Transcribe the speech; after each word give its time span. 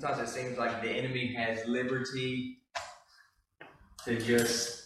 Sometimes 0.00 0.28
it 0.28 0.32
seems 0.32 0.58
like 0.58 0.82
the 0.82 0.90
enemy 0.90 1.32
has 1.34 1.64
liberty 1.68 2.58
to 4.04 4.18
just 4.18 4.82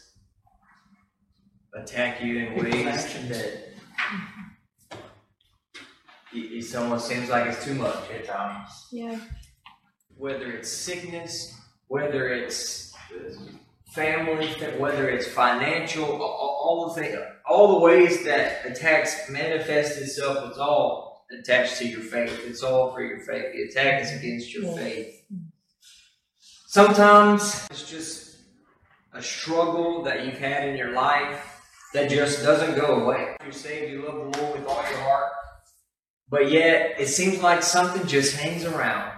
attack 1.74 2.22
you 2.22 2.40
in 2.40 2.54
ways 2.56 3.14
that 3.30 3.72
it, 6.30 6.36
it 6.36 6.76
almost 6.76 7.08
seems 7.08 7.30
like 7.30 7.46
it's 7.46 7.64
too 7.64 7.72
much 7.72 8.10
at 8.10 8.26
times. 8.26 8.68
Yeah. 8.92 9.18
Whether 10.14 10.52
it's 10.52 10.70
sickness, 10.70 11.58
whether 11.86 12.28
it's 12.28 12.92
family, 13.94 14.48
whether 14.76 15.08
it's 15.08 15.26
financial, 15.26 16.04
all, 16.04 16.60
all 16.62 16.92
the 16.94 17.00
things, 17.00 17.18
all 17.48 17.78
the 17.78 17.80
ways 17.80 18.24
that 18.24 18.66
attacks 18.66 19.30
manifest 19.30 19.96
itself, 20.02 20.50
it's 20.50 20.58
all 20.58 21.07
attached 21.30 21.78
to 21.78 21.88
your 21.88 22.00
faith. 22.00 22.40
It's 22.46 22.62
all 22.62 22.92
for 22.92 23.02
your 23.02 23.20
faith. 23.20 23.52
The 23.52 23.62
attack 23.62 24.02
is 24.02 24.12
against 24.12 24.54
your 24.54 24.76
faith. 24.76 25.24
Sometimes 26.66 27.66
it's 27.70 27.88
just 27.88 28.36
a 29.12 29.22
struggle 29.22 30.02
that 30.04 30.24
you've 30.24 30.38
had 30.38 30.68
in 30.68 30.76
your 30.76 30.92
life 30.92 31.60
that 31.94 32.10
just 32.10 32.42
doesn't 32.42 32.76
go 32.76 33.02
away. 33.02 33.36
You're 33.42 33.52
saved, 33.52 33.90
you 33.92 34.02
love 34.02 34.14
the 34.14 34.40
Lord 34.40 34.58
with 34.58 34.68
all 34.68 34.82
your 34.82 35.00
heart, 35.00 35.32
but 36.28 36.50
yet 36.50 37.00
it 37.00 37.08
seems 37.08 37.42
like 37.42 37.62
something 37.62 38.06
just 38.06 38.36
hangs 38.36 38.64
around. 38.64 39.12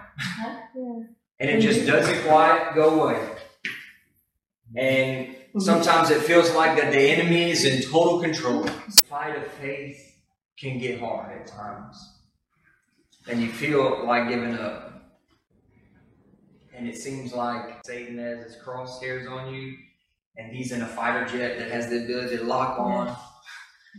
And 0.75 1.51
it 1.51 1.61
just 1.61 1.87
doesn't 1.87 2.23
quite 2.29 2.73
go 2.75 3.01
away. 3.01 3.29
And 4.77 5.27
mm-hmm. 5.27 5.59
sometimes 5.59 6.11
it 6.11 6.23
feels 6.23 6.53
like 6.55 6.81
that 6.81 6.93
the 6.93 7.01
enemy 7.01 7.51
is 7.51 7.65
in 7.65 7.83
total 7.91 8.21
control. 8.21 8.67
Fight 9.09 9.37
of 9.37 9.47
faith 9.55 10.10
can 10.61 10.79
get 10.79 11.01
hard 11.01 11.33
at 11.33 11.47
times. 11.47 11.97
And 13.29 13.41
you 13.41 13.51
feel 13.51 14.05
like 14.07 14.29
giving 14.29 14.59
up. 14.59 14.89
And 16.75 16.89
it 16.89 16.97
seems 16.97 17.33
like 17.33 17.85
Satan 17.85 18.19
has 18.19 18.45
his 18.45 18.57
crosshairs 18.63 19.31
on 19.31 19.53
you, 19.53 19.77
and 20.37 20.55
he's 20.55 20.73
in 20.73 20.83
a 20.83 20.87
fighter 20.87 21.27
jet 21.27 21.59
that 21.59 21.71
has 21.71 21.89
the 21.89 22.05
ability 22.05 22.39
to 22.39 22.45
lock 22.45 22.79
on. 22.79 23.17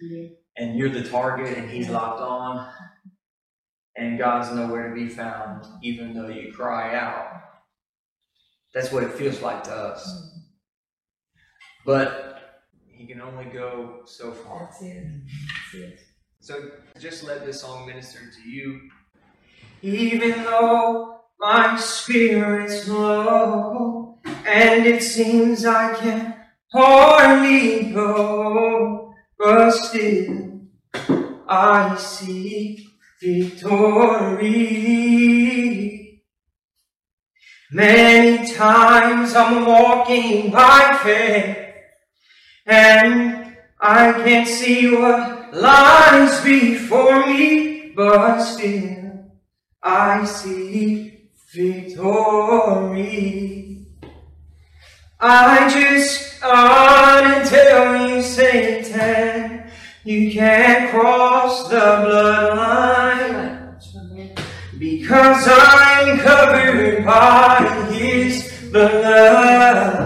Yeah. 0.02 0.28
And 0.58 0.78
you're 0.78 0.89
the 0.89 1.04
target, 1.04 1.58
and 1.58 1.70
he's 1.70 1.89
locked 1.89 2.22
on. 2.22 2.72
And 3.95 4.17
God's 4.17 4.52
nowhere 4.56 4.89
to 4.89 4.95
be 4.95 5.09
found, 5.09 5.66
even 5.84 6.14
though 6.14 6.30
you 6.30 6.52
cry 6.54 6.95
out. 6.95 7.42
That's 8.73 8.92
what 8.92 9.04
it 9.04 9.14
feels 9.14 9.42
like 9.42 9.64
to 9.66 9.72
us. 9.72 10.32
But 11.86 12.64
he 12.88 13.06
can 13.06 13.22
only 13.22 13.45
go 13.45 14.02
so 14.06 14.32
far. 14.32 14.62
That's 14.62 14.82
it. 14.82 15.08
That's 15.73 15.73
it. 15.73 16.00
So 16.44 16.72
just 17.00 17.23
let 17.23 17.45
this 17.45 17.61
song 17.61 17.86
minister 17.86 18.17
to 18.17 18.50
you. 18.50 18.89
Even 19.84 20.44
though 20.44 21.20
my 21.39 21.78
spirit's 21.78 22.88
low 22.88 24.17
and 24.25 24.88
it 24.88 25.03
seems 25.03 25.67
I 25.67 25.94
can 25.94 26.33
hardly 26.73 27.92
go, 27.92 29.14
but 29.38 29.70
still 29.70 30.61
I 31.48 31.95
see 31.98 32.88
victory. 33.22 34.50
Many 37.72 38.52
times 38.52 39.36
I'm 39.36 39.64
walking 39.67 40.50
by 40.50 41.00
faith 41.03 41.58
and 42.66 43.58
I 43.80 44.14
can't 44.14 44.48
see 44.48 44.92
what 44.95 45.41
lies 45.52 46.42
before 46.44 47.28
me, 47.28 47.92
but 47.96 48.42
still 48.42 49.32
I 49.84 50.26
see 50.26 51.30
victory. 51.54 52.92
I 55.20 55.70
just 55.70 56.42
gotta 56.42 57.48
tell 57.48 58.10
you, 58.10 58.24
Satan, 58.24 59.70
you 60.04 60.32
can't 60.32 60.90
cross 60.90 61.70
the 61.70 61.76
bloodline 61.76 63.52
because 64.80 65.48
I'm 65.48 66.17
covered 66.20 67.06
by 67.06 67.88
His 67.92 68.70
blood. 68.72 70.01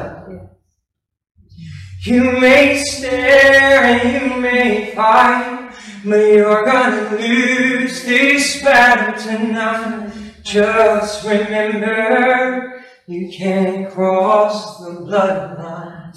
You 2.05 2.39
may 2.39 2.83
stare 2.83 3.83
and 3.83 4.13
you 4.13 4.39
may 4.39 4.93
fight, 4.93 5.71
but 6.05 6.17
you're 6.17 6.63
gonna 6.63 7.17
lose 7.17 8.05
this 8.05 8.61
battle 8.61 9.19
tonight. 9.19 10.13
Just 10.43 11.25
remember, 11.25 12.83
you 13.07 13.31
can't 13.35 13.91
cross 13.91 14.77
the 14.85 14.91
bloodline. 15.01 16.13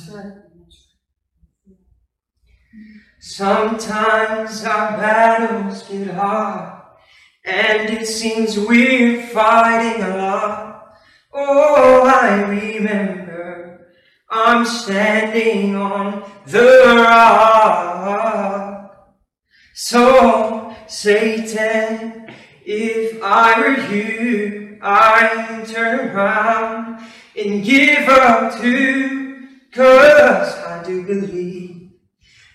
Sometimes 3.18 4.64
our 4.64 4.90
battles 4.98 5.84
get 5.84 6.08
hard, 6.08 6.82
and 7.46 7.88
it 7.88 8.06
seems 8.06 8.58
we're 8.58 9.22
fighting 9.28 10.02
a 10.02 10.18
lot. 10.18 10.92
Oh, 11.32 12.02
I 12.04 12.42
remember 12.42 13.17
I'm 14.30 14.66
standing 14.66 15.74
on 15.74 16.22
the 16.46 16.94
rock. 16.96 18.88
So, 19.74 20.76
Satan, 20.86 22.26
if 22.64 23.22
I 23.22 23.58
were 23.58 23.80
you, 23.90 24.78
I'd 24.82 25.64
turn 25.66 26.10
around 26.10 27.00
and 27.36 27.64
give 27.64 28.06
up 28.08 28.60
too, 28.60 29.48
cause 29.72 30.54
I 30.58 30.82
do 30.84 31.04
believe 31.06 31.90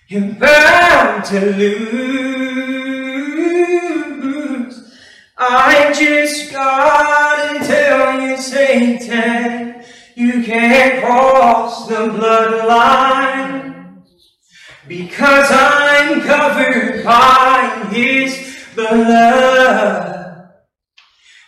you're 0.06 0.34
bound 0.34 1.24
to 1.24 1.40
lose. 1.56 2.04
I 5.36 5.92
just 5.92 6.52
gotta 6.52 7.58
tell 7.66 8.20
you, 8.20 8.36
Satan, 8.36 9.73
you 10.16 10.44
can't 10.44 11.02
cross 11.02 11.88
the 11.88 11.94
bloodline 11.94 14.02
because 14.86 15.48
I'm 15.50 16.20
covered 16.20 17.04
by 17.04 17.88
His 17.90 18.66
blood. 18.74 20.50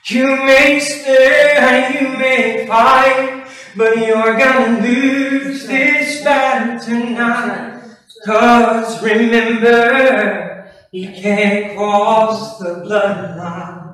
You 0.09 0.37
may 0.37 0.81
stare, 0.81 2.01
you 2.01 2.17
may 2.17 2.67
fight, 2.67 3.47
but 3.77 3.99
you're 3.99 4.39
gonna 4.39 4.81
lose 4.81 5.67
this 5.67 6.23
battle 6.23 6.81
tonight. 6.81 7.83
Cause 8.25 9.03
remember, 9.03 10.73
you 10.91 11.09
can't 11.09 11.77
cross 11.77 12.59
the 12.59 12.83
bloodline. 12.85 13.86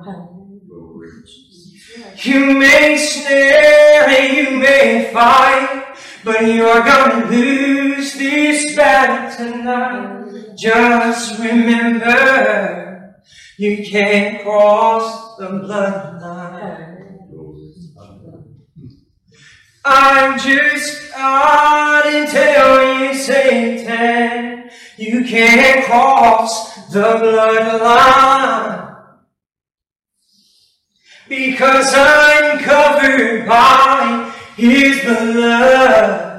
You 2.17 2.57
may 2.59 2.97
snare 2.97 4.07
and 4.07 4.37
you 4.37 4.57
may 4.59 5.11
fight, 5.11 5.95
but 6.23 6.41
you're 6.45 6.83
gonna 6.83 7.25
lose 7.25 8.13
this 8.13 8.75
battle 8.75 9.47
tonight. 9.47 10.55
Just 10.55 11.39
remember, 11.39 13.15
you 13.57 13.83
can't 13.85 14.43
cross 14.43 15.37
the 15.37 15.47
bloodline. 15.47 16.91
I'm 19.85 20.39
just 20.39 21.11
God 21.13 22.27
tell 22.29 23.03
you, 23.03 23.13
Satan, 23.13 24.69
you 24.97 25.25
can't 25.25 25.85
cross 25.85 26.87
the 26.91 27.01
bloodline 27.01 28.92
because 31.35 31.93
I'm 31.95 32.59
covered 32.59 33.47
by 33.47 34.31
His 34.55 35.01
blood. 35.03 36.29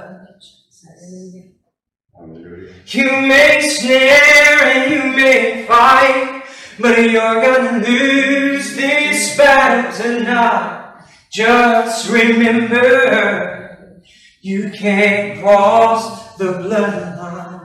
You 2.87 3.05
may 3.05 3.61
snare 3.69 4.63
and 4.63 4.93
you 4.93 5.17
may 5.17 5.67
fight, 5.67 6.45
but 6.79 6.99
you're 6.99 7.41
gonna 7.43 7.85
lose 7.85 8.77
this 8.77 9.37
battle 9.37 9.91
tonight. 9.93 11.05
Just 11.33 12.09
remember, 12.11 14.01
you 14.43 14.71
can't 14.71 15.41
cross 15.41 16.37
the 16.37 16.53
bloodline. 16.53 17.65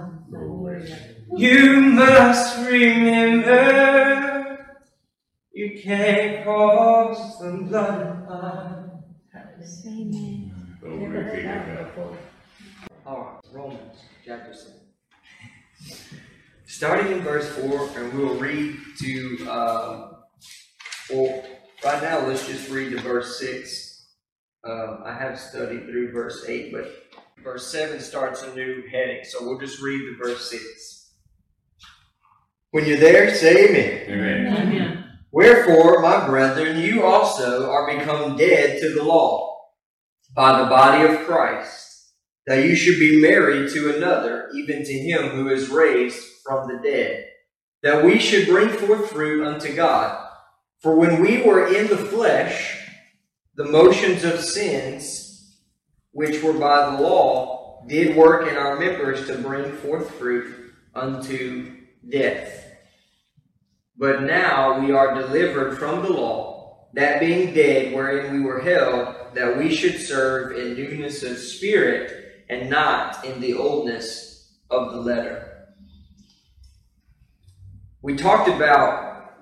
You 1.38 1.82
must 1.82 2.68
remember. 2.68 4.29
You 5.54 5.80
can't 5.82 6.44
cross 6.44 7.40
the 7.40 7.48
bloodline. 7.48 9.02
Amen. 9.88 10.78
All 13.06 13.22
right, 13.22 13.40
Romans 13.52 13.98
chapter 14.26 14.54
7. 14.54 14.74
Starting 16.66 17.12
in 17.12 17.22
verse 17.22 17.50
4, 17.50 17.90
and 17.98 18.14
we'll 18.14 18.36
read 18.36 18.78
to 19.00 19.50
uh, 19.50 20.14
4, 21.08 21.44
right 21.84 22.04
now, 22.04 22.28
let's 22.28 22.48
just 22.48 22.70
read 22.70 22.92
to 22.92 23.02
verse 23.02 23.40
6. 23.40 24.08
Um, 24.64 25.02
I 25.06 25.14
have 25.14 25.40
studied 25.40 25.86
through 25.86 26.12
verse 26.12 26.46
8, 26.48 26.72
but 26.72 26.92
verse 27.44 27.68
7 27.72 28.00
starts 28.00 28.44
a 28.44 28.54
new 28.54 28.84
heading, 28.92 29.24
so 29.24 29.40
we'll 29.42 29.60
just 29.60 29.82
read 29.82 30.00
the 30.00 30.18
verse 30.18 30.50
6. 30.52 31.16
When 32.72 32.86
you're 32.86 32.98
there, 32.98 33.34
say 33.34 33.70
amen. 33.70 34.12
Amen. 34.12 34.54
Amen. 34.56 35.09
Wherefore, 35.32 36.02
my 36.02 36.26
brethren, 36.26 36.82
you 36.82 37.04
also 37.04 37.70
are 37.70 37.98
become 37.98 38.36
dead 38.36 38.82
to 38.82 38.94
the 38.94 39.04
law 39.04 39.58
by 40.36 40.60
the 40.60 40.70
body 40.70 41.06
of 41.08 41.26
Christ, 41.26 42.14
that 42.48 42.66
you 42.66 42.76
should 42.76 43.00
be 43.00 43.22
married 43.22 43.72
to 43.72 43.96
another, 43.96 44.50
even 44.56 44.84
to 44.84 44.94
him 44.94 45.30
who 45.30 45.50
is 45.50 45.70
raised 45.70 46.24
from 46.44 46.68
the 46.68 46.80
dead, 46.84 47.28
that 47.84 48.04
we 48.04 48.18
should 48.18 48.48
bring 48.48 48.70
forth 48.70 49.12
fruit 49.12 49.46
unto 49.46 49.76
God. 49.76 50.28
For 50.80 50.96
when 50.96 51.22
we 51.22 51.42
were 51.44 51.68
in 51.74 51.88
the 51.88 51.98
flesh, 51.98 52.76
the 53.56 53.66
motions 53.66 54.24
of 54.24 54.40
sins, 54.40 55.58
which 56.12 56.42
were 56.42 56.54
by 56.54 56.90
the 56.90 57.04
law, 57.04 57.86
did 57.88 58.16
work 58.16 58.50
in 58.50 58.58
our 58.58 58.80
members 58.80 59.28
to 59.28 59.38
bring 59.38 59.72
forth 59.74 60.10
fruit 60.16 60.74
unto 60.96 61.76
death. 62.08 62.69
But 64.00 64.24
now 64.24 64.80
we 64.80 64.94
are 64.94 65.14
delivered 65.14 65.78
from 65.78 66.04
the 66.04 66.10
law, 66.10 66.88
that 66.94 67.20
being 67.20 67.54
dead 67.54 67.94
wherein 67.94 68.34
we 68.34 68.40
were 68.40 68.62
held, 68.62 69.36
that 69.36 69.58
we 69.58 69.76
should 69.76 70.00
serve 70.00 70.58
in 70.58 70.76
newness 70.76 71.22
of 71.22 71.38
spirit 71.38 72.46
and 72.50 72.70
not 72.70 73.26
in 73.26 73.42
the 73.42 73.54
oldness 73.54 74.58
of 74.70 74.94
the 74.94 75.02
letter. 75.02 75.68
We 78.02 78.16
talked 78.16 78.48
about 78.48 79.34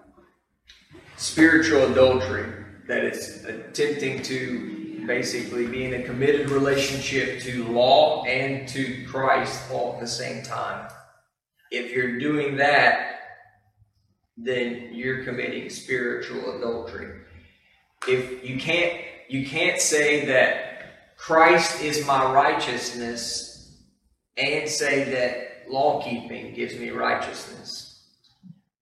spiritual 1.18 1.92
adultery, 1.92 2.51
that 2.88 3.04
is 3.04 3.45
attempting 3.45 4.24
to 4.24 5.04
basically 5.06 5.68
be 5.68 5.86
in 5.86 5.94
a 5.94 6.04
committed 6.04 6.50
relationship 6.50 7.42
to 7.42 7.65
law 7.65 8.24
and 8.24 8.68
to 8.69 9.06
Christ 9.06 9.69
all 9.71 9.94
at 9.94 10.00
the 10.00 10.07
same 10.07 10.42
time. 10.42 10.89
If 11.69 11.92
you're 11.92 12.18
doing 12.18 12.57
that, 12.57 13.06
then 14.37 14.89
you're 14.93 15.23
committing 15.23 15.69
spiritual 15.69 16.57
adultery. 16.57 17.21
If 18.07 18.47
you 18.47 18.59
can't 18.59 19.01
you 19.27 19.45
can't 19.47 19.81
say 19.81 20.25
that 20.25 21.17
Christ 21.17 21.81
is 21.81 22.05
my 22.05 22.31
righteousness 22.31 23.75
and 24.37 24.69
say 24.69 25.03
that 25.05 25.69
law 25.69 26.01
keeping 26.03 26.53
gives 26.53 26.75
me 26.75 26.91
righteousness. 26.91 28.05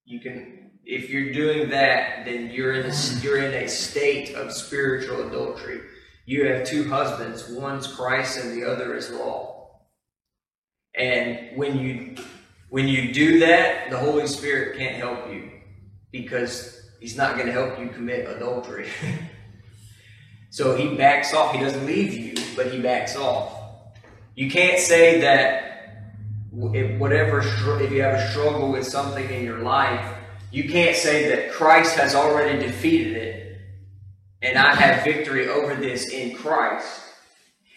You 0.03 0.19
can 0.19 0.71
if 0.85 1.09
you're 1.09 1.33
doing 1.33 1.69
that, 1.69 2.25
then 2.25 2.51
you're 2.51 2.73
in 2.73 2.85
a, 2.85 2.93
you're 3.21 3.43
in 3.43 3.53
a 3.63 3.67
state 3.67 4.35
of 4.35 4.51
spiritual 4.51 5.27
adultery. 5.27 5.81
You 6.27 6.45
have 6.47 6.63
two 6.63 6.87
husbands, 6.89 7.49
one's 7.49 7.87
Christ 7.87 8.43
and 8.43 8.55
the 8.55 8.69
other 8.69 8.95
is 8.95 9.09
law. 9.09 9.81
And 10.95 11.57
when 11.57 11.79
you 11.79 12.15
when 12.69 12.87
you 12.87 13.13
do 13.13 13.39
that, 13.39 13.89
the 13.89 13.97
Holy 13.97 14.27
Spirit 14.27 14.77
can't 14.77 14.95
help 14.95 15.31
you 15.31 15.51
because 16.11 16.71
He's 16.99 17.15
not 17.15 17.35
going 17.35 17.45
to 17.45 17.51
help 17.51 17.77
you 17.79 17.89
commit 17.89 18.27
adultery. 18.27 18.87
so 20.49 20.75
He 20.75 20.95
backs 20.95 21.33
off. 21.33 21.53
He 21.53 21.59
doesn't 21.59 21.85
leave 21.85 22.13
you, 22.13 22.33
but 22.55 22.71
He 22.71 22.81
backs 22.81 23.15
off. 23.15 23.53
You 24.35 24.49
can't 24.49 24.79
say 24.79 25.21
that 25.21 25.63
if 26.73 26.99
whatever 26.99 27.39
if 27.39 27.91
you 27.91 28.01
have 28.01 28.15
a 28.15 28.29
struggle 28.31 28.71
with 28.71 28.85
something 28.85 29.29
in 29.29 29.43
your 29.43 29.59
life, 29.59 30.17
you 30.51 30.69
can't 30.69 30.95
say 30.95 31.29
that 31.29 31.51
Christ 31.51 31.95
has 31.97 32.15
already 32.15 32.57
defeated 32.59 33.17
it 33.17 33.45
and 34.45 34.59
I 34.59 34.75
have 34.75 35.03
victory 35.03 35.49
over 35.49 35.75
this 35.75 36.09
in 36.09 36.35
Christ. 36.35 37.01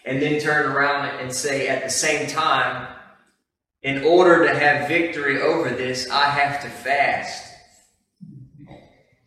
And 0.05 0.21
then 0.21 0.41
turn 0.41 0.71
around 0.71 1.21
and 1.21 1.33
say 1.33 1.69
at 1.69 1.83
the 1.83 1.91
same 1.91 2.29
time, 2.29 2.89
in 3.83 4.05
order 4.05 4.47
to 4.47 4.59
have 4.59 4.89
victory 4.89 5.41
over 5.41 5.71
this, 5.71 6.11
I 6.11 6.31
have 6.31 6.61
to 6.63 6.69
fast 6.69 7.45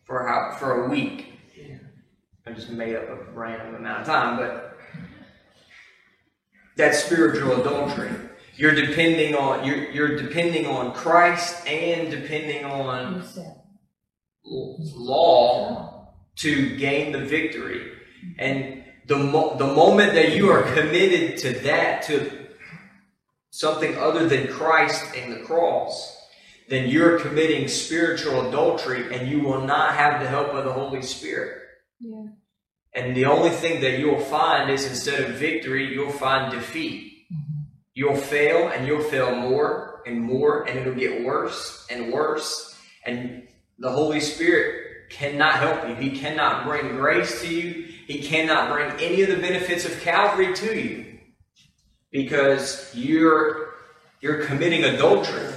for 0.04 0.26
how 0.26 0.56
for 0.58 0.84
a 0.84 0.88
week. 0.88 1.28
I 2.44 2.52
just 2.52 2.70
made 2.70 2.96
up 2.96 3.08
a 3.08 3.16
random 3.32 3.76
amount 3.76 4.00
of 4.00 4.06
time, 4.06 4.36
but 4.36 4.76
that's 6.76 7.04
spiritual 7.04 7.60
adultery. 7.60 8.10
You're 8.56 8.74
depending 8.74 9.34
on 9.34 9.64
you're, 9.64 9.90
you're 9.90 10.16
depending 10.16 10.66
on 10.66 10.92
Christ 10.92 11.66
and 11.66 12.10
depending 12.10 12.64
on 12.64 13.24
law 14.44 16.12
to 16.36 16.76
gain 16.76 17.12
the 17.12 17.20
victory. 17.20 17.92
And 18.38 18.84
the 19.06 19.16
mo- 19.18 19.56
the 19.56 19.66
moment 19.66 20.14
that 20.14 20.36
you 20.36 20.50
are 20.50 20.62
committed 20.74 21.38
to 21.38 21.50
that 21.60 22.02
to 22.02 22.41
something 23.52 23.96
other 23.98 24.26
than 24.26 24.48
Christ 24.48 25.14
and 25.14 25.32
the 25.32 25.40
cross, 25.40 26.18
then 26.68 26.88
you're 26.88 27.20
committing 27.20 27.68
spiritual 27.68 28.48
adultery 28.48 29.14
and 29.14 29.28
you 29.28 29.40
will 29.40 29.60
not 29.60 29.94
have 29.94 30.20
the 30.20 30.28
help 30.28 30.48
of 30.48 30.64
the 30.64 30.72
Holy 30.72 31.02
Spirit. 31.02 31.62
Yeah. 32.00 32.28
And 32.94 33.14
the 33.14 33.26
only 33.26 33.50
thing 33.50 33.82
that 33.82 33.98
you'll 33.98 34.20
find 34.20 34.70
is 34.70 34.86
instead 34.86 35.20
of 35.20 35.36
victory, 35.36 35.92
you'll 35.92 36.10
find 36.10 36.50
defeat. 36.50 37.26
Mm-hmm. 37.32 37.62
You'll 37.94 38.16
fail 38.16 38.68
and 38.68 38.86
you'll 38.86 39.02
fail 39.02 39.34
more 39.34 40.02
and 40.06 40.20
more, 40.20 40.64
and 40.64 40.78
it'll 40.78 40.94
get 40.94 41.22
worse 41.24 41.86
and 41.88 42.12
worse. 42.12 42.76
And 43.04 43.46
the 43.78 43.90
Holy 43.90 44.20
Spirit 44.20 45.10
cannot 45.10 45.54
help 45.56 45.88
you. 45.88 45.94
He 45.94 46.18
cannot 46.18 46.64
bring 46.64 46.96
grace 46.96 47.40
to 47.42 47.54
you. 47.54 47.86
He 48.06 48.20
cannot 48.22 48.72
bring 48.72 48.90
any 49.00 49.22
of 49.22 49.28
the 49.28 49.36
benefits 49.36 49.84
of 49.84 50.00
Calvary 50.00 50.54
to 50.54 50.78
you 50.78 51.11
because 52.12 52.90
you're 52.94 53.74
you're 54.20 54.44
committing 54.44 54.84
adultery. 54.84 55.52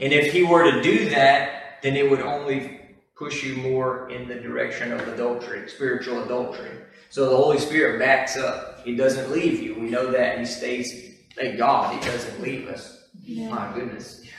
And 0.00 0.12
if 0.12 0.32
he 0.32 0.42
were 0.42 0.70
to 0.70 0.82
do 0.82 1.08
that, 1.10 1.78
then 1.82 1.96
it 1.96 2.10
would 2.10 2.20
only 2.20 2.80
push 3.16 3.42
you 3.42 3.56
more 3.56 4.10
in 4.10 4.28
the 4.28 4.34
direction 4.34 4.92
of 4.92 5.06
adultery, 5.08 5.68
spiritual 5.68 6.22
adultery. 6.22 6.70
So 7.08 7.30
the 7.30 7.36
Holy 7.36 7.58
Spirit 7.58 7.98
backs 7.98 8.36
up. 8.36 8.84
He 8.84 8.94
doesn't 8.94 9.30
leave 9.30 9.62
you. 9.62 9.74
We 9.76 9.88
know 9.88 10.10
that. 10.10 10.38
He 10.38 10.44
stays. 10.44 11.14
Thank 11.34 11.56
God 11.58 11.94
he 11.94 12.10
doesn't 12.10 12.42
leave 12.42 12.68
us. 12.68 13.08
Yeah. 13.22 13.48
My 13.48 13.72
goodness. 13.74 14.22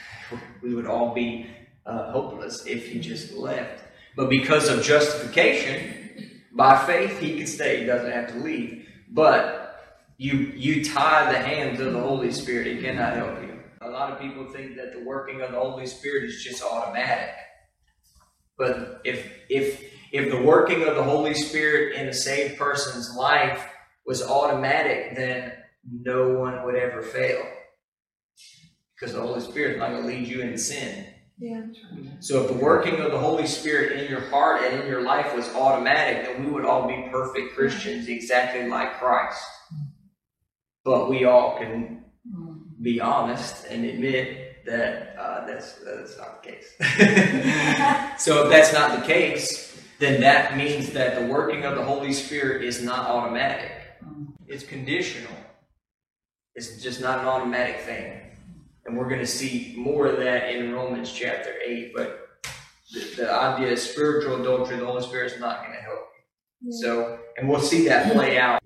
We 0.62 0.74
would 0.74 0.88
all 0.88 1.13
be 1.13 1.46
uh, 1.86 2.12
hopeless 2.12 2.66
if 2.66 2.88
he 2.88 3.00
just 3.00 3.34
left. 3.34 3.84
But 4.16 4.31
because 4.31 4.68
of 4.68 4.84
justification, 4.84 6.42
by 6.52 6.84
faith, 6.86 7.19
he 7.19 7.38
can 7.38 7.46
stay. 7.46 7.81
He 7.81 7.86
doesn't 7.86 8.12
have 8.12 8.30
to 8.30 8.40
leave. 8.40 8.88
But 9.12 9.65
you 10.18 10.34
you 10.56 10.84
tie 10.84 11.31
the 11.31 11.40
hands 11.40 11.80
of 11.80 11.94
the 11.94 12.00
Holy 12.00 12.31
Spirit. 12.31 12.68
He 12.68 12.81
cannot 12.81 13.16
help 13.16 13.42
you. 13.42 13.60
A 13.81 13.90
lot 13.90 14.12
of 14.12 14.19
people 14.19 14.45
think 14.45 14.76
that 14.78 14.94
the 14.94 15.04
working 15.04 15.42
of 15.42 15.52
the 15.52 15.60
Holy 15.60 15.86
Spirit 15.86 16.24
is 16.24 16.44
just 16.44 16.64
automatic. 16.64 17.34
But 18.57 19.02
if 19.04 19.31
if 19.50 19.81
if 20.12 20.31
the 20.31 20.42
working 20.42 20.84
of 20.84 20.95
the 20.95 21.04
Holy 21.04 21.34
Spirit 21.34 21.95
in 21.95 22.07
a 22.07 22.14
saved 22.14 22.57
person's 22.57 23.16
life 23.16 23.68
was 24.06 24.24
automatic, 24.24 25.16
then 25.16 25.52
no 25.92 26.38
one 26.40 26.64
would 26.64 26.76
ever 26.76 27.02
fail. 27.02 27.44
Because 28.94 29.14
the 29.14 29.22
Holy 29.22 29.42
Spirit 29.42 29.74
is 29.74 29.80
not 29.80 29.90
going 29.90 30.04
to 30.04 30.07
lead 30.07 30.28
you 30.28 30.42
into 30.42 30.57
sin. 30.57 31.06
Yeah. 31.38 31.64
So 32.22 32.44
if 32.44 32.48
the 32.48 32.54
working 32.54 33.02
of 33.02 33.12
the 33.12 33.19
Holy 33.19 33.45
Spirit 33.45 34.00
in 34.00 34.10
your 34.10 34.22
heart 34.30 34.62
and 34.64 34.81
in 34.81 34.88
your 34.88 35.02
life 35.02 35.36
was 35.36 35.50
automatic, 35.50 36.26
then 36.26 36.45
we 36.45 36.50
would 36.50 36.64
all 36.64 36.88
be 36.88 37.10
perfect 37.12 37.56
Christians 37.56 38.07
exactly 38.07 38.69
like 38.69 38.98
Christ. 39.00 39.44
But 40.85 41.09
we 41.09 41.25
all 41.25 41.57
can 41.57 42.06
be 42.81 43.01
honest 43.01 43.65
and 43.65 43.83
admit 43.83 44.65
that 44.65 45.15
uh, 45.19 45.45
that's, 45.45 45.73
that's 45.83 46.18
not 46.18 46.42
the 46.42 46.51
case. 46.51 46.73
so 48.23 48.45
if 48.45 48.51
that's 48.51 48.71
not 48.71 48.99
the 48.99 49.06
case, 49.06 49.75
then 49.99 50.21
that 50.21 50.56
means 50.56 50.92
that 50.92 51.19
the 51.19 51.25
working 51.27 51.65
of 51.65 51.75
the 51.75 51.83
Holy 51.83 52.13
Spirit 52.13 52.63
is 52.63 52.83
not 52.83 53.07
automatic. 53.07 53.71
It's 54.47 54.63
conditional. 54.63 55.31
It's 56.54 56.81
just 56.81 57.01
not 57.01 57.19
an 57.19 57.25
automatic 57.25 57.80
thing. 57.81 58.21
And 58.85 58.97
we're 58.97 59.09
going 59.09 59.19
to 59.19 59.27
see 59.27 59.73
more 59.77 60.06
of 60.06 60.19
that 60.19 60.54
in 60.54 60.73
Romans 60.73 61.11
chapter 61.11 61.54
8. 61.65 61.94
But 61.95 62.27
the, 62.94 62.99
the 63.18 63.33
idea 63.33 63.73
of 63.73 63.80
spiritual 63.80 64.42
adultery, 64.42 64.77
the 64.77 64.85
Holy 64.85 65.01
Spirit 65.01 65.33
is 65.33 65.39
not 65.39 65.63
going 65.63 65.75
to 65.75 65.81
help 65.81 66.07
you. 66.61 66.71
So, 66.81 67.19
and 67.37 67.49
we'll 67.49 67.59
see 67.59 67.87
that 67.87 68.11
play 68.13 68.37
out. 68.37 68.61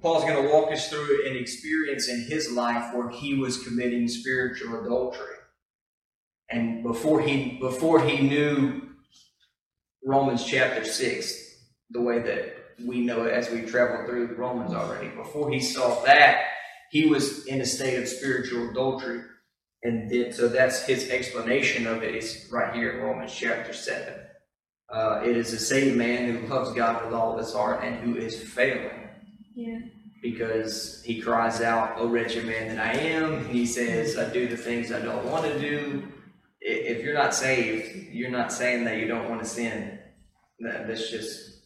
Paul's 0.00 0.24
going 0.24 0.42
to 0.42 0.52
walk 0.52 0.70
us 0.70 0.88
through 0.88 1.28
an 1.28 1.36
experience 1.36 2.08
in 2.08 2.26
his 2.28 2.52
life 2.52 2.94
where 2.94 3.10
he 3.10 3.34
was 3.34 3.62
committing 3.62 4.06
spiritual 4.06 4.84
adultery. 4.84 5.34
And 6.50 6.82
before 6.82 7.20
he 7.20 7.58
before 7.60 8.00
he 8.00 8.26
knew 8.26 8.82
Romans 10.04 10.44
chapter 10.44 10.84
6, 10.84 11.56
the 11.90 12.00
way 12.00 12.20
that 12.20 12.54
we 12.86 13.00
know 13.00 13.24
it 13.24 13.32
as 13.32 13.50
we 13.50 13.62
travel 13.62 14.06
through 14.06 14.34
Romans 14.36 14.72
already, 14.72 15.08
before 15.08 15.50
he 15.50 15.60
saw 15.60 16.02
that, 16.04 16.44
he 16.90 17.06
was 17.06 17.44
in 17.46 17.60
a 17.60 17.66
state 17.66 17.98
of 17.98 18.08
spiritual 18.08 18.70
adultery. 18.70 19.22
And 19.82 20.34
so 20.34 20.48
that's 20.48 20.84
his 20.86 21.10
explanation 21.10 21.86
of 21.86 22.02
it 22.02 22.14
is 22.14 22.48
right 22.50 22.74
here 22.74 22.92
in 22.92 23.04
Romans 23.04 23.34
chapter 23.34 23.72
7. 23.72 24.14
Uh, 24.90 25.20
it 25.24 25.36
is 25.36 25.52
a 25.52 25.58
saved 25.58 25.96
man 25.96 26.34
who 26.34 26.46
loves 26.48 26.72
God 26.72 27.04
with 27.04 27.14
all 27.14 27.32
of 27.32 27.38
his 27.38 27.52
heart 27.52 27.84
and 27.84 27.96
who 27.96 28.16
is 28.16 28.42
failing. 28.42 28.97
Because 30.22 31.02
he 31.04 31.20
cries 31.20 31.60
out, 31.60 31.94
Oh, 31.96 32.08
wretched 32.08 32.44
man 32.44 32.74
that 32.74 32.78
I 32.78 32.98
am. 32.98 33.44
He 33.48 33.66
says, 33.66 34.18
I 34.18 34.32
do 34.32 34.48
the 34.48 34.56
things 34.56 34.92
I 34.92 35.00
don't 35.00 35.24
want 35.26 35.44
to 35.44 35.58
do. 35.58 36.08
If 36.60 37.04
you're 37.04 37.14
not 37.14 37.34
saved, 37.34 38.12
you're 38.12 38.30
not 38.30 38.52
saying 38.52 38.84
that 38.84 38.96
you 38.98 39.06
don't 39.06 39.28
want 39.28 39.42
to 39.42 39.48
sin. 39.48 39.98
That's 40.60 41.10
just, 41.10 41.60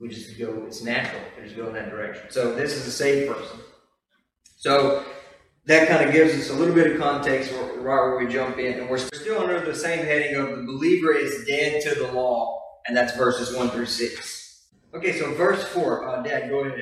we 0.00 0.08
just 0.08 0.36
go, 0.38 0.64
it's 0.66 0.82
natural. 0.82 1.22
We 1.36 1.44
just 1.44 1.56
go 1.56 1.68
in 1.68 1.74
that 1.74 1.90
direction. 1.90 2.26
So 2.30 2.54
this 2.54 2.72
is 2.72 2.86
a 2.86 2.90
saved 2.90 3.32
person. 3.32 3.60
So 4.56 5.04
that 5.66 5.88
kind 5.88 6.04
of 6.04 6.12
gives 6.12 6.34
us 6.34 6.50
a 6.50 6.54
little 6.54 6.74
bit 6.74 6.92
of 6.92 7.00
context 7.00 7.52
right 7.52 7.84
where 7.84 8.18
we 8.18 8.32
jump 8.32 8.58
in. 8.58 8.80
And 8.80 8.90
we're 8.90 8.98
still 8.98 9.40
under 9.40 9.60
the 9.60 9.74
same 9.74 10.04
heading 10.04 10.36
of 10.36 10.56
the 10.56 10.62
believer 10.64 11.12
is 11.14 11.46
dead 11.46 11.82
to 11.82 11.94
the 11.94 12.12
law. 12.12 12.60
And 12.86 12.96
that's 12.96 13.16
verses 13.16 13.56
1 13.56 13.70
through 13.70 13.86
6. 13.86 14.33
Okay, 14.94 15.18
so 15.18 15.34
verse 15.34 15.64
4. 15.64 16.08
Uh, 16.08 16.22
Dad, 16.22 16.48
go 16.48 16.60
ahead. 16.60 16.80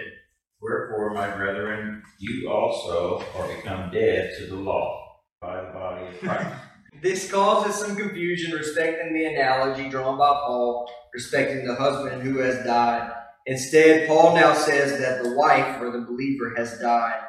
Wherefore, 0.60 1.14
my 1.14 1.34
brethren, 1.34 2.02
you 2.18 2.50
also 2.50 3.24
are 3.36 3.48
become 3.56 3.90
dead 3.90 4.32
to 4.38 4.46
the 4.46 4.56
law 4.56 5.18
by 5.40 5.60
the 5.62 5.72
body 5.72 6.06
of 6.06 6.20
Christ. 6.20 6.54
this 7.02 7.30
causes 7.30 7.74
some 7.74 7.96
confusion 7.96 8.52
respecting 8.52 9.14
the 9.14 9.24
analogy 9.24 9.88
drawn 9.88 10.18
by 10.18 10.28
Paul 10.28 10.88
respecting 11.14 11.66
the 11.66 11.74
husband 11.74 12.22
who 12.22 12.38
has 12.38 12.64
died. 12.64 13.12
Instead, 13.46 14.08
Paul 14.08 14.34
now 14.34 14.54
says 14.54 14.98
that 15.00 15.22
the 15.22 15.34
wife 15.34 15.80
or 15.80 15.90
the 15.90 16.06
believer 16.06 16.54
has 16.56 16.78
died 16.78 17.20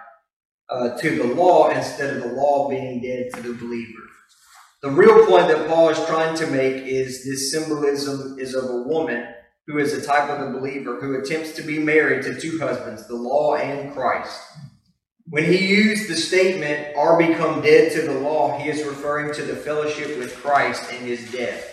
uh, 0.69 0.97
to 0.97 1.15
the 1.17 1.33
law 1.33 1.69
instead 1.69 2.15
of 2.15 2.23
the 2.23 2.33
law 2.33 2.69
being 2.69 3.01
dead 3.01 3.33
to 3.33 3.41
the 3.41 3.53
believer. 3.53 4.03
The 4.81 4.91
real 4.91 5.25
point 5.25 5.47
that 5.47 5.67
Paul 5.67 5.89
is 5.89 6.05
trying 6.05 6.35
to 6.37 6.47
make 6.47 6.83
is 6.83 7.25
this 7.25 7.51
symbolism 7.51 8.37
is 8.37 8.53
of 8.53 8.65
a 8.65 8.83
woman 8.83 9.27
who 9.67 9.77
is 9.77 9.93
a 9.93 10.05
type 10.05 10.29
of 10.29 10.39
the 10.39 10.59
believer 10.59 10.99
who 10.99 11.19
attempts 11.19 11.53
to 11.53 11.61
be 11.61 11.79
married 11.79 12.23
to 12.23 12.39
two 12.39 12.59
husbands, 12.59 13.07
the 13.07 13.15
law 13.15 13.55
and 13.55 13.93
Christ. 13.93 14.41
When 15.27 15.45
he 15.45 15.67
used 15.67 16.09
the 16.09 16.15
statement, 16.15 16.97
are 16.97 17.17
become 17.17 17.61
dead 17.61 17.93
to 17.93 18.01
the 18.01 18.19
law, 18.19 18.59
he 18.59 18.69
is 18.69 18.85
referring 18.85 19.33
to 19.35 19.43
the 19.43 19.55
fellowship 19.55 20.17
with 20.17 20.35
Christ 20.35 20.91
in 20.91 21.05
his 21.05 21.31
death. 21.31 21.69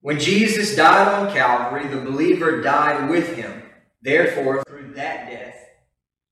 When 0.00 0.20
Jesus 0.20 0.76
died 0.76 1.08
on 1.08 1.32
Calvary, 1.32 1.88
the 1.88 2.02
believer 2.02 2.60
died 2.60 3.08
with 3.08 3.34
him. 3.36 3.62
Therefore, 4.02 4.62
through 4.68 4.92
that 4.94 5.30
death, 5.30 5.56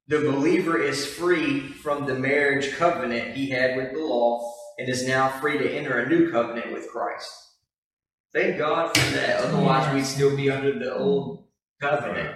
the 0.09 0.21
believer 0.21 0.76
is 0.76 1.07
free 1.07 1.61
from 1.61 2.04
the 2.04 2.14
marriage 2.14 2.73
covenant 2.76 3.35
he 3.35 3.49
had 3.49 3.78
with 3.78 3.92
the 3.92 4.00
law 4.00 4.52
and 4.78 4.90
is 4.90 5.07
now 5.07 5.31
free 5.40 5.57
to 5.57 5.75
enter 5.75 6.00
a 6.00 6.09
new 6.09 6.31
covenant 6.31 6.71
with 6.71 6.88
Christ. 6.88 7.31
Thank 8.35 8.59
God 8.59 8.97
for 8.97 9.15
that. 9.17 9.45
Otherwise, 9.45 9.93
we'd 9.95 10.07
still 10.07 10.35
be 10.35 10.51
under 10.51 10.79
the 10.79 10.97
old 10.97 11.45
covenant. 11.81 12.35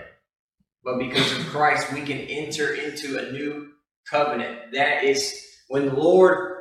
But 0.85 0.99
because 0.99 1.33
of 1.33 1.47
Christ, 1.47 1.93
we 1.93 2.03
can 2.03 2.19
enter 2.19 2.75
into 2.75 3.19
a 3.19 3.33
new 3.33 3.73
covenant. 4.11 4.73
That 4.73 5.05
is 5.05 5.43
when 5.69 5.87
the 5.87 5.95
Lord 5.95 6.57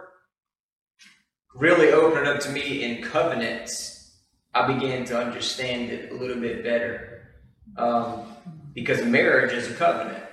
really 1.54 1.92
opened 1.92 2.28
up 2.28 2.40
to 2.42 2.50
me 2.50 2.84
in 2.84 3.04
covenants, 3.04 4.18
I 4.54 4.72
began 4.74 5.06
to 5.06 5.20
understand 5.20 5.92
it 5.92 6.12
a 6.12 6.16
little 6.16 6.40
bit 6.40 6.64
better. 6.64 7.28
Um, 7.78 8.32
because 8.74 9.04
marriage 9.04 9.54
is 9.54 9.70
a 9.70 9.74
covenant. 9.74 10.24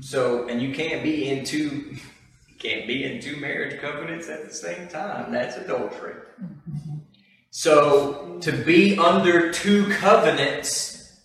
So, 0.00 0.48
and 0.48 0.60
you 0.62 0.74
can't 0.74 1.02
be 1.02 1.28
in 1.28 1.44
two, 1.44 1.58
you 2.48 2.56
can't 2.58 2.86
be 2.86 3.04
in 3.04 3.20
two 3.20 3.36
marriage 3.36 3.80
covenants 3.80 4.28
at 4.28 4.46
the 4.48 4.54
same 4.54 4.88
time. 4.88 5.32
That's 5.32 5.56
adultery. 5.56 6.14
So, 7.50 8.38
to 8.42 8.52
be 8.52 8.96
under 8.96 9.52
two 9.52 9.88
covenants 9.90 11.20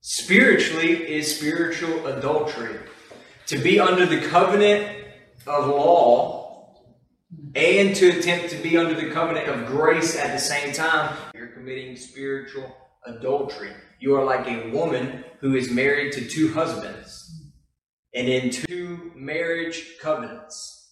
spiritually 0.00 0.90
is 0.90 1.36
spiritual 1.36 2.04
adultery. 2.08 2.80
To 3.46 3.58
be 3.58 3.78
under 3.78 4.04
the 4.04 4.26
covenant 4.26 5.06
of 5.46 5.68
law 5.68 6.82
and 7.54 7.94
to 7.94 8.08
attempt 8.18 8.50
to 8.50 8.56
be 8.56 8.76
under 8.76 8.94
the 8.94 9.10
covenant 9.12 9.48
of 9.48 9.66
grace 9.66 10.16
at 10.18 10.32
the 10.32 10.40
same 10.40 10.72
time, 10.72 11.16
you're 11.32 11.48
committing 11.48 11.96
spiritual 11.96 12.76
adultery. 13.06 13.72
You 14.00 14.16
are 14.16 14.24
like 14.24 14.48
a 14.48 14.68
woman 14.70 15.24
who 15.40 15.54
is 15.54 15.70
married 15.70 16.12
to 16.14 16.28
two 16.28 16.52
husbands 16.52 17.52
and 18.12 18.26
in 18.26 18.50
two 18.50 19.12
marriage 19.14 19.96
covenants. 20.00 20.90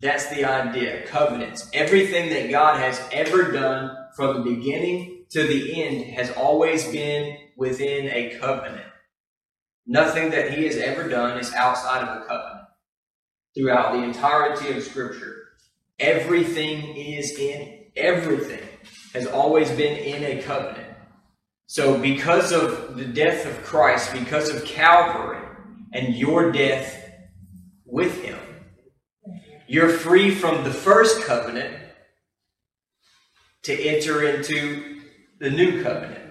That's 0.00 0.28
the 0.28 0.44
idea. 0.44 1.06
Covenants. 1.06 1.68
Everything 1.72 2.30
that 2.30 2.50
God 2.50 2.80
has 2.80 3.00
ever 3.12 3.52
done 3.52 3.96
from 4.16 4.36
the 4.36 4.50
beginning 4.50 5.26
to 5.30 5.46
the 5.46 5.82
end 5.82 6.04
has 6.14 6.32
always 6.32 6.90
been 6.90 7.36
within 7.56 8.08
a 8.08 8.38
covenant. 8.38 8.86
Nothing 9.86 10.30
that 10.30 10.54
He 10.54 10.64
has 10.64 10.76
ever 10.76 11.08
done 11.08 11.38
is 11.38 11.52
outside 11.52 12.02
of 12.02 12.22
a 12.22 12.24
covenant. 12.24 12.68
Throughout 13.54 13.92
the 13.92 14.02
entirety 14.02 14.76
of 14.76 14.82
Scripture, 14.82 15.48
everything 15.98 16.96
is 16.96 17.38
in, 17.38 17.84
everything 17.94 18.66
has 19.12 19.26
always 19.26 19.70
been 19.70 19.96
in 19.96 20.38
a 20.38 20.42
covenant. 20.42 20.94
So, 21.66 21.98
because 21.98 22.52
of 22.52 22.96
the 22.96 23.04
death 23.04 23.44
of 23.44 23.64
Christ, 23.64 24.12
because 24.12 24.48
of 24.48 24.64
Calvary, 24.64 25.46
and 25.92 26.14
your 26.14 26.52
death 26.52 27.10
with 27.84 28.22
him. 28.22 28.38
You're 29.66 29.88
free 29.88 30.30
from 30.30 30.62
the 30.62 30.70
first 30.70 31.22
covenant 31.22 31.85
to 33.66 33.74
enter 33.84 34.22
into 34.22 35.02
the 35.40 35.50
new 35.50 35.82
covenant. 35.82 36.22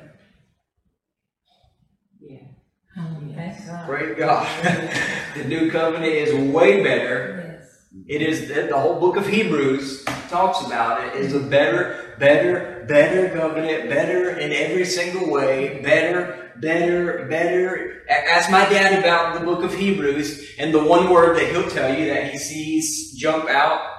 Yeah. 2.22 3.86
Praise 3.86 4.18
God. 4.18 4.48
the 5.36 5.44
new 5.44 5.70
covenant 5.70 6.14
is 6.14 6.34
way 6.54 6.82
better. 6.82 7.60
Yes. 7.60 7.86
It 8.08 8.22
is 8.22 8.48
the, 8.48 8.68
the 8.68 8.80
whole 8.80 9.02
book 9.02 9.18
of 9.18 9.28
Hebrews 9.28 10.06
talks 10.30 10.66
about 10.66 11.06
it 11.06 11.16
is 11.22 11.34
a 11.34 11.40
better, 11.42 12.16
better, 12.20 12.86
better 12.88 13.30
covenant, 13.36 13.90
better 13.90 14.30
in 14.38 14.54
every 14.54 14.86
single 14.86 15.30
way, 15.30 15.82
better, 15.82 16.54
better, 16.62 17.26
better. 17.26 18.02
Ask 18.10 18.50
my 18.50 18.64
dad 18.70 18.98
about 18.98 19.38
the 19.38 19.46
book 19.46 19.62
of 19.62 19.74
Hebrews, 19.74 20.56
and 20.58 20.74
the 20.74 20.84
one 20.84 21.10
word 21.10 21.38
that 21.38 21.52
he'll 21.52 21.70
tell 21.70 21.94
you 21.94 22.06
that 22.14 22.32
he 22.32 22.38
sees 22.38 23.14
jump 23.14 23.50
out 23.50 23.95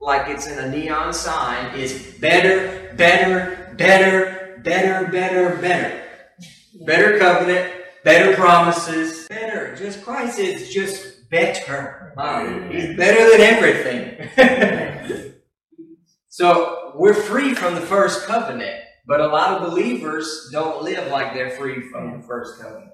like 0.00 0.28
it's 0.28 0.46
in 0.46 0.58
a 0.58 0.68
neon 0.70 1.12
sign 1.12 1.78
is 1.78 2.14
better, 2.18 2.94
better, 2.96 3.74
better, 3.76 4.60
better, 4.64 5.06
better, 5.08 5.56
better. 5.56 6.02
Better 6.86 7.18
covenant, 7.18 7.74
better 8.02 8.34
promises, 8.34 9.28
better. 9.28 9.76
Just 9.76 10.02
Christ 10.02 10.38
is 10.38 10.72
just 10.72 11.28
better. 11.28 12.14
He's 12.72 12.96
better 12.96 13.30
than 13.30 13.40
everything. 13.40 15.34
so 16.28 16.92
we're 16.96 17.14
free 17.14 17.54
from 17.54 17.74
the 17.74 17.82
first 17.82 18.26
covenant. 18.26 18.82
But 19.06 19.20
a 19.20 19.26
lot 19.26 19.60
of 19.60 19.68
believers 19.68 20.48
don't 20.52 20.82
live 20.82 21.10
like 21.10 21.34
they're 21.34 21.50
free 21.50 21.88
from 21.90 22.20
the 22.20 22.26
first 22.26 22.60
covenant. 22.60 22.92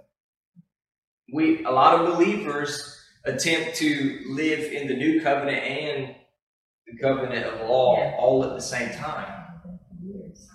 We, 1.33 1.65
a 1.65 1.71
lot 1.71 2.01
of 2.01 2.15
believers 2.15 2.99
attempt 3.25 3.77
to 3.77 4.23
live 4.29 4.73
in 4.73 4.89
the 4.89 4.95
new 4.95 5.21
covenant 5.21 5.63
and 5.63 6.15
the 6.87 6.97
covenant 6.99 7.45
of 7.47 7.69
law 7.69 7.99
Yeah. 7.99 8.15
all 8.19 8.45
at 8.45 8.51
the 8.55 8.63
same 8.63 8.91
time. 8.95 9.33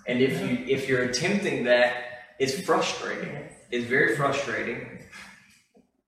And 0.06 0.20
if 0.20 0.40
you 0.40 0.64
if 0.66 0.88
you're 0.88 1.02
attempting 1.04 1.64
that, 1.64 1.94
it's 2.38 2.58
frustrating. 2.60 3.36
It's 3.70 3.86
very 3.86 4.16
frustrating. 4.16 4.98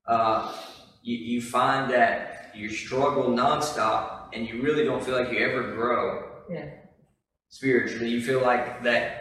Uh, 0.07 0.53
you, 1.03 1.17
you 1.17 1.43
find 1.43 1.91
that 1.93 2.51
you 2.55 2.69
struggle 2.69 3.25
nonstop, 3.25 4.29
and 4.33 4.47
you 4.49 4.63
really 4.63 4.85
don't 4.85 5.03
feel 5.05 5.17
like 5.19 5.31
you 5.33 5.39
ever 5.39 5.63
grow 5.75 6.25
Yeah. 6.51 6.67
spiritually. 7.49 8.09
You 8.11 8.21
feel 8.21 8.41
like 8.43 8.83
that 8.83 9.21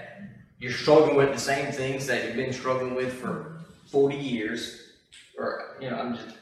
you're 0.60 0.72
struggling 0.72 1.16
with 1.16 1.32
the 1.34 1.40
same 1.40 1.72
things 1.72 2.08
that 2.08 2.26
you've 2.26 2.36
been 2.36 2.54
struggling 2.54 2.96
with 2.96 3.14
for 3.14 3.60
40 3.92 4.16
years, 4.16 4.94
or 5.38 5.78
you 5.82 5.90
know, 5.90 5.98
I'm 5.98 6.16
just 6.16 6.36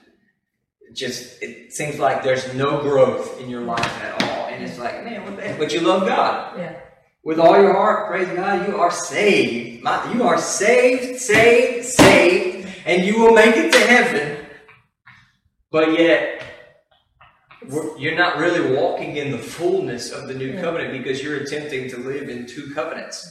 just 0.93 1.41
it 1.43 1.73
seems 1.73 1.99
like 1.99 2.21
there's 2.23 2.53
no 2.53 2.81
growth 2.81 3.39
in 3.41 3.49
your 3.49 3.61
life 3.61 3.93
at 4.03 4.21
all, 4.21 4.30
and 4.61 4.69
it's 4.69 4.79
like, 4.79 5.03
man, 5.03 5.23
what 5.23 5.35
the 5.35 5.41
heck? 5.41 5.57
But 5.57 5.73
you 5.73 5.81
love 5.81 6.07
God 6.07 6.57
Yeah. 6.57 6.75
with 7.23 7.39
all 7.39 7.59
your 7.59 7.73
heart. 7.73 8.07
Praise 8.09 8.27
God, 8.29 8.67
you 8.67 8.77
are 8.79 8.91
saved. 8.91 9.83
My, 9.83 10.11
you 10.13 10.23
are 10.23 10.37
saved, 10.37 11.19
saved, 11.19 11.85
saved, 11.85 12.67
and 12.85 13.03
you 13.03 13.19
will 13.19 13.33
make 13.33 13.55
it 13.57 13.71
to 13.71 13.79
heaven. 13.79 14.45
But 15.71 15.97
yet, 15.99 16.43
you're 17.97 18.17
not 18.17 18.37
really 18.37 18.75
walking 18.75 19.17
in 19.17 19.31
the 19.31 19.37
fullness 19.37 20.11
of 20.11 20.27
the 20.27 20.33
new 20.33 20.53
Yeah. 20.53 20.61
covenant 20.61 20.91
because 20.93 21.23
you're 21.23 21.37
attempting 21.37 21.89
to 21.91 21.97
live 21.97 22.27
in 22.29 22.45
two 22.45 22.71
covenants, 22.73 23.25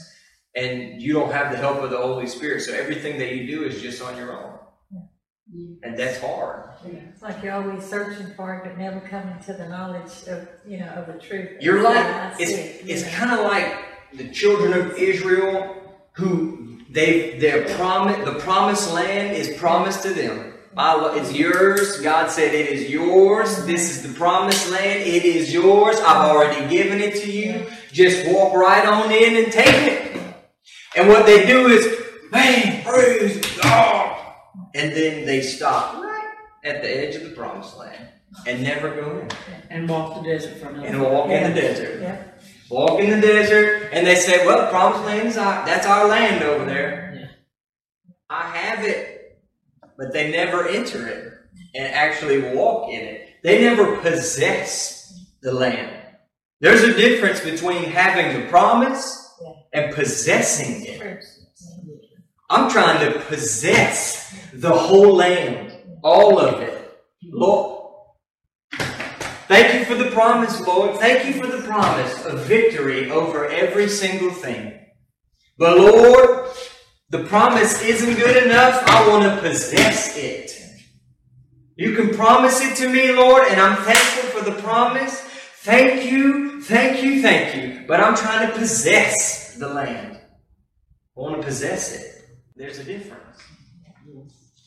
and 0.54 1.00
you 1.02 1.12
don't 1.12 1.32
have 1.32 1.50
the 1.52 1.58
help 1.58 1.82
of 1.82 1.90
the 1.90 1.98
Holy 1.98 2.26
Spirit. 2.26 2.62
So 2.62 2.72
everything 2.72 3.18
that 3.18 3.34
you 3.34 3.46
do 3.46 3.64
is 3.64 3.82
just 3.82 4.00
on 4.02 4.16
your 4.16 4.32
own, 4.32 4.54
and 5.82 5.98
that's 5.98 6.18
hard. 6.20 6.64
It's 6.84 7.22
like 7.22 7.42
you're 7.42 7.52
always 7.54 7.84
searching 7.84 8.32
for 8.36 8.54
it, 8.54 8.64
but 8.64 8.78
never 8.78 9.00
coming 9.00 9.38
to 9.46 9.52
the 9.52 9.68
knowledge 9.68 10.12
of, 10.28 10.48
you 10.66 10.78
know, 10.78 10.86
of 10.88 11.06
the 11.06 11.18
truth. 11.18 11.50
You're 11.60 11.82
Yeah, 11.82 12.30
like 12.30 12.40
it's 12.40 12.50
see 12.50 12.56
it, 12.56 12.84
you 12.84 12.94
it's 12.94 13.04
know. 13.04 13.10
kind 13.12 13.32
of 13.32 13.40
like 13.46 13.74
the 14.14 14.28
children 14.30 14.72
of 14.72 14.96
Israel 14.96 15.76
who 16.12 16.78
they 16.90 17.38
their 17.38 17.64
promise 17.76 18.24
the 18.24 18.38
promised 18.40 18.92
land 18.92 19.36
is 19.36 19.56
promised 19.58 20.02
to 20.02 20.10
them. 20.10 20.54
I- 20.76 21.18
It's 21.18 21.32
yours. 21.32 22.00
God 22.00 22.30
said 22.30 22.54
it 22.54 22.68
is 22.68 22.88
yours. 22.90 23.66
This 23.66 23.90
is 23.90 24.02
the 24.02 24.16
promised 24.18 24.70
land. 24.70 25.00
It 25.02 25.24
is 25.24 25.52
yours. 25.52 25.96
I've 26.00 26.28
already 26.30 26.68
given 26.74 27.00
it 27.00 27.16
to 27.22 27.30
you. 27.30 27.66
Just 27.92 28.26
walk 28.28 28.54
right 28.54 28.86
on 28.86 29.10
in 29.10 29.44
and 29.44 29.52
take 29.52 29.66
it. 29.66 30.22
And 30.96 31.08
what 31.08 31.26
they 31.26 31.44
do 31.46 31.66
is, 31.68 31.86
man, 32.30 32.82
praise 32.84 33.40
God. 33.60 34.09
And 34.74 34.92
then 34.92 35.26
they 35.26 35.42
stop 35.42 36.02
right 36.02 36.34
at 36.64 36.82
the 36.82 36.88
edge 36.88 37.16
of 37.16 37.24
the 37.24 37.30
promised 37.30 37.76
land 37.76 38.08
and 38.46 38.62
never 38.62 38.94
go 38.94 39.18
in. 39.18 39.28
And 39.68 39.88
walk 39.88 40.22
the 40.22 40.28
desert 40.28 40.58
for 40.58 40.68
another. 40.68 40.86
And 40.86 41.02
walk 41.02 41.30
in 41.30 41.52
the 41.52 41.60
desert. 41.60 42.00
Yeah. 42.00 42.22
Walk 42.70 43.00
in 43.00 43.10
the 43.10 43.26
desert, 43.26 43.90
and 43.92 44.06
they 44.06 44.14
say, 44.14 44.46
"Well, 44.46 44.64
the 44.64 44.70
promised 44.70 45.04
land 45.04 45.26
is 45.28 45.36
our, 45.36 45.66
that's 45.66 45.86
our 45.86 46.06
land 46.06 46.44
over 46.44 46.64
there. 46.64 47.16
Yeah. 47.18 47.26
I 48.28 48.56
have 48.56 48.84
it," 48.84 49.40
but 49.98 50.12
they 50.12 50.30
never 50.30 50.68
enter 50.68 51.08
it 51.08 51.32
and 51.74 51.92
actually 51.92 52.54
walk 52.54 52.90
in 52.90 53.00
it. 53.00 53.42
They 53.42 53.62
never 53.62 53.96
possess 53.96 55.12
the 55.42 55.52
land. 55.52 55.96
There's 56.60 56.82
a 56.82 56.94
difference 56.94 57.40
between 57.40 57.84
having 57.84 58.40
the 58.40 58.48
promise 58.48 59.34
and 59.72 59.94
possessing 59.94 60.84
it. 60.84 61.24
I'm 62.52 62.68
trying 62.68 63.12
to 63.12 63.20
possess 63.20 64.36
the 64.52 64.72
whole 64.72 65.14
land, 65.14 65.72
all 66.02 66.40
of 66.40 66.60
it. 66.60 66.92
Lord, 67.22 67.92
thank 69.46 69.72
you 69.78 69.84
for 69.84 69.94
the 69.94 70.10
promise, 70.10 70.60
Lord. 70.66 70.98
Thank 70.98 71.26
you 71.26 71.40
for 71.40 71.46
the 71.46 71.62
promise 71.62 72.26
of 72.26 72.40
victory 72.46 73.08
over 73.08 73.46
every 73.46 73.88
single 73.88 74.30
thing. 74.32 74.80
But 75.58 75.78
Lord, 75.78 76.48
the 77.10 77.22
promise 77.24 77.84
isn't 77.84 78.16
good 78.16 78.44
enough. 78.44 78.82
I 78.84 79.08
want 79.08 79.32
to 79.32 79.48
possess 79.48 80.16
it. 80.16 80.50
You 81.76 81.94
can 81.94 82.12
promise 82.12 82.60
it 82.62 82.76
to 82.78 82.88
me, 82.88 83.12
Lord, 83.12 83.46
and 83.48 83.60
I'm 83.60 83.76
thankful 83.84 84.40
for 84.40 84.50
the 84.50 84.60
promise. 84.60 85.20
Thank 85.62 86.10
you, 86.10 86.60
thank 86.62 87.04
you, 87.04 87.22
thank 87.22 87.54
you. 87.54 87.84
But 87.86 88.00
I'm 88.00 88.16
trying 88.16 88.50
to 88.50 88.58
possess 88.58 89.54
the 89.54 89.68
land. 89.68 90.16
I 91.16 91.20
want 91.20 91.36
to 91.36 91.42
possess 91.46 91.94
it. 91.94 92.19
There's 92.60 92.78
a 92.78 92.84
difference. 92.84 93.38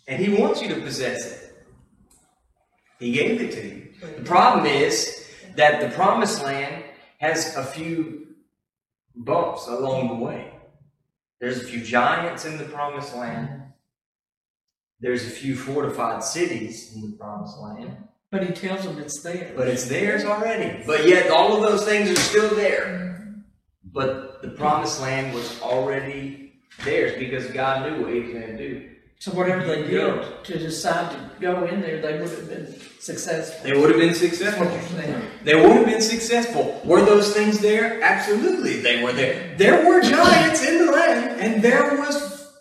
And 0.07 0.19
He 0.19 0.35
wants 0.41 0.63
you 0.63 0.69
to 0.69 0.81
possess 0.81 1.31
it. 1.31 1.65
He 2.97 3.11
gave 3.11 3.39
it 3.39 3.51
to 3.51 3.67
you. 3.67 3.93
The 4.17 4.23
problem 4.23 4.65
is 4.65 5.29
that 5.55 5.79
the 5.79 5.95
promised 5.95 6.41
land 6.41 6.85
has 7.19 7.55
a 7.55 7.63
few 7.63 8.29
bumps 9.15 9.67
along 9.67 10.07
the 10.07 10.25
way. 10.25 10.53
There's 11.39 11.57
a 11.57 11.63
few 11.63 11.81
giants 11.81 12.45
in 12.45 12.57
the 12.57 12.63
promised 12.63 13.15
land. 13.15 13.61
There's 14.99 15.27
a 15.27 15.29
few 15.29 15.55
fortified 15.55 16.23
cities 16.23 16.95
in 16.95 17.01
the 17.01 17.15
promised 17.15 17.59
land. 17.59 17.95
But 18.31 18.47
he 18.47 18.53
tells 18.53 18.85
them 18.85 18.97
it's 18.97 19.21
there. 19.21 19.53
But 19.55 19.67
it's 19.67 19.87
theirs 19.87 20.25
already. 20.25 20.83
But 20.87 21.07
yet 21.07 21.29
all 21.29 21.55
of 21.55 21.61
those 21.61 21.85
things 21.85 22.09
are 22.09 22.15
still 22.15 22.55
there. 22.55 22.85
Mm-hmm. 22.85 23.39
But 23.83 24.41
the 24.41 24.49
promised 24.49 24.99
land 24.99 25.35
was 25.35 25.61
already 25.61 26.42
theirs 26.83 27.17
because 27.17 27.47
God 27.47 27.89
knew 27.89 28.03
what 28.03 28.13
he 28.13 28.19
was 28.21 28.31
going 28.31 28.47
to 28.47 28.57
do. 28.57 28.89
So 29.19 29.31
whatever 29.31 29.65
they 29.65 29.87
did 29.87 30.43
to 30.43 30.59
decide 30.59 31.11
to 31.11 31.31
go 31.39 31.63
in 31.65 31.79
there, 31.79 32.01
they 32.01 32.19
would 32.19 32.29
have 32.29 32.49
been 32.49 32.75
successful. 32.99 33.63
They 33.63 33.71
would 33.71 33.89
have 33.91 33.99
been 33.99 34.13
successful. 34.13 34.65
what 34.65 34.73
you're 34.73 35.01
saying. 35.01 35.27
They 35.45 35.55
would 35.55 35.77
have 35.77 35.85
been 35.85 36.01
successful. 36.01 36.81
Were 36.83 37.05
those 37.05 37.33
things 37.33 37.59
there? 37.59 38.01
Absolutely, 38.01 38.81
they 38.81 39.01
were 39.01 39.13
there. 39.13 39.55
There 39.57 39.87
were 39.87 40.01
giants 40.01 40.67
in 40.67 40.85
the 40.85 40.91
land, 40.91 41.39
and 41.39 41.63
there 41.63 41.95
was 41.95 42.53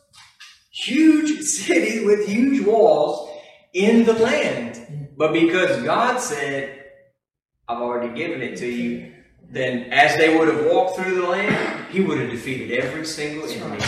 huge 0.70 1.42
cities 1.42 2.06
with 2.06 2.28
huge 2.28 2.64
walls 2.64 3.28
in 3.74 4.04
the 4.04 4.14
land. 4.14 5.08
But 5.16 5.32
because 5.32 5.82
God 5.82 6.20
said, 6.20 6.84
"I've 7.68 7.82
already 7.82 8.14
given 8.16 8.40
it 8.40 8.56
to 8.58 8.66
you," 8.68 9.12
then 9.52 9.92
as 9.92 10.16
they 10.16 10.36
would 10.36 10.48
have 10.48 10.64
walked 10.66 10.96
through 10.96 11.14
the 11.20 11.28
land, 11.28 11.86
He 11.90 12.00
would 12.00 12.18
have 12.18 12.30
defeated 12.30 12.70
every 12.82 13.04
single 13.04 13.46
enemy 13.48 13.78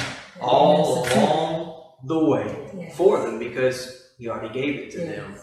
all 0.40 1.06
along 1.06 1.82
the 2.04 2.18
way 2.30 2.46
Yes. 2.76 2.96
for 2.96 3.20
them 3.22 3.38
because 3.38 4.10
He 4.18 4.28
already 4.28 4.52
gave 4.52 4.74
it 4.78 4.90
to 4.92 4.98
them. 4.98 5.34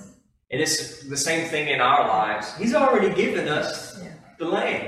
And 0.52 0.62
it's 0.62 1.04
the 1.08 1.18
same 1.18 1.48
thing 1.48 1.70
in 1.70 1.82
our 1.82 2.08
lives. 2.08 2.56
He's 2.58 2.76
already 2.76 3.14
given 3.14 3.48
us 3.48 4.00
Yeah. 4.02 4.10
the 4.38 4.46
land. 4.46 4.88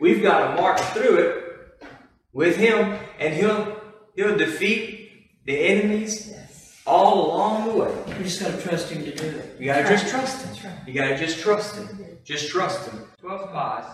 We've 0.00 0.22
got 0.22 0.38
to 0.54 0.62
march 0.62 0.80
through 0.94 1.16
it 1.18 1.44
with 2.32 2.56
him, 2.56 2.96
and 3.18 3.34
he'll 3.34 3.76
he'll 4.14 4.36
defeat 4.36 5.10
the 5.46 5.56
enemies 5.72 6.28
Yes. 6.30 6.80
all 6.86 7.14
along 7.26 7.68
the 7.68 7.74
way. 7.82 7.92
You 8.18 8.24
just 8.24 8.40
gotta 8.40 8.60
trust 8.62 8.90
him 8.90 9.04
to 9.04 9.14
do 9.14 9.26
it. 9.26 9.56
You 9.58 9.66
gotta 9.66 9.88
just 9.88 10.08
trust 10.08 10.36
him. 10.46 10.70
Right. 10.70 10.78
You 10.88 10.94
gotta 10.94 11.16
just 11.18 11.40
trust 11.40 11.76
him. 11.76 11.88
Just 12.24 12.48
trust 12.50 12.88
him. 12.88 12.98
Twelve 13.20 13.48
spies, 13.50 13.84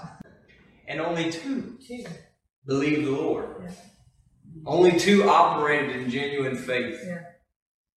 and 0.89 1.01
only 1.01 1.31
two 1.31 1.79
Two. 1.87 2.05
believed 2.67 3.07
the 3.07 3.11
Lord. 3.13 3.63
Yeah. 3.63 3.71
Only 4.65 4.99
two 4.99 5.29
operated 5.29 5.97
in 5.97 6.11
genuine 6.11 6.57
faith. 6.57 6.99
Yeah. 7.07 7.21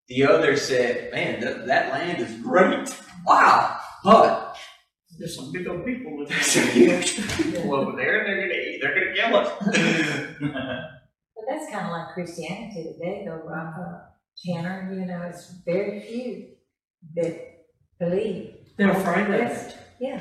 The 0.08 0.24
other 0.24 0.56
said, 0.56 1.12
"Man, 1.12 1.40
that, 1.40 1.66
that 1.66 1.92
land 1.92 2.20
is 2.20 2.34
great. 2.40 2.88
Wow, 3.26 3.78
but 4.04 4.56
There's 5.18 5.36
some 5.36 5.52
big 5.52 5.68
old 5.68 5.84
people 5.84 6.18
living 6.18 6.32
there's 6.34 6.46
some 6.46 6.68
huge 6.68 7.16
people 7.36 7.74
over 7.74 7.96
there, 7.96 8.18
and 8.20 8.26
they're 8.26 8.40
gonna 8.48 8.60
eat. 8.60 8.78
They're 8.82 8.94
gonna 8.94 9.14
kill 9.14 9.36
us." 9.36 10.86
But 11.42 11.44
that's 11.48 11.72
kind 11.72 11.86
of 11.86 11.92
like 11.92 12.12
Christianity 12.14 12.92
today, 12.92 13.24
though, 13.26 13.42
right? 13.46 13.72
Uh, 13.74 14.00
Tanner, 14.44 14.92
you 14.92 15.06
know, 15.06 15.22
it's 15.22 15.50
very 15.64 16.00
few 16.02 16.48
that 17.16 17.64
believe. 17.98 18.54
They're 18.76 18.90
afraid 18.92 19.26
of 19.26 19.32
it, 19.32 19.76
Yeah. 19.98 20.20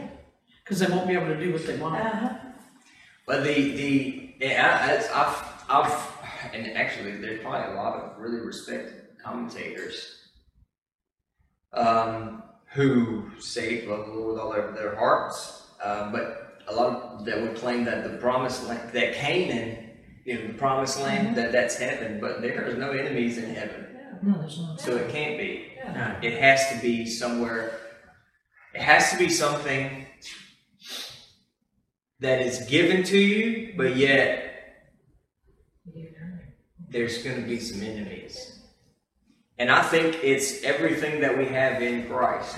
because 0.63 0.79
they 0.79 0.88
won't 0.88 1.08
be 1.08 1.13
able 1.15 1.27
to 1.27 1.38
do 1.39 1.51
what 1.51 1.65
they 1.67 1.77
want. 1.77 1.95
Uh-huh. 2.05 2.38
But 3.30 3.44
the 3.44 3.54
the 3.54 4.34
yeah, 4.39 5.06
I've 5.13 5.70
I've 5.70 6.52
and 6.52 6.76
actually 6.76 7.18
there's 7.18 7.42
probably 7.42 7.74
a 7.74 7.76
lot 7.76 7.96
of 7.96 8.20
really 8.20 8.39
respected 8.39 9.04
commentators 9.24 10.15
um, 11.72 12.42
who 12.74 13.30
say 13.39 13.86
love 13.86 14.08
the 14.08 14.13
Lord 14.13 14.30
with 14.32 14.39
all 14.39 14.52
their, 14.52 14.72
their 14.72 14.96
hearts, 14.96 15.68
uh, 15.84 16.12
but 16.12 16.58
a 16.68 16.74
lot 16.74 16.88
of, 16.88 17.26
that 17.26 17.39
would 17.39 17.56
claim 17.56 17.84
that 17.84 18.04
the 18.04 18.18
promised 18.18 18.65
land, 18.68 18.92
that 18.94 19.13
Canaan, 19.13 19.92
you 20.26 20.34
know, 20.34 20.48
the 20.48 20.54
promised 20.54 21.00
land, 21.00 21.36
that 21.38 21.52
that's 21.52 21.78
heaven, 21.78 22.20
but 22.20 22.42
there 22.42 22.63
is 22.65 22.80
no 22.80 22.89
enemies 22.94 23.38
in 23.38 23.54
heaven, 23.54 23.86
No, 24.24 24.39
there's 24.39 24.60
not. 24.60 24.82
so 24.82 24.96
it 24.96 25.12
can't 25.12 25.38
be. 25.38 25.74
Yeah. 25.76 26.20
It 26.24 26.39
has 26.42 26.68
to 26.70 26.82
be 26.82 27.06
somewhere. 27.06 27.80
It 28.74 28.82
has 28.82 29.12
to 29.12 29.20
be 29.20 29.30
something 29.30 30.08
that 32.19 32.41
is 32.41 32.60
given 32.67 33.03
to 33.03 33.17
you, 33.17 33.73
but 33.77 33.95
yet 33.95 34.45
there's 36.89 37.23
going 37.23 37.41
to 37.41 37.47
be 37.47 37.60
some 37.60 37.82
enemies. 37.82 38.60
And 39.58 39.69
I 39.69 39.82
think 39.84 40.23
it's 40.23 40.63
everything 40.63 41.21
that 41.21 41.38
we 41.38 41.45
have 41.45 41.82
in 41.82 42.08
Christ. 42.08 42.58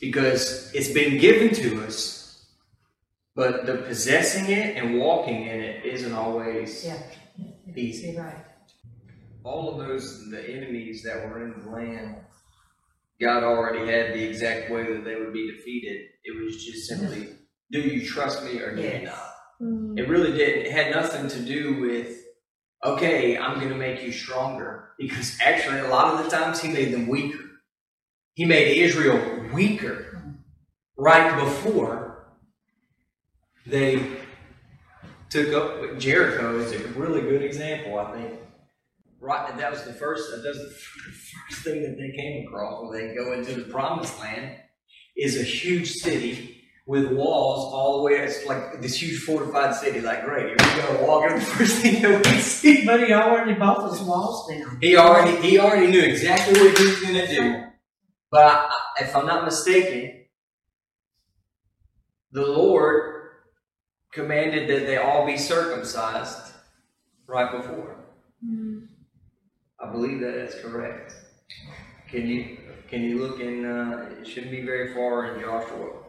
Because 0.00 0.72
it's 0.74 0.88
been 0.92 1.18
given 1.18 1.54
to 1.56 1.84
us, 1.84 2.46
but 3.34 3.66
the 3.66 3.76
possessing 3.78 4.46
it 4.50 4.76
and 4.76 4.98
walking 4.98 5.46
in 5.46 5.60
it 5.60 5.84
isn't 5.84 6.12
always 6.12 6.86
Yeah. 6.86 7.02
easy. 7.76 8.16
Right. 8.16 8.46
All 9.44 9.70
of 9.78 9.86
those, 9.86 10.30
the 10.30 10.42
enemies 10.50 11.02
that 11.02 11.28
were 11.28 11.44
in 11.44 11.60
the 11.60 11.70
land, 11.70 12.16
God 13.20 13.42
already 13.44 13.90
had 13.90 14.14
the 14.14 14.22
exact 14.22 14.70
way 14.70 14.84
that 14.90 15.04
they 15.04 15.16
would 15.16 15.34
be 15.34 15.50
defeated. 15.50 16.08
It 16.24 16.42
was 16.42 16.64
just 16.64 16.88
simply, 16.88 17.28
do 17.70 17.80
you 17.80 18.06
trust 18.06 18.44
me 18.44 18.60
or 18.60 18.74
do 18.74 18.82
you 18.82 18.88
Yes. 18.88 19.04
not? 19.04 19.34
Mm. 19.62 19.98
It 19.98 20.08
really 20.08 20.32
didn't. 20.32 20.66
It 20.66 20.72
had 20.72 20.94
nothing 20.94 21.28
to 21.28 21.40
do 21.40 21.80
with, 21.80 22.24
okay, 22.84 23.36
I'm 23.36 23.56
going 23.58 23.68
to 23.68 23.76
make 23.76 24.02
you 24.02 24.12
stronger. 24.12 24.90
Because 24.98 25.38
actually, 25.42 25.80
a 25.80 25.88
lot 25.88 26.14
of 26.14 26.24
the 26.24 26.30
times, 26.30 26.60
he 26.60 26.68
made 26.68 26.92
them 26.92 27.06
weaker. 27.08 27.44
He 28.34 28.44
made 28.44 28.76
Israel 28.78 29.48
weaker 29.52 30.36
right 30.96 31.38
before 31.38 32.26
they 33.66 34.02
took 35.28 35.52
up 35.54 35.98
Jericho 35.98 36.58
is 36.58 36.72
a 36.72 36.88
really 36.98 37.20
good 37.20 37.42
example, 37.42 37.98
I 37.98 38.12
think. 38.12 38.40
Right, 39.20 39.56
that 39.58 39.70
was 39.70 39.84
the 39.84 39.92
first. 39.92 40.30
That 40.30 40.44
was 40.48 40.58
the 40.58 40.70
first 41.50 41.62
thing 41.62 41.82
that 41.82 41.96
they 41.98 42.16
came 42.16 42.46
across 42.46 42.82
when 42.82 42.92
they 43.08 43.14
go 43.14 43.32
into 43.34 43.54
the 43.54 43.70
Promised 43.70 44.18
Land. 44.18 44.56
Is 45.16 45.38
a 45.38 45.42
huge 45.42 45.92
city 45.92 46.59
with 46.90 47.06
walls 47.12 47.72
all 47.72 47.98
the 47.98 48.02
way. 48.02 48.14
It's 48.14 48.44
like 48.46 48.82
this 48.82 49.00
huge 49.00 49.20
fortified 49.20 49.76
city. 49.76 50.00
Like, 50.00 50.24
great, 50.24 50.46
here 50.46 50.56
we 50.58 50.82
go. 50.82 51.06
Walking 51.06 51.36
the 51.36 51.44
first 51.44 51.76
thing 51.76 52.02
that 52.02 52.26
we 52.26 52.40
see. 52.40 52.84
But 52.84 53.06
he 53.06 53.12
already 53.12 53.54
bought 53.54 53.88
those 53.88 54.00
walls 54.00 54.48
down. 54.48 54.76
He 54.80 54.96
already 54.96 55.40
he 55.40 55.56
already 55.60 55.86
knew 55.86 56.00
exactly 56.02 56.60
what 56.60 56.76
he 56.76 56.84
was 56.84 57.00
going 57.00 57.14
to 57.14 57.26
do. 57.28 57.62
But 58.32 58.44
I, 58.44 58.74
if 59.02 59.14
I'm 59.14 59.24
not 59.24 59.44
mistaken, 59.44 60.24
the 62.32 62.44
Lord 62.44 63.28
commanded 64.12 64.68
that 64.68 64.86
they 64.86 64.96
all 64.96 65.24
be 65.24 65.36
circumcised 65.36 66.54
right 67.28 67.52
before. 67.52 67.98
I 69.78 69.92
believe 69.92 70.18
that 70.22 70.34
is 70.34 70.60
correct. 70.60 71.14
Can 72.10 72.26
you 72.26 72.58
can 72.88 73.02
you 73.02 73.20
look 73.20 73.38
in? 73.38 73.64
Uh, 73.64 74.10
it 74.20 74.26
shouldn't 74.26 74.50
be 74.50 74.62
very 74.62 74.92
far 74.92 75.32
in 75.32 75.40
Joshua, 75.40 75.99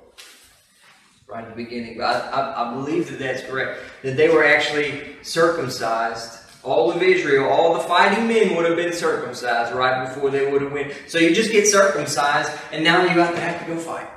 right 1.32 1.44
at 1.46 1.50
the 1.50 1.64
beginning. 1.64 1.98
But 1.98 2.06
I, 2.06 2.30
I, 2.30 2.72
I 2.72 2.74
believe 2.74 3.10
that 3.10 3.20
that's 3.20 3.42
correct. 3.44 3.80
That 4.04 4.18
they 4.18 4.30
were 4.30 4.44
actually 4.44 5.16
circumcised. 5.24 6.40
All 6.64 6.92
of 6.92 7.02
Israel, 7.02 7.50
all 7.50 7.74
the 7.74 7.80
fighting 7.80 8.28
men 8.28 8.56
would 8.56 8.66
have 8.66 8.76
been 8.76 8.94
circumcised 8.94 9.74
right 9.74 10.08
before 10.08 10.30
they 10.30 10.52
would 10.52 10.62
have 10.62 10.72
went. 10.72 10.94
So 11.08 11.18
you 11.18 11.34
just 11.34 11.52
get 11.52 11.66
circumcised, 11.68 12.52
and 12.72 12.84
now 12.84 13.02
you 13.04 13.10
have 13.10 13.34
to 13.34 13.42
have 13.42 13.60
to 13.66 13.74
go 13.74 13.80
fight. 13.80 14.08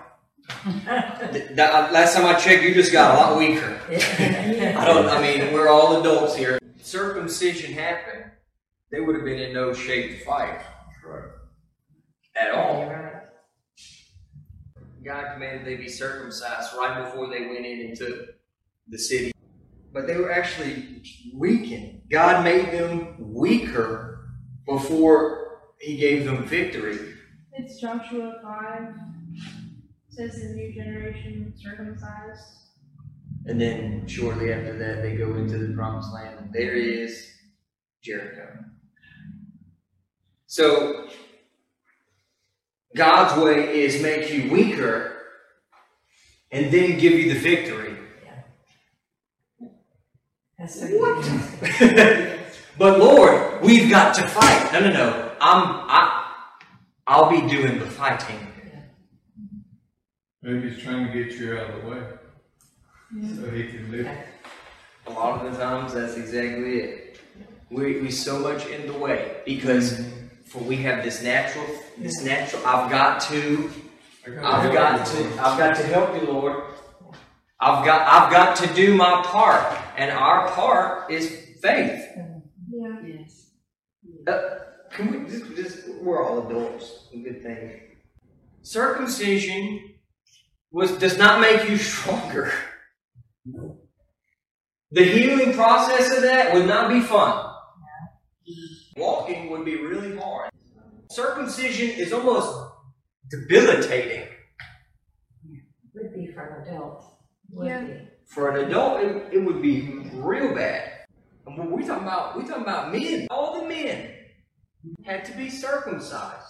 Th- 1.33 1.49
that- 1.53 1.73
uh, 1.73 1.93
last 1.93 2.15
time 2.15 2.27
I 2.27 2.35
checked, 2.39 2.63
you 2.63 2.75
just 2.75 2.93
got 2.93 3.15
a 3.15 3.19
lot 3.19 3.39
weaker. 3.39 3.81
I 3.89 4.85
don't. 4.85 5.07
I 5.09 5.23
mean, 5.23 5.55
we're 5.55 5.69
all 5.69 6.01
adults 6.01 6.37
here. 6.37 6.59
Circumcision 6.83 7.73
happened. 7.73 8.25
They 8.91 9.01
would 9.01 9.15
have 9.17 9.25
been 9.25 9.39
in 9.41 9.55
no 9.55 9.73
shape 9.73 10.19
to 10.19 10.25
fight 10.27 10.61
at 12.37 12.51
all. 12.51 12.91
God 15.05 15.35
commanded 15.35 15.67
they 15.67 15.77
be 15.77 15.89
circumcised 15.89 16.75
right 16.79 17.05
before 17.05 17.29
they 17.29 17.47
went 17.47 17.67
in 17.67 17.81
into 17.81 18.27
the 18.89 18.99
city. 18.99 19.33
But 19.93 20.07
they 20.07 20.17
were 20.17 20.33
actually 20.33 21.03
weakened. 21.35 22.03
God 22.11 22.43
made 22.43 22.73
them 22.73 23.17
weaker 23.19 24.31
before 24.67 25.61
He 25.79 25.97
gave 25.97 26.25
them 26.25 26.45
victory. 26.45 27.15
It's 27.53 27.81
Joshua 27.81 28.41
5. 28.43 28.95
says 30.09 30.41
the 30.41 30.55
new 30.55 30.75
generation 30.75 31.53
circumcised. 31.57 32.43
And 33.47 33.61
then 33.61 34.07
shortly 34.09 34.53
after 34.53 34.77
that, 34.79 35.03
they 35.03 35.17
go 35.17 35.35
into 35.35 35.59
the 35.59 35.75
promised 35.75 36.13
land. 36.15 36.39
And 36.39 36.53
there 36.53 36.75
is 36.75 37.31
Jericho. 38.03 38.49
So, 40.47 41.09
God's 42.95 43.43
way 43.43 43.83
is 43.83 44.01
make 44.03 44.31
you 44.33 44.51
weaker 44.51 45.17
and 46.51 46.73
then 46.73 46.99
give 46.99 47.13
you 47.13 47.35
the 47.35 47.41
victory. 47.41 47.97
That's 50.59 50.81
What? 50.81 51.25
what? 51.27 52.39
but 52.79 52.99
Lord, 52.99 53.61
we've 53.63 53.91
got 53.91 54.15
to 54.15 54.23
fight. 54.29 54.73
No, 54.73 54.81
no, 54.81 54.93
no. 54.93 55.33
I'm 55.41 55.65
I 55.91 56.33
I'll 57.07 57.29
be 57.29 57.41
doing 57.49 57.79
the 57.79 57.87
fighting. 57.87 58.39
Maybe 60.43 60.71
he's 60.71 60.83
trying 60.83 61.07
to 61.07 61.13
get 61.13 61.33
you 61.35 61.57
out 61.59 61.71
of 61.71 61.83
the 61.83 61.89
way. 61.91 62.03
So 63.37 63.51
he 63.51 63.65
can 63.69 63.91
live. 63.91 64.09
A 65.07 65.11
lot 65.11 65.45
of 65.45 65.53
the 65.53 65.59
times 65.59 65.95
that's 65.95 66.17
exactly 66.17 66.79
it. 66.81 67.21
We 67.71 68.01
we 68.01 68.11
so 68.11 68.39
much 68.39 68.67
in 68.67 68.87
the 68.87 68.99
way 68.99 69.39
because 69.45 70.01
for 70.55 70.61
we 70.61 70.77
have 70.77 71.03
this 71.03 71.21
natural 71.21 71.67
this 71.99 72.23
natural 72.23 72.65
I've 72.65 72.89
got 72.89 73.21
to 73.23 73.69
I've 74.25 74.73
got 74.73 75.05
to 75.05 75.25
I've 75.41 75.59
got 75.59 75.77
to 75.77 75.83
help 75.83 76.15
you, 76.15 76.29
Lord. 76.29 76.63
I've 77.59 77.85
got 77.85 78.07
I've 78.07 78.31
got 78.31 78.57
to 78.59 78.73
do 78.75 78.95
my 78.95 79.23
part. 79.25 79.79
And 79.97 80.13
our 80.13 80.49
part 80.51 81.11
is 81.11 81.29
faith. 81.61 82.07
Yeah. 82.71 83.01
Yes. 83.05 83.51
Uh, 84.27 84.41
can 84.91 85.25
we 85.25 85.29
just, 85.29 85.57
just 85.57 85.89
we're 86.01 86.25
all 86.25 86.49
adults. 86.49 87.09
A 87.13 87.19
good 87.19 87.43
thing. 87.43 87.81
Circumcision 88.63 89.95
was 90.71 90.93
does 90.93 91.19
not 91.19 91.41
make 91.41 91.69
you 91.69 91.77
stronger. 91.79 92.53
The 94.93 95.05
healing 95.05 95.53
process 95.55 96.17
of 96.17 96.23
that 96.23 96.55
would 96.55 96.67
not 96.67 96.89
be 96.89 97.01
fun. 97.01 97.54
Walking 98.97 99.51
would 99.51 99.65
be 99.65 99.77
really 99.77 100.17
hard. 100.17 100.51
Circumcision 101.11 101.91
is 101.91 102.13
almost 102.13 102.71
debilitating. 103.31 104.29
Would 105.95 106.15
be 106.15 106.27
for 106.33 106.43
an 106.43 106.69
adult. 106.69 107.05
Would 107.53 107.67
Yeah. 107.67 107.81
be. 107.83 108.09
For 108.27 108.51
an 108.57 108.65
adult, 108.67 109.03
it, 109.03 109.35
it 109.35 109.39
would 109.39 109.61
be 109.63 110.09
real 110.15 110.55
bad. 110.55 110.91
And 111.47 111.59
when 111.59 111.71
we 111.71 111.85
talking 111.85 112.05
about 112.05 112.37
we 112.37 112.45
talking 112.45 112.63
about 112.63 112.91
men. 112.93 113.27
All 113.31 113.61
the 113.61 113.69
men 113.69 114.11
had 115.05 115.25
to 115.27 115.33
be 115.37 115.51
circumcised. 115.51 116.47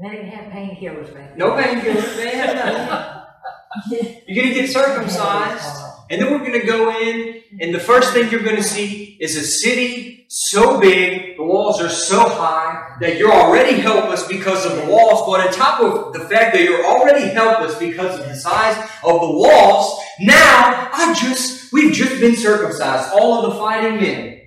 They 0.00 0.08
didn't 0.10 0.28
have 0.28 0.52
painkillers 0.52 1.12
back 1.14 1.30
then. 1.30 1.38
No 1.38 1.50
painkillers, 1.52 2.16
they 2.16 2.30
had 2.36 2.56
nothing. 2.56 4.16
You're 4.28 4.44
gonna 4.44 4.54
get 4.54 4.70
circumcised, 4.70 5.66
and 6.10 6.22
then 6.22 6.30
we're 6.32 6.46
gonna 6.46 6.64
go 6.64 6.96
in, 7.00 7.42
and 7.60 7.74
the 7.74 7.80
first 7.80 8.12
thing 8.12 8.30
you're 8.30 8.42
gonna 8.42 8.62
see 8.62 9.16
is 9.20 9.36
a 9.36 9.42
city 9.42 10.13
so 10.28 10.80
big, 10.80 11.36
the 11.36 11.42
walls 11.42 11.80
are 11.80 11.88
so 11.88 12.28
high 12.28 12.96
that 13.00 13.16
you're 13.18 13.32
already 13.32 13.78
helpless 13.78 14.26
because 14.26 14.64
of 14.66 14.76
the 14.76 14.86
walls. 14.86 15.22
But 15.26 15.46
on 15.46 15.52
top 15.52 15.80
of 15.80 16.12
the 16.12 16.20
fact 16.28 16.54
that 16.54 16.62
you're 16.62 16.84
already 16.84 17.28
helpless 17.28 17.76
because 17.78 18.18
of 18.18 18.26
the 18.26 18.34
size 18.34 18.76
of 19.04 19.20
the 19.20 19.30
walls, 19.30 20.00
now 20.20 20.90
I 20.92 21.14
just 21.14 21.72
we've 21.72 21.92
just 21.92 22.20
been 22.20 22.36
circumcised, 22.36 23.10
all 23.12 23.44
of 23.44 23.52
the 23.52 23.58
fighting 23.58 24.00
men. 24.00 24.40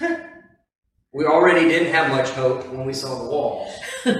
we 1.12 1.24
already 1.24 1.68
didn't 1.68 1.92
have 1.92 2.10
much 2.10 2.28
hope 2.30 2.68
when 2.68 2.84
we 2.86 2.92
saw 2.92 3.18
the 3.22 3.30
walls. 3.30 3.72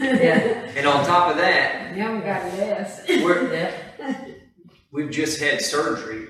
Yeah. 0.00 0.38
And 0.74 0.86
on 0.86 1.04
top 1.04 1.30
of 1.30 1.36
that, 1.36 1.94
Now 1.94 2.14
we 2.14 2.20
got 2.20 2.42
less. 2.56 3.06
We're- 3.06 3.52
Yeah. 3.98 4.24
we've 4.90 5.10
just 5.10 5.38
had 5.38 5.60
surgery. 5.60 6.28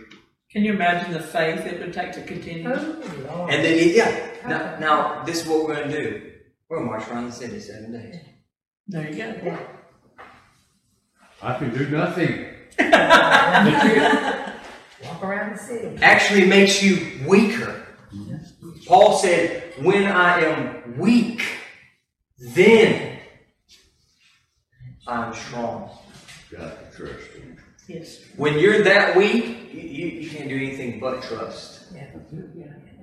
Can 0.52 0.64
you 0.64 0.72
imagine 0.72 1.12
the 1.12 1.20
faith 1.20 1.64
it 1.64 1.78
would 1.78 1.92
take 1.92 2.10
to 2.12 2.22
continue? 2.22 2.68
Oh, 2.68 3.46
And 3.48 3.64
then, 3.64 3.88
yeah, 3.94 4.30
now, 4.48 4.78
now 4.80 5.22
this 5.24 5.42
is 5.42 5.46
what 5.48 5.64
we're 5.64 5.76
going 5.76 5.90
to 5.90 6.02
do. 6.02 6.32
We're 6.68 6.78
going 6.78 6.88
to 6.90 6.96
march 6.96 7.08
around 7.08 7.26
the 7.26 7.32
city 7.32 7.60
seven 7.60 7.92
days. 7.92 8.16
There 8.88 9.08
you 9.08 9.16
go. 9.16 9.58
I 11.42 11.54
can 11.56 11.72
do 11.72 11.88
nothing. 11.88 12.46
Walk 15.04 15.22
around 15.22 15.54
the 15.56 15.58
city. 15.58 15.96
Actually 16.02 16.46
makes 16.46 16.82
you 16.82 17.20
weaker. 17.26 17.86
Paul 18.86 19.16
said, 19.18 19.72
when 19.82 20.06
I 20.06 20.40
am 20.40 20.98
weak, 20.98 21.42
then 22.38 23.18
I'm 25.06 25.32
strong. 25.32 25.90
Got 26.50 26.92
to 26.92 26.96
trust 26.96 27.30
him. 27.32 27.39
Yes. 27.90 28.18
When 28.36 28.58
you're 28.58 28.82
that 28.82 29.16
weak, 29.16 29.44
you, 29.72 29.80
you, 29.80 30.06
you 30.20 30.30
can't 30.30 30.48
do 30.48 30.56
anything 30.56 31.00
but 31.00 31.22
trust. 31.22 31.92
Yeah. 31.92 32.06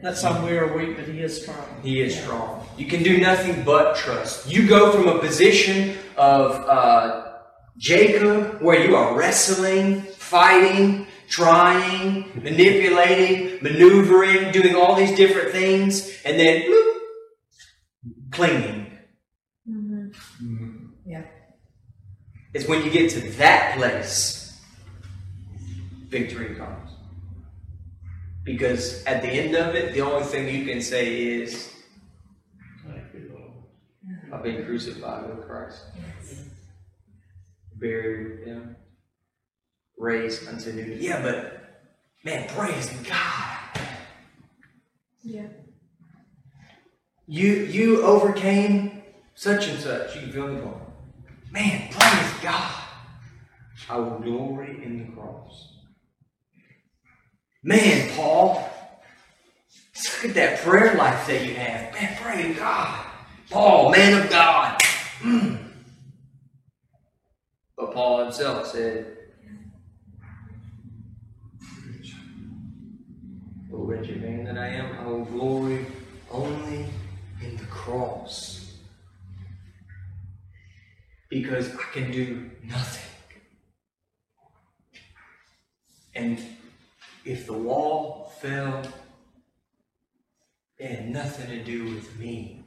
That's 0.01 0.21
some 0.21 0.45
we 0.45 0.55
are 0.57 0.77
weak, 0.77 0.95
but 0.95 1.07
he 1.07 1.21
is 1.21 1.41
strong. 1.41 1.65
He 1.83 2.01
is 2.01 2.17
strong. 2.17 2.65
You 2.77 2.85
can 2.85 3.03
do 3.03 3.17
nothing 3.17 3.63
but 3.63 3.95
trust. 3.97 4.47
You 4.47 4.67
go 4.67 4.91
from 4.91 5.07
a 5.07 5.19
position 5.19 5.97
of 6.15 6.51
uh, 6.51 7.33
Jacob, 7.77 8.61
where 8.61 8.79
you 8.87 8.95
are 8.95 9.17
wrestling, 9.17 10.03
fighting, 10.03 11.07
trying, 11.27 12.31
manipulating, 12.35 13.57
maneuvering, 13.61 14.51
doing 14.51 14.75
all 14.75 14.95
these 14.95 15.15
different 15.17 15.51
things, 15.51 16.21
and 16.23 16.39
then 16.39 16.61
bloop, 16.61 16.93
clinging. 18.31 18.85
Yeah. 21.05 21.23
It's 22.53 22.67
when 22.67 22.83
you 22.85 22.91
get 22.91 23.09
to 23.11 23.19
that 23.37 23.75
place, 23.77 24.36
victory 26.07 26.55
comes. 26.55 26.91
Because 28.43 29.03
at 29.03 29.21
the 29.21 29.27
end 29.27 29.55
of 29.55 29.75
it, 29.75 29.93
the 29.93 30.01
only 30.01 30.23
thing 30.23 30.53
you 30.53 30.65
can 30.65 30.81
say 30.81 31.41
is, 31.41 31.73
Thank 32.85 33.03
you, 33.13 33.31
Lord. 33.33 33.51
I've 34.31 34.43
been 34.43 34.65
crucified 34.65 35.27
with 35.27 35.45
Christ, 35.45 35.83
buried 37.75 38.39
with 38.39 38.47
Him, 38.47 38.77
raised 39.97 40.47
unto 40.47 40.71
new. 40.71 40.97
Yeah, 40.97 41.21
but 41.21 41.81
man, 42.23 42.47
praise 42.47 42.89
God. 43.07 43.81
Yeah. 45.23 45.47
You 47.27 47.51
you 47.51 48.03
overcame 48.03 49.03
such 49.35 49.67
and 49.67 49.77
such. 49.77 50.15
You 50.15 50.21
can 50.21 50.31
feel 50.31 50.47
me 50.47 50.61
going, 50.61 50.81
man, 51.51 51.89
praise 51.91 52.33
God. 52.41 52.83
I 53.89 53.97
will 53.97 54.19
glory 54.19 54.81
in 54.83 54.99
the 54.99 55.13
cross. 55.13 55.76
Man, 57.63 58.09
Paul, 58.15 58.69
look 60.13 60.25
at 60.25 60.35
that 60.35 60.59
prayer 60.59 60.95
life 60.95 61.27
that 61.27 61.45
you 61.45 61.55
have. 61.55 61.93
Man, 61.93 62.15
praise 62.17 62.57
God. 62.57 63.05
Paul, 63.49 63.91
man 63.91 64.21
of 64.21 64.29
God. 64.29 64.79
Mm. 65.21 65.57
But 67.75 67.93
Paul 67.93 68.23
himself 68.23 68.67
said, 68.67 69.17
O 73.73 73.77
wretched 73.77 74.21
man 74.21 74.43
that 74.45 74.57
I 74.57 74.67
am, 74.67 74.97
I 74.99 75.07
will 75.07 75.25
glory 75.25 75.85
only 76.31 76.85
in 77.41 77.57
the 77.57 77.65
cross. 77.65 78.75
Because 81.29 81.73
I 81.75 81.83
can 81.93 82.11
do 82.11 82.49
nothing. 82.63 83.03
And 86.15 86.39
if 87.27 87.45
the 87.45 87.53
wall 87.53 88.31
fell, 88.39 88.81
it 90.77 90.89
had 90.89 91.09
nothing 91.09 91.49
to 91.49 91.63
do 91.63 91.93
with 91.93 92.17
me. 92.17 92.63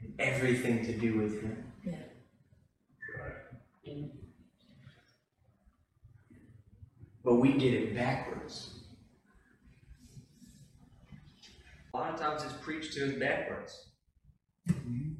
And 0.00 0.14
everything 0.18 0.84
to 0.86 0.92
do 0.92 1.18
with 1.18 1.42
him. 1.42 1.62
But 7.22 7.34
we 7.34 7.58
did 7.58 7.74
it 7.74 7.94
backwards. 7.94 8.84
A 11.92 11.96
lot 11.96 12.14
of 12.14 12.20
times 12.20 12.44
it's 12.44 12.54
preached 12.62 12.92
to 12.94 13.08
us 13.08 13.18
backwards. 13.18 13.88
Mm-hmm. 14.70 15.15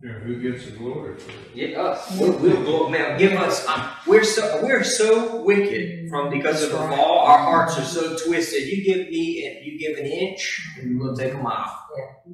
Yeah, 0.00 0.12
who 0.12 0.40
gets 0.40 0.66
the 0.66 0.72
glory 0.76 1.16
for 1.18 1.30
it? 1.30 1.36
Yeah, 1.54 1.80
us. 1.80 2.16
We'll, 2.20 2.38
we'll 2.38 2.62
go, 2.62 2.88
man, 2.88 3.18
give 3.18 3.32
us. 3.32 3.66
Um, 3.66 3.90
we're 4.06 4.22
so 4.22 4.60
we're 4.62 4.84
so 4.84 5.42
wicked 5.42 6.08
from 6.08 6.30
because 6.30 6.62
of 6.62 6.70
the 6.70 6.78
fall. 6.78 7.18
Our 7.26 7.38
hearts 7.38 7.76
are 7.78 7.84
so 7.84 8.16
twisted. 8.16 8.68
You 8.68 8.84
give 8.84 9.08
me, 9.08 9.60
you 9.64 9.76
give 9.76 9.98
an 9.98 10.06
inch, 10.06 10.64
and 10.78 11.00
we'll 11.00 11.16
take 11.16 11.34
a 11.34 11.38
mile. 11.38 11.84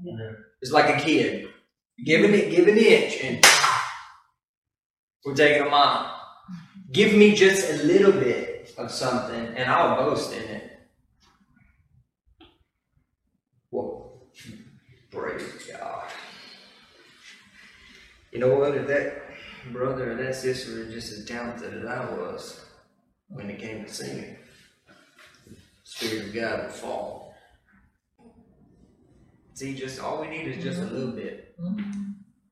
Yeah. 0.04 0.32
It's 0.60 0.72
like 0.72 0.94
a 0.94 1.02
kid. 1.02 1.48
Give 2.04 2.24
an 2.24 2.32
give 2.50 2.68
an 2.68 2.76
inch, 2.76 3.18
and 3.22 3.42
we're 5.24 5.34
taking 5.34 5.66
a 5.66 5.70
mile. 5.70 6.20
Give 6.92 7.14
me 7.14 7.34
just 7.34 7.70
a 7.70 7.82
little 7.84 8.12
bit 8.12 8.74
of 8.76 8.90
something, 8.90 9.46
and 9.56 9.70
I'll 9.70 9.96
boast 9.96 10.34
in 10.34 10.42
it. 10.42 10.70
Whoa, 13.70 14.28
praise 15.10 15.66
God. 15.72 16.04
You 18.34 18.40
know 18.40 18.58
what? 18.58 18.76
If 18.76 18.88
that 18.88 19.22
brother 19.72 20.10
or 20.10 20.16
that 20.16 20.34
sister 20.34 20.80
is 20.80 20.92
just 20.92 21.12
as 21.12 21.24
talented 21.24 21.72
as 21.72 21.86
I 21.86 22.04
was 22.10 22.66
when 23.28 23.48
it 23.48 23.60
came 23.60 23.84
to 23.84 23.88
singing, 23.88 24.36
Spirit 25.84 26.26
of 26.26 26.34
God 26.34 26.64
would 26.64 26.72
fall. 26.72 27.34
See, 29.52 29.76
just 29.76 30.00
all 30.00 30.20
we 30.20 30.26
need 30.26 30.48
is 30.48 30.64
just 30.64 30.80
a 30.80 30.86
little 30.86 31.12
bit. 31.12 31.56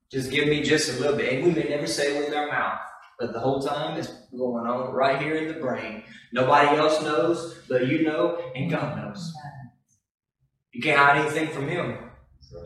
Just 0.08 0.30
give 0.30 0.46
me 0.46 0.62
just 0.62 0.96
a 0.96 1.00
little 1.00 1.16
bit. 1.16 1.34
And 1.34 1.44
we 1.46 1.50
may 1.50 1.68
never 1.68 1.88
say 1.88 2.16
it 2.16 2.26
with 2.26 2.36
our 2.36 2.46
mouth, 2.46 2.78
but 3.18 3.32
the 3.32 3.40
whole 3.40 3.60
time 3.60 3.98
it's 3.98 4.12
going 4.30 4.64
on 4.64 4.92
right 4.92 5.20
here 5.20 5.34
in 5.34 5.48
the 5.48 5.60
brain. 5.60 6.04
Nobody 6.32 6.76
else 6.76 7.02
knows, 7.02 7.58
but 7.68 7.88
you 7.88 8.04
know, 8.04 8.40
and 8.54 8.70
God 8.70 8.98
knows. 8.98 9.34
You 10.70 10.80
can't 10.80 10.98
hide 10.98 11.18
anything 11.18 11.48
from 11.48 11.66
Him. 11.66 11.98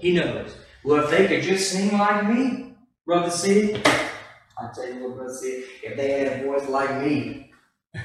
He 0.01 0.13
knows. 0.13 0.55
Well, 0.85 1.05
if 1.05 1.11
they 1.11 1.27
could 1.29 1.43
just 1.43 1.73
sing 1.73 1.97
like 1.97 2.29
me, 2.29 2.66
Brother 3.07 3.31
C, 3.31 3.77
I 4.59 4.69
tell 4.75 4.89
you 4.93 5.05
what, 5.05 5.17
Brother 5.17 5.33
C, 5.33 5.65
if 5.85 5.97
they 5.97 6.11
had 6.19 6.41
a 6.41 6.45
voice 6.45 6.69
like 6.69 7.03
me, 7.03 7.53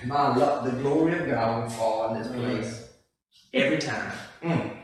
my 0.06 0.36
love, 0.36 0.64
the 0.66 0.80
glory 0.80 1.20
of 1.20 1.26
God 1.28 1.64
would 1.64 1.72
fall 1.72 2.14
in 2.14 2.22
this 2.22 2.32
place 2.32 2.90
every 3.52 3.80
time. 3.80 4.12
Mm. 4.44 4.78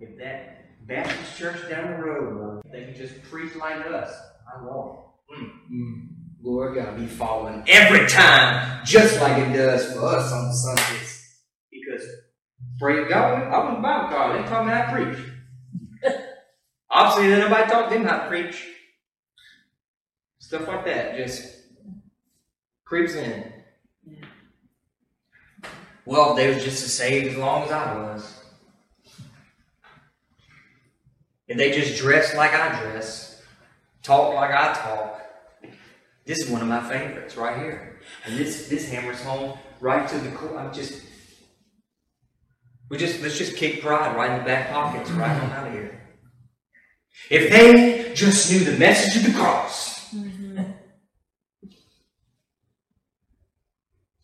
If 0.00 0.18
that 0.18 0.84
Baptist 0.84 1.36
church 1.36 1.70
down 1.70 1.92
the 1.92 2.04
road, 2.04 2.62
they 2.72 2.86
could 2.86 2.96
just 2.96 3.22
preach 3.30 3.54
like 3.54 3.86
us, 3.86 4.12
I 4.52 4.64
Lord, 4.64 4.98
Mm. 5.72 6.08
Lord 6.42 6.74
God 6.74 6.96
be 6.98 7.06
falling 7.06 7.62
every 7.68 8.06
time, 8.08 8.84
just 8.84 9.20
like 9.20 9.38
it 9.38 9.52
does 9.52 9.92
for 9.92 10.04
us 10.06 10.32
on 10.32 10.48
the 10.48 10.52
Sundays. 10.54 11.40
Because 11.70 12.04
praise 12.80 13.06
God, 13.08 13.44
I 13.44 13.72
was 13.72 13.82
Bible 13.82 14.08
college. 14.08 14.42
They 14.42 14.48
taught 14.48 14.66
me 14.66 14.72
how 14.72 14.82
to 14.84 14.92
preach. 14.92 15.33
Obviously, 16.94 17.28
then 17.28 17.40
nobody 17.40 17.68
taught 17.68 17.90
them 17.90 18.04
how 18.04 18.18
to 18.18 18.28
preach. 18.28 18.64
Stuff 20.38 20.68
like 20.68 20.84
that 20.84 21.16
just 21.16 21.44
creeps 22.84 23.14
in. 23.14 23.52
Well, 26.06 26.34
they 26.34 26.54
was 26.54 26.62
just 26.62 26.84
as 26.84 26.92
saved 26.92 27.32
as 27.32 27.36
long 27.36 27.64
as 27.64 27.72
I 27.72 27.94
was. 27.94 28.40
If 31.48 31.56
they 31.56 31.72
just 31.72 31.98
dress 31.98 32.34
like 32.36 32.54
I 32.54 32.80
dress, 32.80 33.42
talk 34.02 34.34
like 34.34 34.50
I 34.50 34.74
talk, 34.74 35.20
this 36.24 36.38
is 36.38 36.48
one 36.48 36.62
of 36.62 36.68
my 36.68 36.80
favorites 36.88 37.36
right 37.36 37.58
here. 37.58 37.98
And 38.24 38.38
this 38.38 38.68
this 38.68 38.88
hammers 38.88 39.20
home 39.22 39.58
right 39.80 40.08
to 40.08 40.18
the 40.18 40.30
core. 40.30 40.58
I'm 40.58 40.72
just 40.72 41.02
we 42.88 42.98
just 42.98 43.20
let's 43.20 43.36
just 43.36 43.56
kick 43.56 43.82
pride 43.82 44.16
right 44.16 44.30
in 44.30 44.38
the 44.38 44.44
back 44.44 44.70
pockets 44.70 45.10
right 45.10 45.42
on 45.42 45.50
out 45.50 45.66
of 45.66 45.72
here. 45.72 46.03
If 47.30 47.50
they 47.50 48.12
just 48.14 48.50
knew 48.50 48.64
the 48.64 48.78
message 48.78 49.16
of 49.24 49.32
the 49.32 49.38
cross, 49.38 50.12
mm-hmm. 50.14 50.62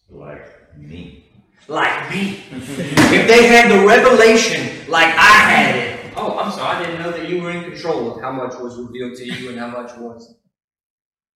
Like 0.09 0.77
me. 0.77 1.31
like 1.69 2.11
me. 2.11 2.43
if 2.51 3.29
they 3.29 3.47
had 3.47 3.71
the 3.71 3.87
revelation 3.87 4.91
like 4.91 5.15
I 5.15 5.33
had 5.51 5.77
it. 5.77 6.13
Oh, 6.17 6.39
I'm 6.39 6.51
sorry, 6.51 6.77
I 6.77 6.85
didn't 6.85 7.01
know 7.01 7.13
that 7.13 7.29
you 7.29 7.41
were 7.41 7.51
in 7.53 7.63
control 7.63 8.15
of 8.15 8.21
how 8.21 8.33
much 8.33 8.59
was 8.59 8.77
revealed 8.77 9.17
to 9.19 9.25
you 9.25 9.51
and 9.51 9.59
how 9.59 9.69
much 9.69 9.97
wasn't. 9.97 10.37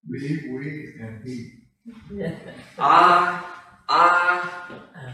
We, 0.10 0.50
we, 0.50 0.94
and 1.00 1.26
he. 1.26 1.52
I, 2.80 3.44
I, 3.88 4.52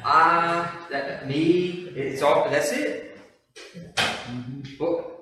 I, 0.03 0.71
that, 0.89 1.27
me, 1.27 1.91
it's 1.95 2.21
all, 2.21 2.49
that's 2.49 2.71
it. 2.71 3.17
Well, 4.79 5.19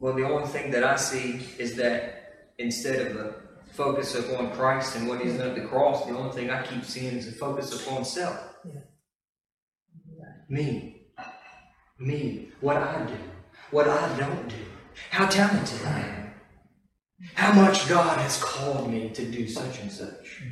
well, 0.00 0.14
the 0.14 0.26
only 0.26 0.48
thing 0.48 0.70
that 0.70 0.82
I 0.82 0.96
see 0.96 1.40
is 1.58 1.76
that 1.76 2.54
instead 2.58 3.06
of 3.06 3.14
the 3.14 3.34
focus 3.72 4.14
upon 4.14 4.50
Christ 4.52 4.96
and 4.96 5.06
what 5.06 5.20
He's 5.20 5.34
done 5.34 5.48
at 5.50 5.54
the 5.54 5.66
cross, 5.66 6.06
the 6.06 6.16
only 6.16 6.32
thing 6.32 6.50
I 6.50 6.62
keep 6.62 6.84
seeing 6.84 7.16
is 7.18 7.28
a 7.28 7.32
focus 7.32 7.86
upon 7.86 8.06
self. 8.06 8.38
Me. 10.48 11.02
Me. 11.98 12.50
What 12.60 12.78
I 12.78 13.04
do. 13.04 13.14
What 13.70 13.88
I 13.88 14.18
don't 14.18 14.48
do. 14.48 14.56
How 15.10 15.26
talented 15.26 15.86
I 15.86 16.00
am. 16.00 16.34
How 17.34 17.52
much 17.52 17.86
God 17.86 18.18
has 18.18 18.42
called 18.42 18.90
me 18.90 19.10
to 19.10 19.24
do 19.30 19.46
such 19.46 19.80
and 19.80 19.92
such. 19.92 20.42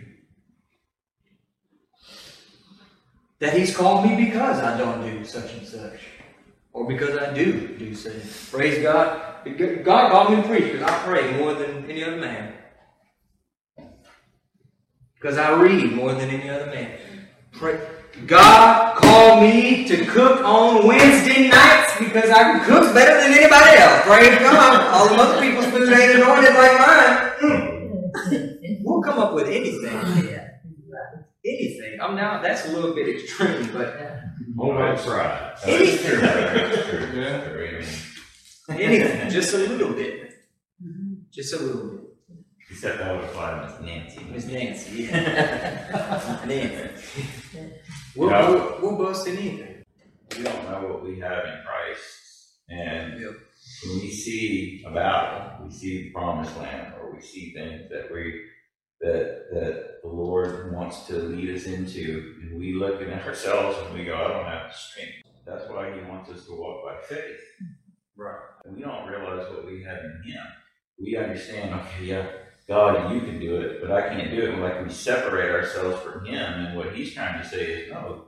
That 3.40 3.56
He's 3.56 3.74
called 3.74 4.04
me 4.04 4.26
because 4.26 4.58
I 4.58 4.76
don't 4.76 5.00
do 5.00 5.24
such 5.24 5.54
and 5.54 5.66
such. 5.66 6.00
Or 6.74 6.86
because 6.86 7.16
I 7.16 7.32
do 7.32 7.76
do 7.78 7.94
such. 7.94 8.50
Praise 8.52 8.82
God. 8.82 9.27
God 9.56 10.10
called 10.10 10.30
me 10.30 10.36
to 10.42 10.48
preach 10.48 10.72
because 10.72 10.82
I 10.82 10.98
pray 11.04 11.38
more 11.38 11.54
than 11.54 11.88
any 11.90 12.04
other 12.04 12.16
man. 12.16 12.54
Because 15.14 15.38
I 15.38 15.50
read 15.60 15.92
more 15.92 16.12
than 16.12 16.30
any 16.30 16.48
other 16.48 16.66
man. 16.66 16.98
Pray. 17.52 17.80
God 18.26 18.96
called 18.96 19.42
me 19.42 19.86
to 19.86 20.04
cook 20.06 20.42
on 20.44 20.86
Wednesday 20.86 21.48
nights 21.48 21.98
because 21.98 22.30
I 22.30 22.42
can 22.42 22.64
cook 22.64 22.92
better 22.94 23.20
than 23.20 23.32
anybody 23.38 23.78
else. 23.78 24.02
Praise 24.02 24.38
God. 24.40 24.94
All 24.94 25.08
the 25.08 25.14
other 25.22 25.40
people's 25.40 25.66
food 25.66 25.92
ain't 25.92 26.16
anointed 26.16 26.54
like 26.54 26.78
mine. 26.78 27.30
Mm. 27.42 28.78
We'll 28.82 29.02
come 29.02 29.18
up 29.18 29.34
with 29.34 29.48
anything. 29.48 29.96
Anything. 31.44 32.00
I'm 32.00 32.16
now, 32.16 32.42
that's 32.42 32.66
a 32.66 32.72
little 32.72 32.94
bit 32.94 33.08
extreme, 33.08 33.70
but 33.72 33.96
on, 34.58 34.96
pride. 34.98 35.54
Anything. 35.64 36.20
Yeah. 38.68 38.74
anything. 38.76 39.30
Just 39.30 39.54
a 39.54 39.58
little 39.58 39.92
bit. 39.94 40.30
Mm-hmm. 40.84 41.14
Just 41.32 41.54
a 41.54 41.58
little 41.58 41.88
bit. 41.90 42.00
Except 42.70 42.98
that 42.98 43.14
would 43.14 43.24
apply 43.24 43.50
to 43.52 43.66
Miss 43.66 43.80
Nancy. 43.80 44.24
Miss 44.30 44.44
Nancy, 44.46 45.02
yeah. 45.04 46.42
Nancy. 46.46 47.24
We'll, 48.14 48.30
Yeah. 48.30 48.48
we'll, 48.50 48.78
we'll 48.82 48.96
boast 48.96 49.26
in 49.26 49.38
anything. 49.38 49.84
We 50.36 50.42
don't 50.44 50.64
know 50.70 50.86
what 50.88 51.02
we 51.02 51.18
have 51.20 51.44
in 51.46 51.58
Christ. 51.66 52.60
And 52.68 53.20
Yep. 53.22 53.30
when 53.86 54.00
we 54.00 54.10
see 54.10 54.84
a 54.86 54.90
battle, 54.92 55.64
we 55.66 55.72
see 55.72 56.02
the 56.04 56.10
promised 56.10 56.54
land, 56.58 56.92
or 57.00 57.14
we 57.14 57.22
see 57.22 57.52
things 57.54 57.88
that 57.90 58.12
we 58.12 58.44
that 59.00 59.46
that 59.54 60.02
the 60.02 60.08
Lord 60.08 60.74
wants 60.74 61.06
to 61.06 61.14
lead 61.14 61.54
us 61.56 61.64
into, 61.66 62.34
and 62.42 62.58
we 62.58 62.74
look 62.74 63.00
at 63.00 63.26
ourselves 63.26 63.78
and 63.86 63.98
we 63.98 64.04
go, 64.04 64.14
I 64.14 64.28
don't 64.28 64.44
have 64.44 64.70
the 64.70 64.76
strength. 64.76 65.12
That's 65.46 65.66
why 65.70 65.94
He 65.94 66.00
wants 66.10 66.28
us 66.30 66.44
to 66.46 66.52
walk 66.52 66.84
by 66.84 66.96
faith. 67.08 67.40
Right. 68.18 68.34
And 68.64 68.74
we 68.76 68.82
don't 68.82 69.06
realize 69.06 69.48
what 69.48 69.64
we 69.64 69.84
have 69.84 69.98
in 69.98 70.22
Him. 70.26 70.42
We 71.00 71.16
understand, 71.16 71.72
okay, 71.80 72.04
yeah, 72.04 72.26
God, 72.66 73.14
you 73.14 73.20
can 73.20 73.38
do 73.38 73.60
it, 73.60 73.80
but 73.80 73.92
I 73.92 74.08
can't 74.08 74.32
do 74.32 74.42
it. 74.42 74.58
Like 74.58 74.84
we 74.84 74.92
separate 74.92 75.52
ourselves 75.52 76.02
from 76.02 76.26
Him, 76.26 76.36
and 76.66 76.76
what 76.76 76.92
He's 76.94 77.14
trying 77.14 77.40
to 77.40 77.48
say 77.48 77.64
is, 77.64 77.92
no, 77.92 78.24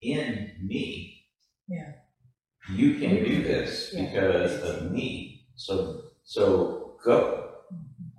in 0.00 0.52
me, 0.62 1.24
Yeah. 1.68 1.92
you 2.72 2.94
can 3.00 3.16
do 3.24 3.42
this 3.42 3.92
Yeah. 3.92 4.04
because 4.04 4.62
of 4.62 4.92
me. 4.92 5.48
So, 5.56 6.02
so 6.22 6.96
go. 7.04 7.42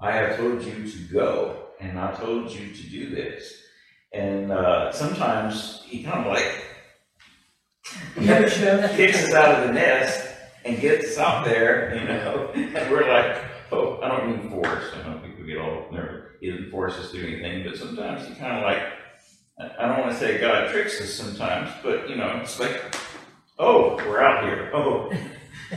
I 0.02 0.12
have 0.12 0.36
told 0.38 0.62
you 0.64 0.92
to 0.92 0.98
go, 1.12 1.68
and 1.80 1.98
I 1.98 2.14
told 2.16 2.52
you 2.52 2.74
to 2.74 2.84
do 2.90 3.16
this. 3.16 3.64
And 4.14 4.52
uh, 4.52 4.92
sometimes 4.92 5.84
He 5.86 6.04
kind 6.04 6.26
of 6.28 6.34
like 6.34 6.66
kicks 8.98 9.24
us 9.24 9.34
out 9.34 9.62
of 9.62 9.68
the 9.68 9.74
nest 9.74 10.27
and 10.68 10.82
gets 10.82 11.18
out 11.18 11.46
there, 11.46 11.96
you 11.96 12.04
know, 12.08 12.52
and 12.56 12.92
we're 12.92 13.10
like, 13.10 13.42
oh, 13.72 14.00
I 14.02 14.10
don't 14.10 14.30
mean 14.30 14.50
force, 14.50 14.86
I 14.94 15.02
don't 15.04 15.22
know 15.22 15.28
people 15.28 15.46
get 15.46 15.58
all 15.58 15.88
nervous, 15.92 16.34
he 16.42 16.52
doesn't 16.52 16.72
force 16.72 16.94
us 16.98 17.12
to 17.12 17.18
do 17.18 17.28
anything, 17.28 17.64
but 17.64 17.78
sometimes 17.78 18.28
he 18.28 18.36
kind 18.36 18.58
of 18.58 18.64
like, 18.64 18.84
I 19.80 19.88
don't 19.88 20.00
want 20.00 20.12
to 20.12 20.20
say 20.20 20.40
God 20.40 20.70
tricks 20.70 21.02
us 21.02 21.14
sometimes, 21.14 21.72
but 21.82 22.10
you 22.10 22.16
know, 22.16 22.40
it's 22.42 22.60
like, 22.60 22.96
oh, 23.58 23.96
we're 23.96 24.22
out 24.22 24.44
here, 24.44 24.72
oh. 24.74 25.12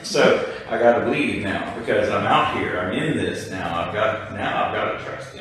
So 0.04 0.54
I 0.68 0.78
gotta 0.78 1.04
believe 1.04 1.42
now, 1.42 1.76
because 1.76 2.10
I'm 2.10 2.24
out 2.24 2.56
here, 2.56 2.78
I'm 2.78 2.92
in 2.92 3.16
this 3.16 3.50
now, 3.50 3.80
I've 3.80 3.92
got, 3.92 4.32
now 4.32 4.66
I've 4.66 4.74
got 4.74 4.92
to 4.92 5.04
trust 5.04 5.34
him. 5.34 5.39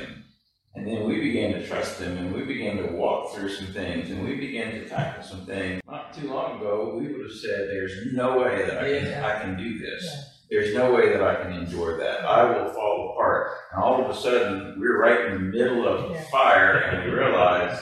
And 0.79 0.87
then 0.87 1.03
we 1.09 1.19
began 1.19 1.51
to 1.51 1.67
trust 1.67 1.99
him, 1.99 2.17
and 2.17 2.33
we 2.33 2.43
began 2.45 2.77
to 2.77 2.83
walk 2.93 3.33
through 3.35 3.49
some 3.49 3.67
things, 3.73 4.09
and 4.09 4.23
we 4.23 4.35
began 4.35 4.71
to 4.71 4.87
tackle 4.87 5.21
some 5.21 5.45
things. 5.45 5.81
Not 5.85 6.13
too 6.13 6.29
long 6.29 6.57
ago, 6.57 6.95
we 6.97 7.11
would 7.11 7.19
have 7.19 7.31
said, 7.33 7.67
there's 7.67 8.13
no 8.13 8.39
way 8.39 8.65
that 8.65 8.77
I 8.77 8.99
can, 9.01 9.21
I 9.21 9.41
can 9.41 9.57
do 9.57 9.77
this. 9.77 10.05
Yeah. 10.05 10.21
There's 10.61 10.73
no 10.73 10.93
way 10.93 11.09
that 11.09 11.21
I 11.21 11.35
can 11.43 11.51
endure 11.51 11.97
that. 11.97 12.21
I 12.23 12.45
will 12.45 12.71
fall 12.71 13.11
apart. 13.11 13.51
And 13.73 13.83
all 13.83 14.05
of 14.05 14.09
a 14.09 14.17
sudden, 14.17 14.77
we're 14.79 14.97
right 15.01 15.25
in 15.25 15.33
the 15.33 15.39
middle 15.57 15.85
of 15.85 16.11
Yeah. 16.11 16.17
a 16.17 16.23
fire, 16.31 16.77
and 16.77 17.03
we 17.03 17.11
realize 17.11 17.77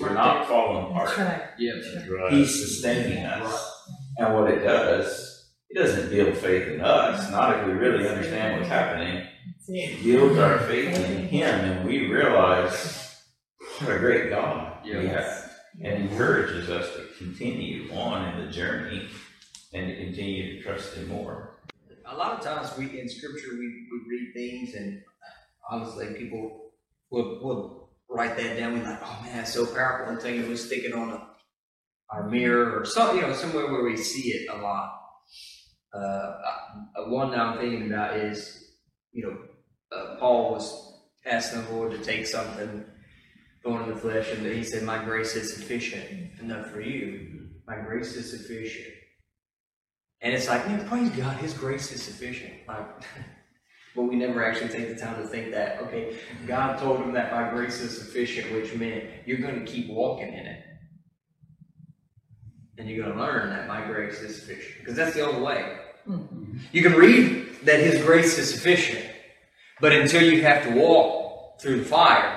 we're 0.00 0.06
right 0.06 0.14
not 0.14 0.46
falling 0.46 0.92
apart. 0.92 1.16
right. 1.18 1.42
Yeah. 1.58 1.72
Right. 2.08 2.32
He's 2.34 2.54
sustaining 2.54 3.24
us. 3.24 3.84
And 4.16 4.32
what 4.34 4.48
it 4.48 4.60
does, 4.60 5.50
it 5.68 5.74
doesn't 5.76 6.08
build 6.08 6.36
faith 6.36 6.68
in 6.68 6.82
us, 6.82 7.28
not 7.32 7.58
if 7.58 7.66
we 7.66 7.72
really 7.72 8.08
understand 8.08 8.58
what's 8.58 8.68
happening. 8.68 9.26
That's 9.72 10.02
builds 10.02 10.38
our 10.38 10.58
faith 10.60 10.96
in 10.98 11.28
Him, 11.28 11.48
and 11.48 11.88
we 11.88 12.06
realize 12.06 13.22
what 13.78 13.96
a 13.96 13.98
great 13.98 14.30
God 14.30 14.78
we 14.84 15.06
have. 15.06 15.50
And 15.82 16.10
encourages 16.10 16.68
us 16.68 16.92
to 16.96 17.06
continue 17.16 17.90
on 17.92 18.34
in 18.34 18.44
the 18.44 18.52
journey 18.52 19.08
and 19.72 19.86
to 19.86 19.96
continue 20.04 20.56
to 20.56 20.62
trust 20.62 20.94
Him 20.94 21.08
more. 21.08 21.60
A 22.06 22.16
lot 22.16 22.38
of 22.38 22.44
times 22.44 22.76
we 22.76 23.00
in 23.00 23.08
scripture 23.08 23.50
we, 23.52 23.86
we 23.90 24.00
read 24.08 24.32
things 24.34 24.74
and 24.74 25.00
honestly 25.70 26.12
people 26.14 26.72
will 27.10 27.38
will 27.40 27.90
write 28.08 28.36
that 28.36 28.58
down. 28.58 28.74
We're 28.74 28.84
like, 28.84 28.98
oh 29.02 29.22
man, 29.24 29.38
it's 29.38 29.54
so 29.54 29.64
powerful 29.64 30.12
until 30.12 30.34
you 30.34 30.46
we 30.46 30.56
stick 30.56 30.82
it 30.84 30.92
on 30.92 31.10
a, 31.10 31.26
our 32.10 32.28
mirror 32.28 32.80
or 32.80 32.84
some 32.84 33.14
you 33.14 33.22
know 33.22 33.32
somewhere 33.32 33.70
where 33.70 33.84
we 33.84 33.96
see 33.96 34.32
it 34.32 34.50
a 34.50 34.60
lot. 34.60 35.00
Uh, 35.94 35.98
uh, 35.98 37.04
one 37.06 37.30
that 37.30 37.38
I'm 37.38 37.58
thinking 37.58 37.86
about 37.86 38.16
is 38.16 38.74
you 39.12 39.22
know 39.22 39.36
uh, 39.92 40.16
Paul 40.18 40.52
was 40.52 40.94
asking 41.26 41.64
the 41.64 41.72
Lord 41.72 41.92
to 41.92 41.98
take 41.98 42.26
something 42.26 42.84
thorn 43.62 43.82
in 43.84 43.90
the 43.90 43.96
flesh, 43.96 44.30
and 44.32 44.46
he 44.46 44.64
said, 44.64 44.82
"My 44.82 45.02
grace 45.04 45.36
is 45.36 45.54
sufficient 45.54 46.40
enough 46.40 46.70
for 46.70 46.80
you. 46.80 47.48
My 47.66 47.76
grace 47.76 48.14
is 48.16 48.30
sufficient." 48.30 48.94
And 50.22 50.34
it's 50.34 50.48
like, 50.48 50.66
man, 50.66 50.86
praise 50.86 51.10
God, 51.10 51.36
His 51.38 51.54
grace 51.54 51.92
is 51.92 52.02
sufficient. 52.02 52.52
Like, 52.68 52.86
but 53.96 54.02
we 54.02 54.16
never 54.16 54.44
actually 54.44 54.68
take 54.68 54.88
the 54.88 55.00
time 55.00 55.20
to 55.20 55.26
think 55.26 55.50
that, 55.52 55.80
okay, 55.82 56.16
God 56.46 56.78
told 56.78 57.00
him 57.00 57.12
that 57.12 57.32
my 57.32 57.48
grace 57.50 57.80
is 57.80 57.96
sufficient, 57.96 58.52
which 58.52 58.74
meant 58.74 59.04
you're 59.26 59.38
going 59.38 59.64
to 59.64 59.70
keep 59.70 59.88
walking 59.88 60.28
in 60.28 60.46
it. 60.46 60.64
And 62.78 62.88
you're 62.88 63.04
going 63.04 63.16
to 63.16 63.22
learn 63.22 63.50
that 63.50 63.66
my 63.66 63.84
grace 63.86 64.20
is 64.20 64.40
sufficient. 64.40 64.80
Because 64.80 64.94
that's 64.94 65.14
the 65.14 65.22
only 65.26 65.42
way. 65.42 65.78
Mhm. 66.06 66.58
You 66.72 66.82
can 66.82 66.94
read 66.94 67.46
that 67.64 67.80
His 67.80 68.02
grace 68.02 68.38
is 68.38 68.52
sufficient, 68.52 69.04
but 69.80 69.92
until 69.92 70.22
you 70.22 70.42
have 70.42 70.64
to 70.64 70.70
walk 70.74 71.60
through 71.60 71.80
the 71.80 71.84
fire. 71.84 72.36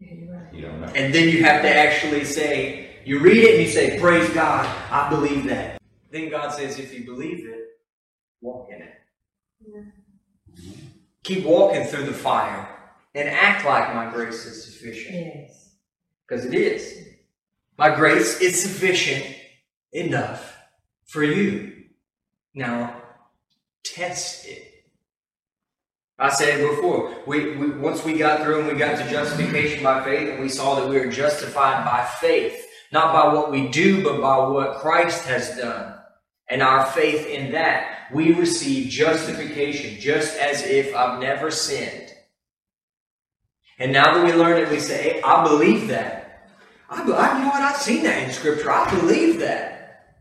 You 0.00 0.62
don't 0.62 0.80
know. 0.80 0.86
and 0.94 1.14
then 1.14 1.28
you 1.28 1.44
have 1.44 1.62
to 1.62 1.68
actually 1.68 2.24
say, 2.24 2.96
you 3.04 3.18
read 3.20 3.44
it 3.44 3.54
and 3.56 3.62
you 3.62 3.68
say, 3.68 3.98
Praise 4.00 4.28
God, 4.30 4.64
I 4.90 5.08
believe 5.10 5.44
that. 5.46 5.78
Then 6.10 6.30
God 6.30 6.52
says, 6.52 6.78
if 6.78 6.94
you 6.94 7.04
believe 7.04 7.46
it, 7.46 7.68
walk 8.40 8.68
in 8.70 8.82
it. 8.82 8.94
Keep 11.24 11.44
walking 11.44 11.84
through 11.84 12.04
the 12.04 12.12
fire 12.12 12.68
and 13.14 13.28
act 13.28 13.66
like 13.66 13.94
my 13.94 14.10
grace 14.10 14.46
is 14.46 14.64
sufficient. 14.64 15.14
Yes. 15.14 15.74
Because 16.26 16.46
it 16.46 16.54
is. 16.54 17.06
My 17.76 17.94
grace 17.94 18.40
is 18.40 18.60
sufficient 18.60 19.36
enough 19.92 20.56
for 21.06 21.22
you. 21.22 21.84
Now, 22.54 23.02
test 23.84 24.46
it. 24.46 24.65
I 26.18 26.30
said 26.30 26.66
before. 26.68 27.14
We, 27.26 27.56
we 27.56 27.70
once 27.70 28.04
we 28.04 28.16
got 28.16 28.42
through 28.42 28.60
and 28.60 28.68
we 28.68 28.78
got 28.78 28.98
to 28.98 29.10
justification 29.10 29.82
by 29.82 30.02
faith, 30.02 30.30
and 30.30 30.40
we 30.40 30.48
saw 30.48 30.76
that 30.76 30.88
we 30.88 30.96
are 30.96 31.10
justified 31.10 31.84
by 31.84 32.04
faith, 32.20 32.66
not 32.90 33.12
by 33.12 33.34
what 33.34 33.50
we 33.50 33.68
do, 33.68 34.02
but 34.02 34.20
by 34.20 34.38
what 34.48 34.78
Christ 34.78 35.26
has 35.26 35.56
done. 35.56 35.94
And 36.48 36.62
our 36.62 36.86
faith 36.86 37.26
in 37.26 37.52
that, 37.52 38.08
we 38.14 38.32
receive 38.32 38.88
justification, 38.88 40.00
just 40.00 40.38
as 40.38 40.62
if 40.62 40.94
I've 40.94 41.20
never 41.20 41.50
sinned. 41.50 42.12
And 43.78 43.92
now 43.92 44.14
that 44.14 44.24
we 44.24 44.32
learn 44.32 44.62
it, 44.62 44.70
we 44.70 44.78
say, 44.78 45.02
hey, 45.02 45.22
I 45.22 45.44
believe 45.44 45.88
that. 45.88 46.48
I, 46.88 47.02
I, 47.02 47.38
you 47.38 47.44
know 47.44 47.50
what? 47.50 47.62
I've 47.62 47.76
seen 47.76 48.04
that 48.04 48.22
in 48.22 48.32
Scripture. 48.32 48.70
I 48.70 48.88
believe 49.00 49.40
that. 49.40 50.14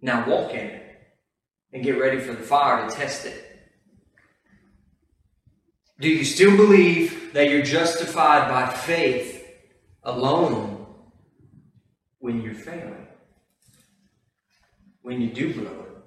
Now 0.00 0.28
walk 0.28 0.52
in 0.52 0.66
it 0.66 0.81
and 1.72 1.82
get 1.82 1.98
ready 1.98 2.20
for 2.20 2.32
the 2.32 2.42
fire 2.42 2.88
to 2.88 2.94
test 2.94 3.26
it. 3.26 3.52
Do 6.00 6.08
you 6.08 6.24
still 6.24 6.56
believe 6.56 7.32
that 7.32 7.48
you're 7.48 7.62
justified 7.62 8.48
by 8.48 8.72
faith 8.72 9.46
alone 10.02 10.86
when 12.18 12.42
you're 12.42 12.54
failing? 12.54 13.06
When 15.02 15.20
you 15.20 15.32
do 15.32 15.54
blow 15.54 15.70
it? 15.70 16.02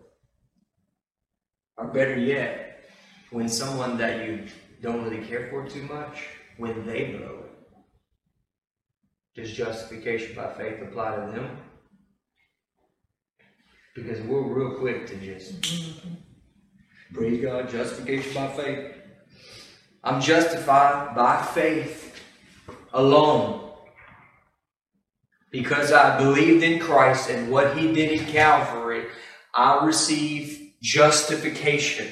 Or 1.77 1.87
better 1.87 2.17
yet, 2.17 2.85
when 3.31 3.49
someone 3.49 3.97
that 3.97 4.25
you 4.25 4.47
don't 4.81 5.03
really 5.03 5.25
care 5.25 5.49
for 5.49 5.67
too 5.67 5.83
much, 5.83 6.27
when 6.57 6.85
they 6.85 7.13
blow 7.13 7.43
it? 7.43 7.51
Does 9.35 9.51
justification 9.51 10.35
by 10.35 10.53
faith 10.53 10.81
apply 10.81 11.15
to 11.15 11.31
them? 11.31 11.57
Because 13.95 14.19
we're 14.23 14.41
real 14.41 14.77
quick 14.77 15.07
to 15.07 15.15
just 15.15 15.65
praise 17.13 17.41
God, 17.41 17.69
justification 17.69 18.33
by 18.33 18.49
faith. 18.49 18.93
I'm 20.03 20.19
justified 20.21 21.15
by 21.15 21.41
faith 21.41 22.21
alone. 22.91 23.71
Because 25.49 25.93
I 25.93 26.17
believed 26.17 26.61
in 26.61 26.79
Christ 26.79 27.29
and 27.29 27.49
what 27.49 27.77
He 27.77 27.93
did 27.93 28.19
in 28.19 28.25
Calvary, 28.27 29.05
I 29.53 29.85
receive 29.85 30.73
justification. 30.81 32.09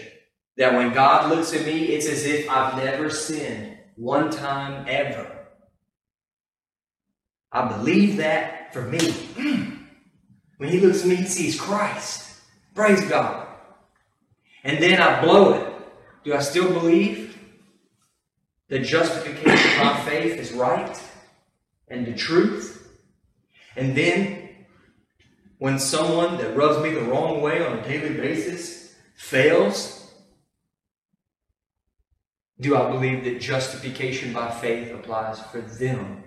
That 0.56 0.76
when 0.76 0.94
God 0.94 1.30
looks 1.30 1.54
at 1.54 1.66
me, 1.66 1.88
it's 1.88 2.08
as 2.08 2.26
if 2.26 2.50
I've 2.50 2.78
never 2.78 3.10
sinned 3.10 3.78
one 3.98 4.30
time 4.30 4.86
ever. 4.88 5.48
I 7.52 7.68
believe 7.68 8.18
that 8.18 8.74
for 8.74 8.84
me. 8.84 9.73
When 10.64 10.72
he 10.72 10.80
looks 10.80 11.02
at 11.02 11.08
me, 11.08 11.16
he 11.16 11.26
sees 11.26 11.60
Christ. 11.60 12.40
Praise 12.74 13.02
God. 13.10 13.48
And 14.64 14.82
then 14.82 15.02
I 15.02 15.20
blow 15.20 15.56
it. 15.56 15.76
Do 16.24 16.34
I 16.34 16.40
still 16.40 16.72
believe 16.72 17.38
that 18.70 18.80
justification 18.80 19.84
by 19.84 20.00
faith 20.06 20.40
is 20.40 20.54
right 20.54 20.98
and 21.90 22.08
the 22.08 22.14
truth? 22.14 22.98
And 23.76 23.94
then 23.94 24.52
when 25.58 25.80
someone 25.80 26.38
that 26.38 26.56
rubs 26.56 26.82
me 26.82 26.92
the 26.92 27.12
wrong 27.12 27.42
way 27.42 27.62
on 27.62 27.80
a 27.80 27.84
daily 27.84 28.14
basis 28.14 28.96
fails, 29.18 30.14
do 32.62 32.78
I 32.78 32.90
believe 32.90 33.26
that 33.26 33.42
justification 33.42 34.32
by 34.32 34.50
faith 34.50 34.94
applies 34.94 35.42
for 35.42 35.60
them? 35.60 36.24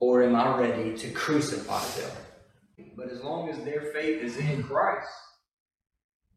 Or 0.00 0.22
am 0.22 0.34
I 0.34 0.58
ready 0.58 0.96
to 0.96 1.10
crucify 1.10 1.84
them? 2.00 2.10
But 2.96 3.10
as 3.10 3.22
long 3.22 3.50
as 3.50 3.58
their 3.64 3.92
faith 3.92 4.22
is 4.22 4.36
in 4.36 4.62
Christ 4.62 5.08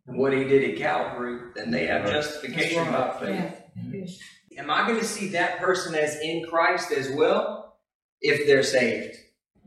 and 0.05 0.17
what 0.17 0.33
He 0.33 0.43
did 0.43 0.71
at 0.71 0.77
Calvary, 0.77 1.39
then 1.55 1.71
they 1.71 1.85
have 1.87 2.05
justification 2.05 2.85
by 2.91 3.17
faith. 3.19 3.29
Yeah. 3.29 3.83
Mm-hmm. 3.83 4.59
Am 4.59 4.69
I 4.69 4.87
going 4.87 4.99
to 4.99 5.05
see 5.05 5.29
that 5.29 5.59
person 5.59 5.95
as 5.95 6.19
in 6.21 6.45
Christ 6.45 6.91
as 6.91 7.09
well 7.09 7.77
if 8.21 8.45
they're 8.45 8.63
saved? 8.63 9.15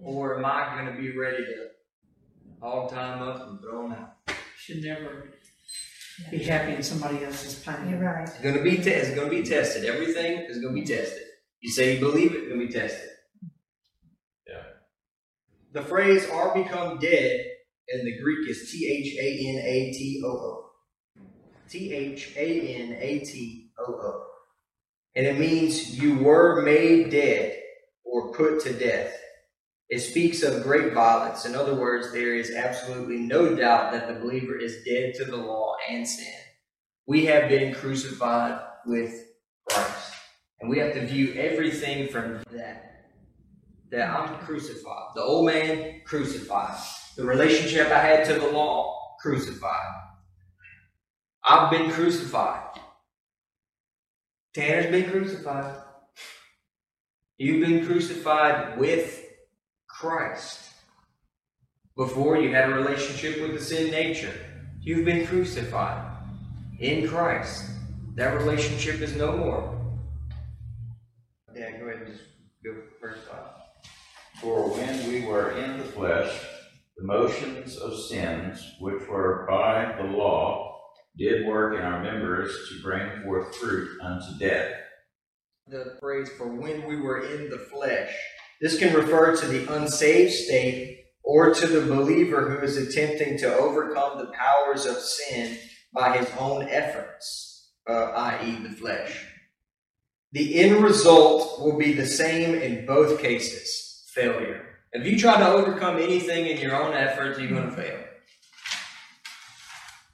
Or 0.01 0.39
am 0.39 0.45
I 0.45 0.75
going 0.79 0.95
to 0.95 1.01
be 1.01 1.17
ready 1.17 1.39
to 1.45 1.69
hog 2.61 2.91
time 2.91 3.23
up 3.23 3.49
and 3.49 3.61
throw 3.61 3.83
them 3.89 3.93
out? 3.93 4.37
Should 4.59 4.83
never 4.85 5.31
be 6.31 6.39
happy 6.39 6.75
in 6.75 6.83
somebody 6.83 7.25
else's 7.25 7.65
You're 7.67 7.75
pain. 7.77 7.99
right. 8.01 8.29
It's 8.29 8.39
going 8.41 8.55
to 8.57 8.63
be 8.63 8.77
te- 8.77 8.91
it's 8.91 9.15
going 9.15 9.31
to 9.31 9.37
be 9.37 9.43
tested. 9.43 9.85
Everything 9.85 10.39
is 10.49 10.59
going 10.61 10.75
to 10.75 10.81
be 10.81 10.87
tested. 10.87 11.23
You 11.61 11.71
say 11.71 11.95
you 11.95 12.01
believe 12.01 12.33
it, 12.33 12.39
it's 12.39 12.49
going 12.49 12.61
to 12.61 12.67
be 12.67 12.73
tested. 12.73 13.09
The 15.77 15.83
phrase 15.83 16.27
"are 16.31 16.55
become 16.55 16.99
dead" 16.99 17.45
in 17.89 18.07
the 18.07 18.19
Greek 18.19 18.49
is 18.49 18.73
T 18.73 18.87
H 18.87 19.15
A 19.19 19.29
N 19.51 19.59
A 19.63 19.93
T 19.93 20.23
O 20.25 20.29
O. 20.29 20.71
T 21.69 21.93
H 21.93 22.33
A 22.35 22.61
N 22.77 22.97
A 22.99 23.19
T 23.19 23.73
O 23.79 23.85
O. 23.85 24.27
And 25.15 25.27
it 25.27 25.39
means 25.39 26.01
you 26.01 26.17
were 26.17 26.63
made 26.63 27.11
dead 27.11 27.61
or 28.07 28.33
put 28.33 28.63
to 28.63 28.73
death. 28.73 29.13
It 29.91 29.99
speaks 29.99 30.43
of 30.43 30.63
great 30.63 30.95
violence. 30.95 31.45
In 31.45 31.55
other 31.55 31.75
words, 31.75 32.11
there 32.11 32.35
is 32.35 32.55
absolutely 32.55 33.19
no 33.19 33.55
doubt 33.55 33.93
that 33.93 34.09
the 34.09 34.19
believer 34.19 34.57
is 34.57 34.83
dead 34.83 35.13
to 35.17 35.27
the 35.27 35.37
law 35.37 35.77
and 35.91 36.09
sin. 36.09 36.41
We 37.07 37.27
have 37.27 37.51
been 37.51 37.75
crucified 37.75 38.63
with 38.87 39.13
Christ. 39.69 40.15
And 40.59 40.71
we 40.71 40.79
have 40.79 40.95
to 40.95 41.07
view 41.07 41.35
everything 41.35 42.09
from 42.09 42.43
that. 42.53 42.96
That 43.91 44.11
I'm 44.11 44.39
crucified. 44.39 45.11
The 45.15 45.23
old 45.23 45.47
man, 45.47 46.01
crucified. 46.05 46.77
The 47.17 47.25
relationship 47.25 47.89
I 47.89 47.99
had 47.99 48.27
to 48.27 48.35
the 48.35 48.49
law, 48.49 49.17
crucified. 49.21 49.95
I've 51.45 51.71
been 51.71 51.91
crucified. 51.91 52.81
Tanner's 54.55 54.91
been 54.91 55.11
crucified. 55.11 55.83
You've 57.39 57.67
been 57.67 57.87
crucified 57.87 58.79
with 58.79 59.25
Christ. 59.87 60.71
Before 61.97 62.37
you 62.39 62.53
had 62.55 62.71
a 62.71 62.75
relationship 62.75 63.41
with 63.41 63.53
the 63.53 63.65
sin 63.65 63.91
nature. 63.91 64.35
You've 64.81 65.05
been 65.05 65.27
crucified 65.27 66.17
in 66.79 67.09
Christ. 67.09 67.71
That 68.17 68.35
relationship 68.35 69.01
is 69.01 69.15
no 69.17 69.37
more. 69.37 69.79
Yeah, 71.55 71.79
go 71.79 71.87
ahead 71.87 72.03
and 72.03 72.13
just 72.13 72.25
go 72.65 72.75
first 73.01 73.29
off. 73.31 73.46
For 74.41 74.69
when 74.69 75.09
we 75.09 75.25
were 75.25 75.53
in 75.53 75.79
the 75.79 75.85
flesh, 75.85 76.31
the 76.99 77.05
motions 77.05 77.79
of 77.79 77.99
sins, 77.99 78.75
which 78.81 79.09
were 79.09 79.47
by 79.49 79.95
the 79.97 80.09
law, 80.09 80.79
did 81.17 81.47
work 81.47 81.75
in 81.75 81.81
our 81.81 82.03
members 82.03 82.55
to 82.69 82.83
bring 82.83 83.23
forth 83.23 83.57
fruit 83.57 83.99
unto 84.03 84.39
death. 84.39 84.73
The 85.69 85.97
phrase 86.01 86.29
for 86.37 86.49
when 86.49 86.87
we 86.87 87.01
were 87.01 87.25
in 87.25 87.49
the 87.49 87.59
flesh. 87.59 88.15
This 88.61 88.79
can 88.79 88.95
refer 88.95 89.35
to 89.37 89.47
the 89.47 89.75
unsaved 89.75 90.33
state 90.33 90.99
or 91.25 91.55
to 91.55 91.67
the 91.67 91.87
believer 91.87 92.51
who 92.51 92.65
is 92.65 92.77
attempting 92.77 93.39
to 93.39 93.55
overcome 93.55 94.19
the 94.19 94.33
powers 94.33 94.85
of 94.85 94.99
sin 94.99 95.57
by 95.95 96.19
his 96.19 96.29
own 96.39 96.69
efforts, 96.69 97.73
uh, 97.89 98.13
i.e., 98.15 98.63
the 98.63 98.75
flesh. 98.77 99.27
The 100.33 100.61
end 100.61 100.85
result 100.85 101.63
will 101.63 101.79
be 101.79 101.95
the 101.95 102.07
same 102.07 102.55
in 102.55 102.85
both 102.85 103.21
cases 103.21 103.86
failure. 104.17 104.65
If 104.93 105.07
you 105.07 105.19
try 105.19 105.39
to 105.39 105.47
overcome 105.47 105.99
anything 105.99 106.47
in 106.47 106.59
your 106.59 106.75
own 106.75 106.95
efforts, 106.95 107.39
you're 107.39 107.51
going 107.51 107.71
to 107.71 107.77
fail. 107.77 107.99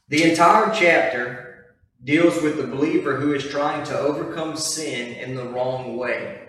The 0.08 0.28
entire 0.28 0.74
chapter 0.74 1.76
deals 2.02 2.42
with 2.42 2.56
the 2.56 2.66
believer 2.66 3.20
who 3.20 3.32
is 3.32 3.48
trying 3.48 3.84
to 3.86 3.98
overcome 3.98 4.56
sin 4.56 5.14
in 5.14 5.36
the 5.36 5.44
wrong 5.44 5.96
way. 5.96 6.48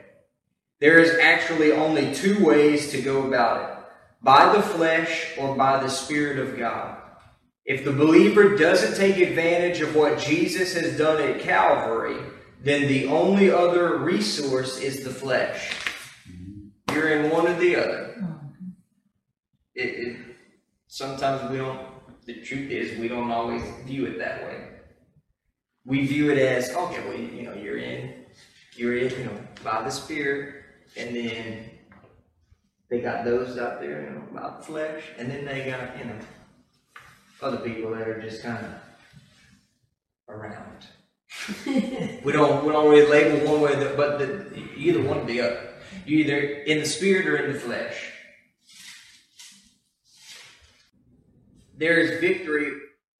There 0.80 0.98
is 0.98 1.18
actually 1.20 1.74
only 1.74 2.14
two 2.16 2.44
ways 2.44 2.90
to 2.92 3.02
go 3.02 3.28
about 3.28 3.70
it 3.70 3.86
by 4.24 4.52
the 4.52 4.64
flesh 4.64 5.38
or 5.38 5.56
by 5.56 5.82
the 5.82 5.90
Spirit 5.90 6.40
of 6.40 6.58
God. 6.58 6.98
If 7.66 7.86
the 7.86 7.94
believer 7.94 8.58
doesn't 8.58 8.98
take 8.98 9.18
advantage 9.18 9.80
of 9.80 9.96
what 9.96 10.20
Jesus 10.20 10.74
has 10.74 10.98
done 10.98 11.22
at 11.22 11.42
Calvary, 11.42 12.18
then 12.62 12.88
the 12.88 13.08
only 13.08 13.52
other 13.52 13.98
resource 13.98 14.82
is 14.82 15.04
the 15.04 15.12
flesh. 15.12 15.93
You're 16.94 17.10
in 17.10 17.32
one 17.32 17.48
or 17.48 17.60
the 17.60 17.76
other. 17.76 18.16
Oh, 18.24 18.40
it, 19.76 19.82
it, 19.82 20.18
sometimes 20.88 21.50
we 21.50 21.58
don't, 21.58 21.82
the 22.26 22.42
truth 22.42 22.70
is, 22.70 23.00
we 23.00 23.08
don't 23.08 23.32
always 23.32 23.64
view 23.86 24.06
it 24.06 24.18
that 24.20 24.44
way. 24.44 24.68
We 25.86 26.06
view 26.06 26.32
it 26.32 26.38
as, 26.38 26.70
okay, 26.70 27.04
well, 27.08 27.18
you 27.18 27.44
know, 27.44 27.54
you're 27.54 27.78
in, 27.78 28.26
you're 28.76 28.98
in, 28.98 29.10
you 29.20 29.26
know, 29.26 29.38
by 29.64 29.82
the 29.82 29.90
Spirit, 29.90 30.64
and 30.96 31.16
then 31.16 31.70
they 32.90 33.02
got 33.02 33.26
those 33.26 33.58
out 33.58 33.82
there, 33.82 34.04
you 34.04 34.10
know, 34.12 34.24
about 34.32 34.60
the 34.60 34.68
flesh, 34.68 35.04
and 35.18 35.30
then 35.30 35.46
they 35.46 35.66
got, 35.66 35.98
you 35.98 36.06
know, 36.06 36.20
other 37.42 37.58
people 37.58 37.92
that 37.92 38.08
are 38.08 38.22
just 38.22 38.44
kind 38.44 38.66
of 38.66 38.74
around. 40.30 40.86
we 42.24 42.32
don't 42.32 42.64
we 42.64 42.72
don't 42.72 42.90
really 42.90 43.10
label 43.10 43.52
one 43.52 43.62
way, 43.62 43.74
or 43.74 43.76
the, 43.76 43.94
but 43.98 44.20
the, 44.20 44.64
either 44.78 45.02
one 45.02 45.18
or 45.18 45.26
the 45.26 45.42
other. 45.42 45.73
You 46.06 46.20
either 46.20 46.40
in 46.40 46.80
the 46.80 46.86
spirit 46.86 47.28
or 47.28 47.38
in 47.38 47.54
the 47.54 47.60
flesh. 47.60 48.12
There 51.78 52.00
is 52.00 52.20
victory 52.20 52.72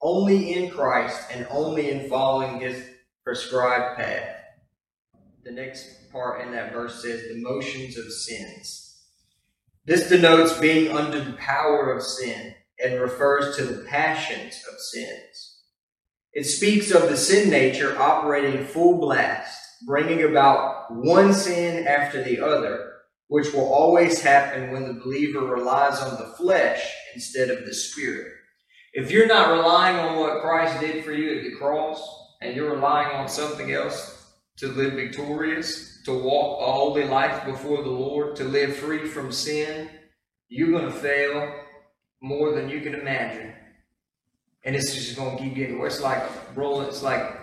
only 0.02 0.54
in 0.54 0.70
Christ 0.70 1.30
and 1.32 1.48
only 1.50 1.90
in 1.92 2.10
following 2.10 2.60
His 2.60 2.84
prescribed 3.24 3.98
path. 3.98 4.36
The 5.44 5.52
next 5.52 6.12
part 6.12 6.42
in 6.42 6.52
that 6.52 6.74
verse 6.74 7.02
says 7.02 7.24
the 7.24 7.42
motions 7.42 7.98
of 7.98 8.12
sins. 8.12 9.02
This 9.86 10.08
denotes 10.08 10.58
being 10.60 10.96
under 10.96 11.24
the 11.24 11.34
power 11.34 11.92
of 11.92 12.04
sin 12.04 12.54
and 12.84 13.02
refers 13.02 13.58
to 13.58 13.66
the 13.66 13.84
passions 13.86 14.64
of 14.72 14.80
sins. 14.80 15.62
It 16.34 16.46
speaks 16.46 16.92
of 16.92 17.10
the 17.10 17.18
sin 17.18 17.50
nature 17.50 17.98
operating 18.00 18.66
full 18.66 19.00
blast, 19.00 19.63
bringing 19.86 20.24
about 20.24 20.94
one 20.94 21.34
sin 21.34 21.88
after 21.88 22.24
the 22.24 22.40
other, 22.40 22.94
which 23.28 23.54
will 23.54 23.72
always 23.74 24.22
happen 24.22 24.72
when 24.72 24.88
the 24.88 25.02
believer 25.02 25.42
relies 25.42 26.00
on 26.00 26.20
the 26.20 26.34
flesh 26.36 26.84
instead 27.14 27.50
of 27.50 27.66
the 27.66 27.74
spirit. 27.74 28.32
If 28.94 29.10
you're 29.10 29.28
not 29.28 29.52
relying 29.52 29.98
on 29.98 30.20
what 30.20 30.42
Christ 30.42 30.80
did 30.80 31.04
for 31.04 31.14
you 31.14 31.38
at 31.38 31.44
the 31.44 31.56
cross, 31.56 32.00
and 32.42 32.56
you're 32.56 32.76
relying 32.76 33.16
on 33.16 33.28
something 33.28 33.72
else 33.72 34.32
to 34.58 34.68
live 34.68 34.94
victorious, 34.94 36.02
to 36.06 36.14
walk 36.14 36.62
a 36.62 36.72
holy 36.72 37.06
life 37.06 37.46
before 37.46 37.82
the 37.82 37.90
Lord, 37.90 38.36
to 38.36 38.44
live 38.44 38.76
free 38.76 39.08
from 39.08 39.32
sin, 39.32 39.90
you're 40.50 40.72
going 40.72 40.86
to 40.86 40.92
fail 40.92 41.54
more 42.22 42.54
than 42.54 42.70
you 42.70 42.82
can 42.82 42.94
imagine. 42.94 43.54
And 44.66 44.76
it's 44.76 44.94
just 44.94 45.16
going 45.16 45.38
to 45.38 45.44
keep 45.44 45.56
getting 45.56 45.80
worse. 45.80 45.96
It's 45.96 46.04
like 46.04 46.24
rolling, 46.56 46.88
it's 46.88 47.02
like 47.02 47.43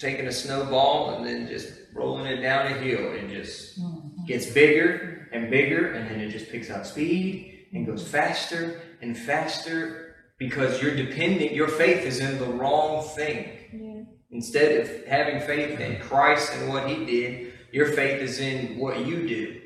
taking 0.00 0.26
a 0.26 0.32
snowball 0.32 1.14
and 1.14 1.26
then 1.26 1.46
just 1.46 1.68
rolling 1.94 2.26
it 2.26 2.40
down 2.40 2.66
a 2.66 2.70
hill. 2.70 3.12
and 3.12 3.30
just 3.30 3.78
mm-hmm. 3.80 4.24
gets 4.26 4.46
bigger 4.46 5.28
and 5.32 5.50
bigger, 5.50 5.92
and 5.92 6.10
then 6.10 6.20
it 6.20 6.30
just 6.30 6.50
picks 6.50 6.70
up 6.70 6.84
speed 6.84 7.68
and 7.72 7.86
goes 7.86 8.06
faster 8.06 8.80
and 9.00 9.16
faster 9.16 10.16
because 10.38 10.82
you're 10.82 10.96
dependent 10.96 11.52
your 11.52 11.68
faith 11.68 12.04
is 12.04 12.18
in 12.18 12.38
the 12.38 12.46
wrong 12.46 13.06
thing. 13.14 13.58
Yeah. 13.72 14.04
Instead 14.32 14.80
of 14.80 15.06
having 15.06 15.40
faith 15.40 15.78
in 15.78 16.00
Christ 16.00 16.52
and 16.54 16.68
what 16.70 16.88
He 16.88 17.04
did, 17.04 17.52
your 17.72 17.92
faith 17.92 18.20
is 18.20 18.40
in 18.40 18.78
what 18.78 19.06
you 19.06 19.28
do 19.28 19.60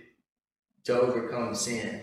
to 0.85 1.01
overcome 1.01 1.55
sin. 1.55 2.03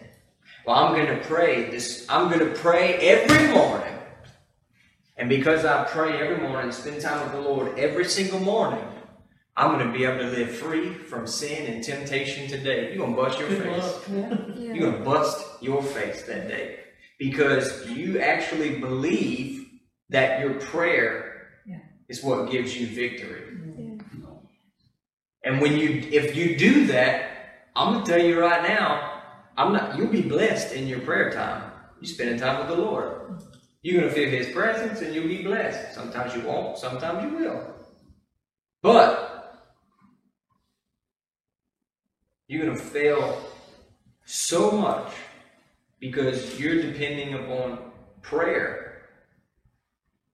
Well, 0.65 0.75
I'm 0.75 0.93
going 0.93 1.07
to 1.07 1.23
pray 1.25 1.69
this. 1.69 2.05
I'm 2.09 2.32
going 2.32 2.39
to 2.47 2.59
pray 2.59 2.95
every 2.95 3.53
morning. 3.53 3.91
And 5.22 5.30
because 5.30 5.65
I 5.65 5.84
pray 5.84 6.19
every 6.19 6.39
morning, 6.47 6.72
spend 6.72 6.99
time 6.99 7.22
with 7.22 7.32
the 7.34 7.41
Lord 7.47 7.78
every 7.78 8.05
single 8.05 8.39
morning, 8.39 8.84
I'm 9.55 9.78
going 9.78 9.86
to 9.86 9.93
be 9.95 10.03
able 10.03 10.17
to 10.17 10.30
live 10.32 10.49
free 10.49 10.95
from 10.95 11.28
sin 11.28 11.72
and 11.72 11.84
temptation 11.84 12.47
today. 12.47 12.88
You're 12.88 13.05
going 13.05 13.15
to 13.15 13.22
bust 13.22 13.38
your 13.38 13.49
face. 13.49 13.99
Yeah. 14.11 14.36
Yeah. 14.55 14.74
You're 14.74 14.89
going 14.89 14.97
to 14.97 15.05
bust 15.05 15.45
your 15.61 15.84
face 15.84 16.24
that 16.24 16.47
day 16.47 16.80
because 17.19 17.88
you 17.88 18.19
actually 18.19 18.80
believe 18.80 19.67
that 20.09 20.39
your 20.39 20.55
prayer 20.55 21.49
Yeah. 21.67 21.82
is 22.09 22.24
what 22.24 22.49
gives 22.49 22.76
you 22.76 22.88
victory. 22.88 23.43
Yeah. 23.78 24.26
And 25.43 25.61
when 25.61 25.78
you, 25.78 26.01
if 26.11 26.36
you 26.36 26.57
do 26.57 26.88
that, 26.88 27.30
I'm 27.76 27.93
gonna 27.93 28.05
tell 28.05 28.19
you 28.19 28.39
right 28.39 28.63
now, 28.63 29.22
I'm 29.55 29.72
not. 29.72 29.97
You'll 29.97 30.07
be 30.11 30.22
blessed 30.22 30.74
in 30.74 30.88
your 30.88 30.99
prayer 30.99 31.32
time. 31.32 31.72
You 32.01 32.07
spending 32.07 32.38
time 32.38 32.59
with 32.59 32.76
the 32.76 32.82
Lord. 32.84 33.41
You're 33.82 33.99
gonna 34.01 34.13
feel 34.13 34.29
His 34.29 34.47
presence, 34.51 35.01
and 35.01 35.13
you'll 35.13 35.27
be 35.27 35.43
blessed. 35.43 35.95
Sometimes 35.95 36.36
you 36.36 36.41
won't. 36.41 36.77
Sometimes 36.77 37.23
you 37.23 37.38
will. 37.38 37.75
But 38.82 39.27
you're 42.47 42.65
gonna 42.65 42.77
fail 42.77 43.43
so 44.25 44.71
much 44.71 45.11
because 45.99 46.59
you're 46.59 46.82
depending 46.82 47.34
upon 47.34 47.79
prayer 48.21 49.07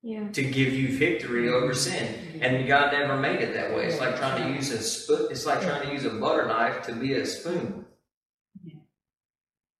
Yeah. 0.01 0.27
to 0.29 0.41
give 0.43 0.73
you 0.73 0.97
victory 0.97 1.49
over 1.49 1.73
sin. 1.73 2.07
Mm-hmm. 2.07 2.43
And 2.43 2.67
God 2.67 2.91
never 2.91 3.17
made 3.17 3.41
it 3.41 3.53
that 3.53 3.73
way. 3.75 3.85
It's 3.87 3.99
like 3.99 4.17
trying 4.17 4.43
to 4.43 4.49
use 4.55 4.71
a 4.71 4.81
spoon. 4.81 5.27
It's 5.31 5.45
like 5.45 5.61
trying 5.61 5.87
to 5.87 5.93
use 5.93 6.05
a 6.05 6.09
butter 6.09 6.45
knife 6.47 6.81
to 6.87 6.93
be 6.93 7.13
a 7.13 7.25
spoon. 7.25 7.85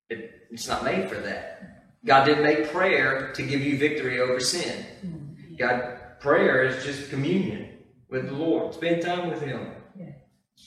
It, 0.09 0.47
it's 0.51 0.67
not 0.67 0.83
made 0.83 1.09
for 1.09 1.15
that. 1.15 1.76
God 2.05 2.25
didn't 2.25 2.43
make 2.43 2.71
prayer 2.71 3.31
to 3.33 3.43
give 3.43 3.61
you 3.61 3.77
victory 3.77 4.19
over 4.19 4.39
sin. 4.39 4.85
Mm-hmm. 5.05 5.55
God, 5.55 6.19
prayer 6.19 6.63
is 6.63 6.83
just 6.83 7.09
communion 7.09 7.77
with 8.09 8.27
the 8.27 8.35
Lord. 8.35 8.73
Spend 8.73 9.01
time 9.01 9.29
with 9.29 9.41
Him. 9.41 9.71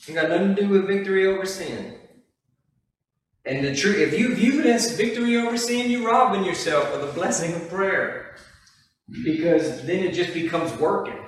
It 0.08 0.14
got 0.14 0.30
nothing 0.30 0.54
to 0.54 0.62
do 0.62 0.68
with 0.68 0.86
victory 0.86 1.26
over 1.26 1.46
sin. 1.46 1.96
And 3.44 3.64
the 3.64 3.74
truth, 3.74 3.96
if 3.96 4.18
you 4.18 4.34
view 4.34 4.60
it 4.60 4.66
as 4.66 4.96
victory 4.96 5.36
over 5.36 5.56
sin, 5.56 5.90
you're 5.90 6.06
robbing 6.06 6.44
yourself 6.44 6.92
of 6.94 7.00
the 7.00 7.12
blessing 7.12 7.54
of 7.54 7.68
prayer. 7.68 8.36
Because 9.24 9.84
then 9.86 10.04
it 10.04 10.12
just 10.12 10.34
becomes 10.34 10.72
working. 10.78 11.18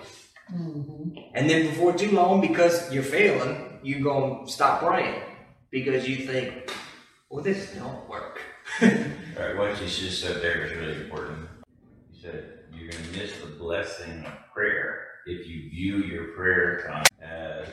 Mm-hmm. 0.53 1.19
And 1.35 1.49
then 1.49 1.67
before 1.69 1.93
too 1.93 2.11
long, 2.11 2.41
because 2.41 2.93
you're 2.93 3.03
failing, 3.03 3.81
you're 3.83 4.01
going 4.01 4.47
to 4.47 4.53
stop 4.53 4.81
praying. 4.81 5.23
Because 5.71 6.09
you 6.09 6.27
think, 6.27 6.71
well, 7.31 7.43
this 7.43 7.73
don't 7.75 8.09
work. 8.09 8.41
All 9.35 9.43
right, 9.43 9.57
what 9.57 9.81
you 9.81 9.87
just 9.87 10.21
said 10.21 10.43
there 10.43 10.67
is 10.67 10.77
really 10.77 11.05
important. 11.05 11.49
You 12.13 12.21
said 12.21 12.59
you're 12.75 12.91
going 12.91 13.03
to 13.03 13.19
miss 13.19 13.33
the 13.39 13.47
blessing 13.47 14.27
of 14.27 14.33
prayer 14.53 15.07
if 15.25 15.47
you 15.47 15.71
view 15.71 15.99
your 16.05 16.35
prayer 16.35 16.83
time 16.87 17.07
as 17.23 17.69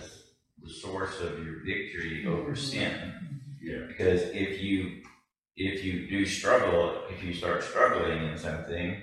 the 0.63 0.69
source 0.69 1.19
of 1.19 1.43
your 1.43 1.57
victory 1.65 2.25
over 2.27 2.55
sin. 2.55 3.13
Yeah. 3.61 3.87
Because 3.87 4.21
if 4.21 4.61
you 4.61 5.01
if 5.57 5.83
you 5.83 6.07
do 6.07 6.25
struggle, 6.25 7.03
if 7.09 7.21
you 7.21 7.33
start 7.33 7.61
struggling 7.61 8.29
in 8.29 8.37
something, 8.37 9.01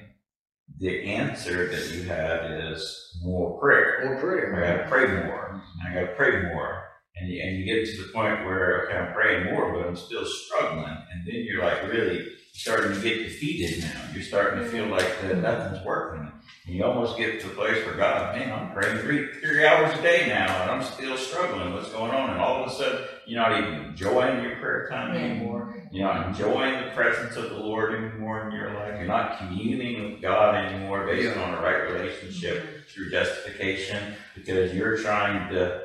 the 0.79 1.05
answer 1.05 1.69
that 1.69 1.95
you 1.95 2.05
have 2.05 2.51
is 2.51 3.19
more 3.23 3.61
prayer. 3.61 4.07
More 4.07 4.19
prayer. 4.19 4.57
I 4.57 4.79
gotta 4.79 4.89
pray 4.89 5.27
more. 5.27 5.63
I 5.87 5.93
gotta 5.93 6.15
pray 6.17 6.43
more. 6.55 6.85
And 7.17 7.31
you, 7.31 7.43
and 7.43 7.59
you 7.59 7.65
get 7.67 7.87
to 7.87 8.03
the 8.03 8.13
point 8.13 8.45
where, 8.47 8.85
okay, 8.85 8.97
I'm 8.97 9.13
praying 9.13 9.53
more, 9.53 9.73
but 9.73 9.87
I'm 9.87 9.97
still 9.97 10.25
struggling. 10.25 10.97
And 11.13 11.27
then 11.27 11.45
you're 11.47 11.63
like 11.63 11.83
really 11.91 12.27
starting 12.57 12.95
to 12.95 13.01
get 13.03 13.19
defeated 13.19 13.83
now. 13.83 14.01
You're 14.15 14.23
starting 14.23 14.65
to 14.65 14.69
feel 14.69 14.87
like 14.87 15.21
that 15.21 15.37
nothing's 15.39 15.85
working. 15.85 16.33
And 16.67 16.75
you 16.75 16.85
almost 16.85 17.19
get 17.19 17.41
to 17.43 17.49
the 17.49 17.55
place 17.55 17.85
where 17.85 17.95
God, 17.95 18.35
man, 18.35 18.51
I'm 18.51 18.73
praying 18.73 18.99
three, 18.99 19.31
three 19.35 19.65
hours 19.67 19.97
a 19.97 20.03
day 20.03 20.27
now 20.27 20.63
and 20.63 20.71
I'm 20.71 20.83
still 20.83 21.17
struggling. 21.19 21.75
What's 21.75 21.91
going 21.91 22.11
on? 22.13 22.31
And 22.31 22.41
all 22.41 22.65
of 22.65 22.71
a 22.71 22.75
sudden, 22.75 23.07
you're 23.27 23.41
not 23.41 23.59
even 23.59 23.85
enjoying 23.85 24.43
your 24.43 24.57
prayer 24.57 24.89
time 24.91 25.15
anymore. 25.15 25.77
You're 25.93 26.09
not 26.09 26.29
enjoying 26.29 26.83
the 26.83 26.91
presence 26.93 27.37
of 27.37 27.51
the 27.51 27.57
Lord 27.57 27.95
anymore 27.95 28.49
in 28.49 28.57
your 28.57 28.73
life. 28.73 28.95
You're 28.97 29.07
not 29.07 29.39
communing 29.39 30.13
with 30.13 30.23
God 30.23 30.55
anymore 30.55 31.07
based 31.07 31.37
Yeah. 31.37 31.43
on 31.43 31.55
a 31.55 31.61
right 31.61 31.93
relationship 31.93 32.63
mm-hmm. 32.63 32.81
through 32.89 33.11
justification 33.11 34.15
because 34.35 34.75
you're 34.75 34.97
trying 34.97 35.53
to, 35.53 35.83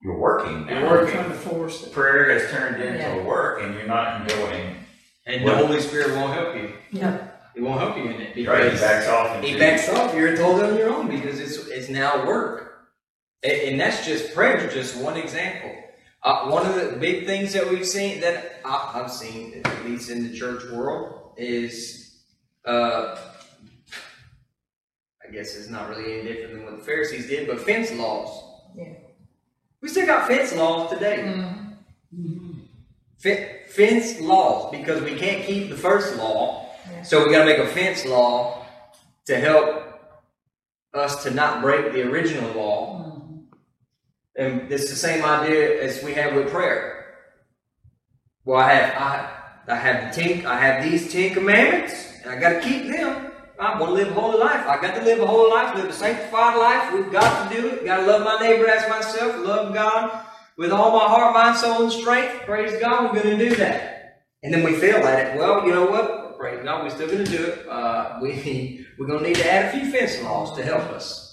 you're 0.00 0.18
working 0.18 0.66
now. 0.66 0.80
You're 0.80 0.90
working. 0.90 1.14
Trying 1.14 1.30
to 1.30 1.36
force 1.36 1.84
it. 1.84 1.92
Prayer 1.92 2.30
has 2.38 2.50
turned 2.50 2.80
into 2.80 2.98
Yeah. 3.00 3.22
work 3.24 3.62
and 3.62 3.74
you're 3.74 3.88
not 3.88 4.22
enjoying. 4.22 4.85
And 5.26 5.44
Well- 5.44 5.58
the 5.60 5.66
Holy 5.66 5.80
Spirit 5.80 6.14
won't 6.16 6.32
help 6.34 6.54
you. 6.54 6.72
Yeah. 6.92 7.28
It 7.54 7.62
won't 7.62 7.80
help 7.80 7.96
you 7.96 8.04
in 8.04 8.20
it 8.20 8.46
Right, 8.46 8.70
he 8.72 8.78
backs 8.78 9.08
off 9.08 9.34
and 9.36 9.44
he 9.44 9.58
backs 9.58 9.88
off. 9.88 10.14
You're 10.14 10.36
told 10.36 10.62
on 10.62 10.76
your 10.76 10.90
own 10.90 11.08
because 11.08 11.40
it's 11.40 11.56
it's 11.68 11.88
now 11.88 12.26
work, 12.26 12.88
and, 13.42 13.52
and 13.52 13.80
that's 13.80 14.04
just 14.06 14.34
prayer. 14.34 14.68
Just 14.68 14.94
one 14.98 15.16
example. 15.16 15.72
Uh, 16.22 16.50
one 16.50 16.66
of 16.66 16.74
the 16.74 16.96
big 16.98 17.24
things 17.24 17.54
that 17.54 17.66
we've 17.66 17.86
seen 17.86 18.20
that 18.20 18.60
I, 18.64 19.00
I've 19.00 19.10
seen 19.10 19.62
at 19.64 19.84
least 19.86 20.10
in 20.10 20.22
the 20.30 20.36
church 20.36 20.64
world 20.70 21.32
is, 21.38 22.18
uh, 22.66 23.16
I 25.26 25.30
guess 25.32 25.56
it's 25.56 25.70
not 25.70 25.88
really 25.88 26.20
any 26.20 26.22
different 26.28 26.56
than 26.56 26.64
what 26.66 26.76
the 26.78 26.84
Pharisees 26.84 27.26
did, 27.26 27.48
but 27.48 27.60
fence 27.60 27.90
laws. 27.92 28.42
Yeah. 28.76 28.92
We 29.80 29.88
still 29.88 30.06
got 30.06 30.28
fence 30.28 30.52
laws 30.54 30.90
today. 30.90 31.18
Mhm. 32.14 32.58
Fe- 33.18 33.55
fence 33.68 34.20
laws 34.20 34.70
because 34.70 35.02
we 35.02 35.16
can't 35.16 35.44
keep 35.44 35.70
the 35.70 35.76
first 35.76 36.16
law, 36.16 36.68
Yeah. 36.90 37.02
so 37.02 37.24
we 37.26 37.32
got 37.32 37.40
to 37.40 37.44
make 37.46 37.58
a 37.58 37.66
fence 37.66 38.04
law 38.04 38.64
to 39.26 39.38
help 39.38 39.82
us 40.94 41.22
to 41.24 41.30
not 41.30 41.60
break 41.62 41.92
the 41.92 42.02
original 42.02 42.52
law. 42.52 43.02
Mm-hmm. 43.02 43.36
And 44.36 44.72
it's 44.72 44.90
the 44.90 44.96
same 44.96 45.24
idea 45.24 45.82
as 45.82 46.02
we 46.02 46.14
have 46.14 46.34
with 46.34 46.50
prayer. 46.50 47.14
Well, 48.44 48.58
I 48.60 48.72
have 48.72 48.94
I 49.02 49.72
I 49.72 49.76
have 49.76 50.14
the 50.14 50.22
ten 50.22 50.46
I 50.46 50.58
have 50.60 50.84
these 50.84 51.10
ten 51.12 51.34
commandments, 51.34 51.94
and 52.22 52.30
I 52.32 52.38
got 52.38 52.62
to 52.62 52.68
keep 52.68 52.86
them. 52.86 53.32
I 53.58 53.80
want 53.80 53.90
to 53.90 53.94
live 53.94 54.08
a 54.08 54.20
holy 54.20 54.38
life. 54.38 54.66
I 54.66 54.80
got 54.80 54.94
to 54.96 55.02
live 55.02 55.20
a 55.20 55.26
holy 55.26 55.50
life, 55.50 55.74
live 55.74 55.88
a 55.88 55.92
sanctified 55.92 56.58
life. 56.58 56.92
We've 56.92 57.10
got 57.10 57.48
to 57.48 57.56
do 57.56 57.68
it. 57.68 57.84
Got 57.86 58.00
to 58.00 58.06
love 58.06 58.22
my 58.22 58.38
neighbor 58.46 58.68
as 58.68 58.88
myself. 58.88 59.34
Love 59.44 59.72
God 59.74 60.24
with 60.56 60.72
all 60.72 60.90
my 60.92 61.04
heart, 61.04 61.34
mind, 61.34 61.56
soul, 61.56 61.82
and 61.82 61.92
strength. 61.92 62.44
Praise 62.44 62.80
God, 62.80 63.12
we're 63.12 63.22
going 63.22 63.38
to 63.38 63.48
do 63.48 63.56
that. 63.56 64.22
And 64.42 64.52
then 64.52 64.64
we 64.64 64.74
fail 64.74 65.06
at 65.06 65.26
it. 65.26 65.38
Well, 65.38 65.66
you 65.66 65.72
know 65.72 65.86
what? 65.86 66.38
Praise 66.38 66.62
God, 66.64 66.84
we're 66.84 66.90
still 66.90 67.08
going 67.08 67.24
to 67.24 67.30
do 67.30 67.44
it. 67.44 67.68
Uh, 67.68 68.18
we 68.22 68.86
we're 68.98 69.06
going 69.06 69.22
to 69.22 69.28
need 69.28 69.36
to 69.36 69.52
add 69.52 69.74
a 69.74 69.78
few 69.78 69.90
fence 69.90 70.22
laws 70.22 70.56
to 70.56 70.62
help 70.62 70.82
us. 70.90 71.24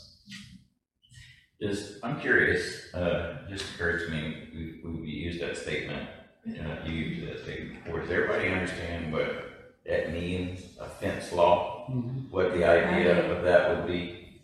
Just, 1.62 2.04
I'm 2.04 2.20
curious, 2.20 2.94
uh, 2.94 3.38
just 3.50 3.64
occurred 3.76 4.06
to 4.06 4.12
me, 4.12 4.82
we, 4.84 5.00
we 5.02 5.08
used 5.08 5.42
that 5.42 5.56
statement, 5.56 6.10
uh, 6.46 6.76
you 6.86 6.92
used 6.92 7.28
that 7.28 7.44
statement 7.44 7.84
before. 7.84 8.02
Does 8.02 8.12
everybody 8.12 8.50
understand 8.50 9.14
what 9.14 9.46
that 9.86 10.12
means, 10.12 10.62
a 10.82 10.90
fence 10.90 11.32
law? 11.32 11.88
What 12.32 12.54
the 12.54 12.66
idea 12.66 13.32
of 13.32 13.46
that 13.46 13.70
would 13.70 13.88
be? 13.88 14.42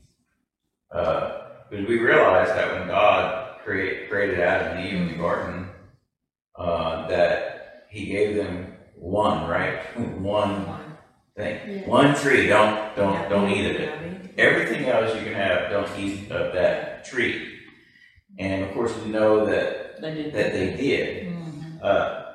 Uh, 0.91 1.39
because 1.69 1.87
we 1.87 1.99
realize 1.99 2.47
that 2.47 2.73
when 2.73 2.87
God 2.87 3.48
create, 3.69 4.09
created 4.09 4.39
Adam 4.39 4.77
and 4.77 4.87
Eve 4.87 5.01
in 5.01 5.07
the 5.09 5.17
garden, 5.17 5.69
uh, 6.55 7.07
that 7.07 7.85
he 7.91 8.07
gave 8.07 8.35
them 8.35 8.73
one, 8.95 9.47
right? 9.47 9.79
One 10.19 10.65
thing. 11.37 11.81
Yeah. 11.81 11.87
One 11.87 12.15
tree, 12.15 12.47
don't, 12.47 12.95
don't, 12.95 13.29
don't 13.29 13.49
eat 13.51 13.69
of 13.69 13.75
it. 13.79 14.33
Everything 14.37 14.85
else 14.85 15.15
you 15.15 15.21
can 15.23 15.33
have, 15.33 15.69
don't 15.69 15.99
eat 15.99 16.31
of 16.31 16.53
that 16.53 17.05
tree. 17.05 17.59
And 18.39 18.63
of 18.65 18.73
course, 18.73 18.93
we 19.03 19.11
know 19.11 19.45
that, 19.45 20.01
They 20.01 20.13
did. 20.15 20.33
that 20.33 20.51
they 20.53 20.75
did. 20.75 21.27
Mhm. 21.27 21.83
Uh, 21.83 22.25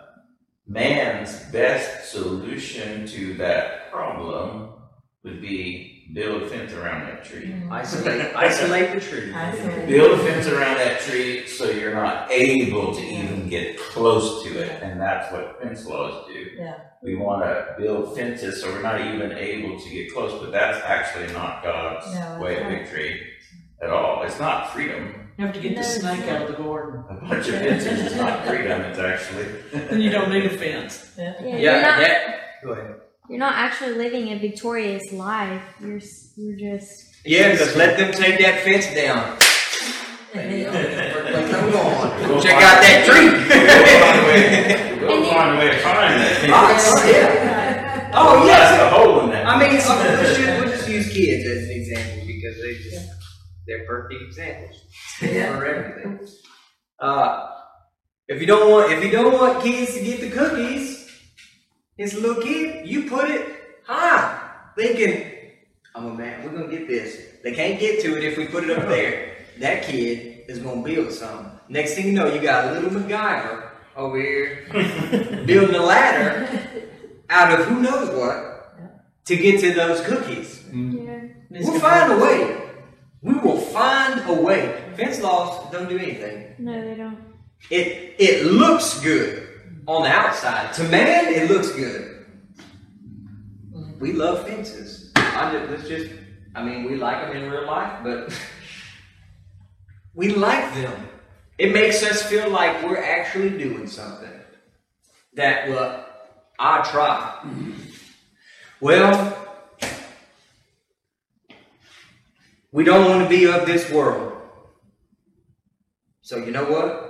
man's 0.66 1.40
best 1.50 2.10
solution 2.10 3.06
to 3.08 3.34
that 3.34 3.90
problem 3.90 4.72
would 5.24 5.40
be 5.42 5.93
build 6.12 6.42
a 6.42 6.48
fence 6.48 6.72
around 6.72 7.06
that 7.06 7.24
tree. 7.24 7.46
Mm-hmm. 7.46 7.72
Isolate, 7.72 8.36
isolate 8.36 8.92
the 8.94 9.00
tree. 9.00 9.32
Isolate. 9.32 9.88
Build 9.88 10.20
a 10.20 10.24
fence 10.24 10.46
around 10.46 10.76
that 10.76 11.00
tree 11.00 11.46
so 11.46 11.70
you're 11.70 11.94
not 11.94 12.30
able 12.30 12.94
to 12.94 13.00
even 13.00 13.48
get 13.48 13.78
close 13.78 14.44
to 14.44 14.58
it. 14.58 14.82
And 14.82 15.00
that's 15.00 15.32
what 15.32 15.60
fence 15.62 15.86
laws 15.86 16.26
do. 16.26 16.50
Yeah. 16.56 16.78
We 17.02 17.16
want 17.16 17.42
to 17.44 17.74
build 17.78 18.16
fences 18.16 18.60
so 18.60 18.70
we're 18.72 18.82
not 18.82 19.00
even 19.00 19.32
able 19.32 19.78
to 19.80 19.88
get 19.90 20.12
close, 20.12 20.40
but 20.40 20.52
that's 20.52 20.82
actually 20.84 21.32
not 21.32 21.62
God's 21.62 22.06
No, 22.06 22.12
that's 22.20 22.42
way 22.42 22.56
of 22.60 22.66
right. 22.66 22.78
victory 22.82 23.20
at 23.82 23.90
all. 23.90 24.22
It's 24.24 24.38
not 24.38 24.72
freedom. 24.72 25.20
You 25.36 25.46
have 25.46 25.54
to 25.54 25.60
get 25.60 25.70
the 25.70 25.74
No, 25.76 25.80
it's 25.80 25.94
snake 26.00 26.28
out 26.28 26.42
of 26.42 26.48
the 26.56 26.62
garden. 26.62 27.04
A 27.10 27.14
bunch 27.14 27.48
of 27.48 27.54
fences 27.56 28.12
is 28.12 28.16
not 28.16 28.46
freedom, 28.46 28.80
it's 28.82 28.98
actually. 28.98 29.46
Then 29.72 30.00
you 30.00 30.10
don't 30.10 30.30
need 30.30 30.44
a 30.46 30.50
fence. 30.50 31.12
Yeah, 31.18 31.34
Yeah, 31.42 31.56
you're 31.56 31.72
not 31.82 31.98
that. 32.00 32.40
Go 32.62 32.70
ahead. 32.72 32.94
You're 33.28 33.38
not 33.38 33.54
actually 33.54 33.92
living 33.94 34.28
a 34.32 34.38
victorious 34.38 35.12
life. 35.12 35.62
You're 35.80 36.00
you're 36.36 36.56
just 36.56 36.90
Yeah, 37.24 37.52
because 37.52 37.74
let 37.76 37.96
them 37.98 38.12
take 38.12 38.38
that 38.40 38.62
fence 38.64 38.86
down. 38.94 39.38
Like, 40.34 41.50
come 41.50 41.74
on, 41.76 42.28
We'll 42.28 42.42
check 42.42 42.54
out 42.60 42.82
that 42.82 43.06
tree. 43.06 43.28
find 44.98 45.00
we'll 45.00 45.30
find 45.30 45.56
a 45.56 45.58
way 45.58 45.70
to 45.70 45.78
find 45.78 46.20
that. 46.20 46.40
Oh, 46.50 47.10
yeah. 47.10 48.10
Oh, 48.16 48.46
That's 48.46 48.46
yes. 48.46 48.80
the 48.80 48.88
hole 48.96 49.20
in 49.24 49.30
that. 49.30 49.46
I 49.46 49.58
mean, 49.58 49.68
okay, 49.68 49.78
we'll, 49.78 50.22
just, 50.22 50.40
we'll 50.60 50.70
just 50.70 50.88
use 50.88 51.12
kids 51.12 51.46
as 51.48 51.64
an 51.64 51.70
example 51.70 52.26
because 52.26 52.56
they 52.62 52.74
just, 52.74 53.08
they're 53.66 53.84
perfect 53.86 54.22
examples 54.22 54.84
Yeah. 55.20 55.56
for 55.56 55.66
everything. 55.66 56.28
Uh, 57.00 57.48
if 58.28 58.40
you 58.40 58.46
don't 58.46 58.70
want, 58.70 58.92
if 58.92 59.02
you 59.04 59.10
don't 59.10 59.32
want 59.32 59.62
kids 59.64 59.94
to 59.94 60.00
get 60.04 60.20
the 60.20 60.30
cookies, 60.30 61.03
it's 61.96 62.14
a 62.14 62.20
little 62.20 62.42
kid. 62.42 62.86
You 62.86 63.08
put 63.08 63.30
it 63.30 63.46
high, 63.84 64.50
thinking, 64.76 65.30
"I'm 65.94 66.06
a 66.06 66.14
man. 66.14 66.44
We're 66.44 66.58
gonna 66.58 66.70
get 66.70 66.88
this." 66.88 67.18
They 67.42 67.52
can't 67.52 67.78
get 67.78 68.00
to 68.02 68.16
it 68.16 68.24
if 68.24 68.36
we 68.38 68.46
put 68.46 68.64
it 68.64 68.70
up 68.70 68.88
there. 68.88 69.36
That 69.60 69.84
kid 69.84 70.44
is 70.48 70.58
gonna 70.58 70.82
build 70.82 71.12
something. 71.12 71.50
Next 71.68 71.94
thing 71.94 72.06
you 72.06 72.12
know, 72.12 72.32
you 72.32 72.40
got 72.40 72.68
a 72.68 72.72
little 72.72 72.90
MacGyver 72.90 73.68
over 73.96 74.18
here 74.20 74.66
building 75.46 75.76
a 75.76 75.82
ladder 75.82 76.48
out 77.30 77.58
of 77.58 77.66
who 77.66 77.80
knows 77.80 78.10
what 78.10 78.76
to 79.26 79.36
get 79.36 79.60
to 79.60 79.72
those 79.72 80.00
cookies. 80.00 80.58
Mm-hmm. 80.64 81.06
yeah. 81.06 81.60
We'll 81.62 81.80
find 81.80 82.12
a 82.12 82.18
way. 82.18 82.60
We 83.22 83.34
will 83.34 83.58
find 83.60 84.28
a 84.28 84.34
way. 84.34 84.82
Fence 84.96 85.20
laws 85.20 85.70
don't 85.72 85.88
do 85.88 85.96
anything. 85.98 86.56
No, 86.58 86.72
they 86.72 86.94
don't. 86.94 87.18
It 87.70 88.16
it 88.18 88.46
looks 88.46 89.00
good 89.00 89.43
on 89.86 90.02
the 90.02 90.08
outside. 90.08 90.72
To 90.74 90.84
man, 90.84 91.32
it 91.32 91.50
looks 91.50 91.72
good. 91.72 92.26
We 93.98 94.12
love 94.12 94.46
fences. 94.46 95.12
I 95.16 95.52
just, 95.52 95.70
let's 95.70 95.88
just, 95.88 96.10
I 96.54 96.62
mean, 96.62 96.84
we 96.84 96.96
like 96.96 97.26
them 97.26 97.36
in 97.36 97.50
real 97.50 97.66
life, 97.66 98.00
but 98.02 98.32
we 100.14 100.34
like 100.34 100.74
them. 100.74 101.08
It 101.58 101.72
makes 101.72 102.02
us 102.02 102.22
feel 102.22 102.50
like 102.50 102.82
we're 102.82 103.02
actually 103.02 103.50
doing 103.50 103.86
something. 103.86 104.30
That, 105.34 105.68
well, 105.68 106.06
I 106.58 106.82
try. 106.82 107.44
Well, 108.80 109.38
we 112.72 112.84
don't 112.84 113.08
want 113.08 113.22
to 113.22 113.28
be 113.28 113.46
of 113.46 113.66
this 113.66 113.90
world. 113.90 114.32
So, 116.22 116.38
you 116.38 116.50
know 116.50 116.64
what? 116.64 117.03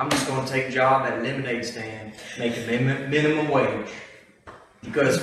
I'm 0.00 0.08
just 0.08 0.26
going 0.26 0.42
to 0.42 0.50
take 0.50 0.68
a 0.68 0.70
job 0.70 1.04
at 1.04 1.18
a 1.18 1.20
lemonade 1.20 1.62
stand, 1.62 2.14
making 2.38 2.66
min- 2.66 3.10
minimum 3.10 3.48
wage. 3.48 3.90
Because 4.82 5.18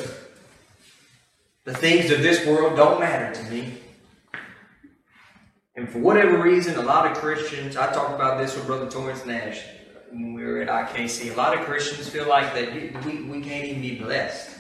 the 1.64 1.74
things 1.74 2.12
of 2.12 2.22
this 2.22 2.46
world 2.46 2.78
don't 2.78 3.00
matter 3.00 3.34
to 3.34 3.50
me. 3.50 3.74
And 5.76 5.90
for 5.90 5.98
whatever 5.98 6.40
reason, 6.40 6.76
a 6.76 6.84
lot 6.84 7.10
of 7.10 7.18
Christians, 7.18 7.76
I 7.76 7.92
talked 7.92 8.14
about 8.14 8.38
this 8.38 8.56
with 8.56 8.68
Brother 8.68 8.88
Torrance 8.88 9.26
Nash 9.26 9.64
when 10.12 10.36
we 10.36 10.44
were 10.44 10.62
at 10.62 10.68
IKC. 10.68 11.34
A 11.34 11.36
lot 11.36 11.58
of 11.58 11.66
Christians 11.66 12.08
feel 12.08 12.30
like 12.30 12.54
that 12.54 12.72
we, 13.04 13.24
we 13.24 13.42
can't 13.42 13.66
even 13.66 13.82
be 13.82 13.96
blessed. 13.96 14.60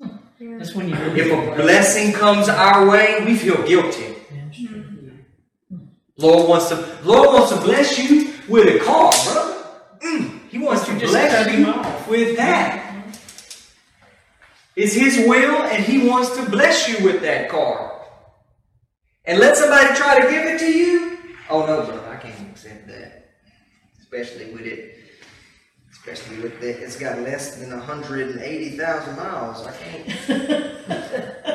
Yeah. 0.00 0.58
That's 0.58 0.74
when 0.74 0.88
you 0.88 0.96
really. 0.96 1.20
If 1.20 1.30
a 1.30 1.62
blessing 1.62 2.12
comes 2.12 2.48
our 2.48 2.88
way, 2.88 3.24
we 3.24 3.36
feel 3.36 3.62
guilty. 3.64 4.16
Mm-hmm. 4.32 5.86
Lord 6.16 6.48
wants 6.48 6.68
to 6.70 6.98
Lord 7.04 7.28
wants 7.28 7.52
to 7.52 7.60
bless 7.60 7.96
you 7.96 8.29
with 8.50 8.82
a 8.82 8.84
car, 8.84 9.12
brother. 9.24 9.64
Mm, 10.00 10.48
he 10.48 10.58
wants 10.58 10.84
to 10.86 10.98
just 10.98 11.12
bless 11.12 11.56
you 11.56 11.66
with 12.10 12.36
that. 12.36 12.86
It's 14.76 14.94
his 14.94 15.28
will, 15.28 15.62
and 15.62 15.84
he 15.84 16.08
wants 16.08 16.36
to 16.36 16.48
bless 16.50 16.88
you 16.88 17.04
with 17.04 17.20
that 17.22 17.48
car. 17.48 18.02
And 19.24 19.38
let 19.38 19.56
somebody 19.56 19.94
try 19.94 20.20
to 20.20 20.30
give 20.30 20.44
it 20.46 20.58
to 20.60 20.72
you. 20.72 21.18
Oh 21.48 21.66
no, 21.66 21.84
brother, 21.84 22.08
I 22.08 22.16
can't 22.16 22.50
accept 22.50 22.88
that. 22.88 23.30
Especially 24.00 24.52
with 24.52 24.62
it, 24.62 24.96
especially 25.92 26.40
with 26.40 26.62
it, 26.62 26.82
it's 26.82 26.96
got 26.98 27.20
less 27.20 27.56
than 27.56 27.78
hundred 27.78 28.30
and 28.30 28.40
eighty 28.40 28.76
thousand 28.76 29.16
miles. 29.16 29.66
I 29.66 29.72
can't. 29.72 30.76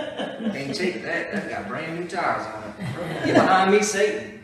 Can't 0.54 0.76
take 0.76 1.02
that. 1.04 1.34
That 1.34 1.50
got 1.50 1.68
brand 1.68 2.00
new 2.00 2.08
tires 2.08 2.46
on 2.46 2.70
it. 2.70 3.26
Get 3.26 3.34
behind 3.36 3.72
me, 3.72 3.82
Satan. 3.82 4.44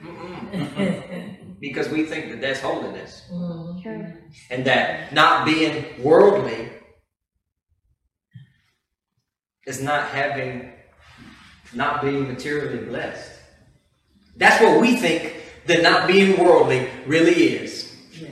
Mm-mm. 0.52 1.21
Because 1.62 1.88
we 1.90 2.04
think 2.06 2.32
that 2.32 2.42
that's 2.42 2.60
holiness. 2.60 3.22
Mm-hmm. 3.32 3.78
Okay. 3.78 4.14
And 4.50 4.66
that 4.66 5.14
not 5.14 5.46
being 5.46 5.86
worldly 6.04 6.70
is 9.68 9.82
not 9.82 10.08
having, 10.08 10.74
not 11.74 12.02
being 12.02 12.28
materially 12.28 12.84
blessed. 12.84 13.32
That's 14.38 14.62
what 14.64 14.82
we 14.82 14.96
think 14.96 15.36
that 15.68 15.84
not 15.84 16.08
being 16.08 16.40
worldly 16.44 16.90
really 17.06 17.34
is. 17.34 17.96
Yeah. 18.12 18.30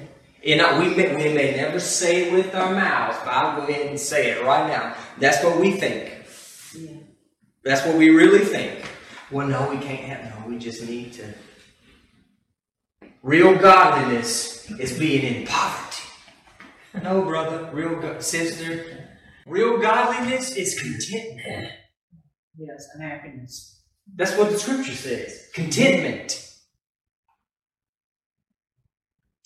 And 0.48 0.62
I- 0.62 0.80
we 0.80 0.96
may, 0.96 1.16
we 1.16 1.32
may 1.34 1.56
never 1.56 1.80
say 1.80 2.24
it 2.28 2.34
with 2.34 2.56
our 2.56 2.74
mouths, 2.74 3.18
but 3.24 3.32
I'll 3.34 3.62
go 3.62 3.68
ahead 3.68 3.88
and 3.88 4.00
say 4.00 4.32
it 4.32 4.44
right 4.44 4.68
now. 4.68 4.96
That's 5.20 5.44
what 5.44 5.60
we 5.60 5.72
think. 5.74 6.12
Yeah. 6.76 6.98
That's 7.64 7.86
what 7.86 7.96
we 7.96 8.10
really 8.10 8.40
think. 8.44 8.80
Well, 9.30 9.48
no, 9.48 9.70
we 9.70 9.78
can't 9.78 10.00
have, 10.06 10.24
no, 10.40 10.48
we 10.50 10.58
just 10.58 10.82
need 10.88 11.14
to. 11.14 11.32
Real 13.22 13.56
godliness 13.58 14.70
is 14.80 14.98
being 14.98 15.24
in 15.24 15.46
poverty. 15.48 16.04
No, 17.04 17.22
brother, 17.24 17.70
real 17.74 18.00
go- 18.00 18.20
sister, 18.20 19.10
real 19.46 19.78
godliness 19.80 20.56
is 20.56 20.80
contentment. 20.80 21.72
Yes, 22.58 22.88
and 22.94 23.04
happiness. 23.04 23.84
That's 24.16 24.36
what 24.38 24.52
the 24.52 24.58
scripture 24.58 24.94
says. 24.94 25.50
Contentment 25.54 26.46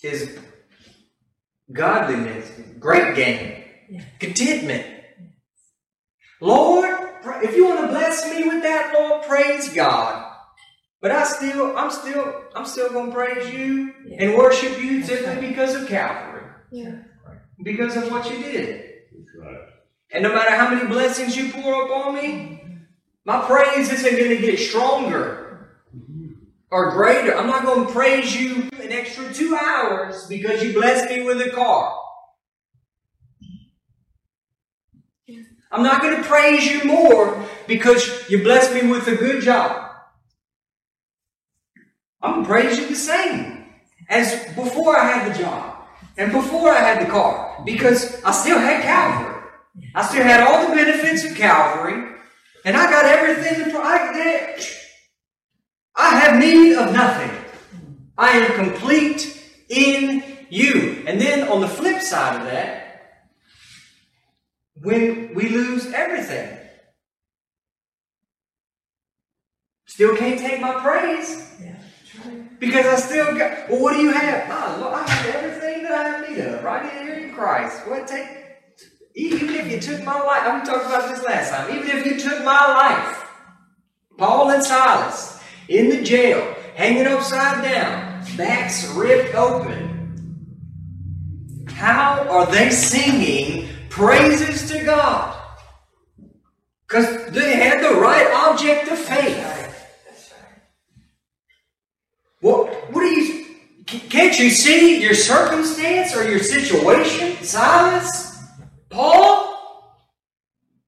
is 0.02 0.38
godliness, 1.72 2.50
great 2.78 3.16
gain. 3.16 3.64
Contentment. 4.20 4.86
Lord, 6.40 6.90
if 7.42 7.56
you 7.56 7.66
want 7.66 7.80
to 7.82 7.88
bless 7.88 8.30
me 8.30 8.44
with 8.44 8.62
that, 8.62 8.94
Lord, 8.98 9.24
praise 9.24 9.68
God. 9.72 10.23
But 11.04 11.10
I 11.10 11.24
still, 11.24 11.76
I'm 11.76 11.90
still, 11.90 12.44
I'm 12.56 12.64
still 12.64 12.88
gonna 12.88 13.12
praise 13.12 13.52
you 13.52 13.92
and 14.18 14.38
worship 14.38 14.82
you 14.82 15.02
simply 15.02 15.48
because 15.48 15.74
of 15.74 15.86
Calvary, 15.86 16.46
Yeah. 16.72 16.94
because 17.62 17.94
of 17.94 18.10
what 18.10 18.30
you 18.30 18.38
did. 18.38 18.90
Right. 19.38 19.68
And 20.12 20.22
no 20.22 20.34
matter 20.34 20.52
how 20.52 20.70
many 20.70 20.88
blessings 20.88 21.36
you 21.36 21.52
pour 21.52 21.84
upon 21.84 22.14
me, 22.14 22.64
my 23.26 23.42
praise 23.42 23.92
isn't 23.92 24.16
going 24.16 24.30
to 24.30 24.38
get 24.38 24.58
stronger 24.58 25.76
mm-hmm. 25.94 26.36
or 26.70 26.92
greater. 26.92 27.36
I'm 27.36 27.48
not 27.48 27.64
going 27.66 27.86
to 27.86 27.92
praise 27.92 28.34
you 28.34 28.70
an 28.82 28.90
extra 28.90 29.30
two 29.30 29.54
hours 29.54 30.26
because 30.26 30.64
you 30.64 30.72
blessed 30.72 31.10
me 31.10 31.22
with 31.22 31.38
a 31.42 31.50
car. 31.50 32.00
I'm 35.70 35.82
not 35.82 36.00
going 36.00 36.16
to 36.16 36.22
praise 36.22 36.64
you 36.64 36.84
more 36.84 37.44
because 37.66 38.30
you 38.30 38.42
blessed 38.42 38.72
me 38.72 38.90
with 38.90 39.06
a 39.06 39.16
good 39.16 39.42
job. 39.42 39.83
I'm 42.24 42.42
you 42.78 42.88
the 42.88 42.96
same 42.96 43.66
as 44.08 44.34
before 44.54 44.98
I 44.98 45.10
had 45.10 45.34
the 45.34 45.38
job 45.38 45.76
and 46.16 46.32
before 46.32 46.70
I 46.70 46.78
had 46.78 47.06
the 47.06 47.10
car 47.10 47.62
because 47.64 48.22
I 48.24 48.32
still 48.32 48.58
had 48.58 48.82
Calvary. 48.82 49.42
I 49.94 50.02
still 50.04 50.22
had 50.22 50.40
all 50.46 50.68
the 50.68 50.74
benefits 50.74 51.24
of 51.24 51.36
Calvary, 51.36 52.16
and 52.64 52.76
I 52.76 52.90
got 52.90 53.04
everything. 53.04 53.74
I, 53.76 54.56
I 55.96 56.16
have 56.16 56.40
need 56.40 56.76
of 56.76 56.92
nothing. 56.92 57.30
I 58.16 58.30
am 58.30 58.52
complete 58.54 59.42
in 59.68 60.22
you. 60.48 61.04
And 61.06 61.20
then 61.20 61.48
on 61.48 61.60
the 61.60 61.68
flip 61.68 62.00
side 62.00 62.40
of 62.40 62.46
that, 62.46 63.30
when 64.80 65.34
we 65.34 65.48
lose 65.48 65.92
everything, 65.92 66.58
still 69.86 70.16
can't 70.16 70.38
take 70.38 70.60
my 70.60 70.80
praise 70.80 71.50
Yeah. 71.60 71.83
Because 72.58 72.86
I 72.86 72.96
still 72.96 73.36
got. 73.36 73.68
Well, 73.68 73.82
what 73.82 73.94
do 73.94 74.02
you 74.02 74.12
have? 74.12 74.46
Ah, 74.48 74.76
Lord, 74.80 74.94
I 74.94 75.08
have 75.08 75.34
everything 75.34 75.82
that 75.84 76.06
I 76.06 76.28
need 76.28 76.38
of 76.38 76.62
right 76.62 76.90
here 76.92 77.14
in 77.14 77.34
Christ. 77.34 77.86
What 77.86 78.06
take? 78.06 78.28
Even 79.14 79.48
if 79.50 79.70
you 79.70 79.80
took 79.80 80.04
my 80.04 80.18
life, 80.18 80.42
I 80.42 80.58
we 80.58 80.66
talked 80.66 80.86
about 80.86 81.08
this 81.08 81.24
last 81.24 81.50
time. 81.50 81.70
Even 81.76 81.96
if 81.96 82.06
you 82.06 82.18
took 82.18 82.44
my 82.44 82.66
life, 82.66 83.28
Paul 84.18 84.50
and 84.50 84.62
Silas 84.62 85.40
in 85.68 85.88
the 85.88 86.02
jail, 86.02 86.54
hanging 86.74 87.06
upside 87.06 87.62
down, 87.62 88.24
backs 88.36 88.88
ripped 88.94 89.34
open. 89.34 89.84
How 91.68 92.26
are 92.28 92.46
they 92.46 92.70
singing 92.70 93.68
praises 93.88 94.70
to 94.70 94.84
God? 94.84 95.40
Because 96.86 97.26
they 97.32 97.56
had 97.56 97.82
the 97.82 98.00
right 98.00 98.30
object 98.48 98.90
of 98.90 98.98
faith. 98.98 99.53
What, 102.44 102.92
what 102.92 103.02
are 103.02 103.06
you, 103.06 103.46
can't 103.86 104.38
you 104.38 104.50
see 104.50 105.02
your 105.02 105.14
circumstance 105.14 106.14
or 106.14 106.28
your 106.28 106.40
situation, 106.40 107.42
Silas? 107.42 108.38
Paul? 108.90 109.96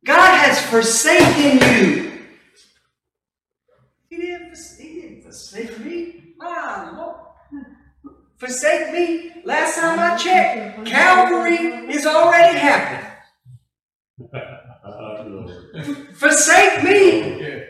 God 0.05 0.37
has 0.37 0.61
forsaken 0.67 1.53
you. 1.55 2.13
He 4.11 4.17
didn't, 4.19 4.55
he 4.79 5.01
didn't 5.01 5.23
forsake 5.23 5.79
me. 5.81 6.35
My 6.37 6.91
Lord. 6.95 7.17
Forsake 8.37 8.93
me? 8.93 9.41
Last 9.47 9.81
time 9.81 9.99
I 9.99 10.15
checked, 10.19 10.85
Calvary 10.85 11.91
is 11.91 12.05
already 12.05 12.59
happened. 12.59 13.15
Forsake 16.17 16.83
me. 16.85 17.65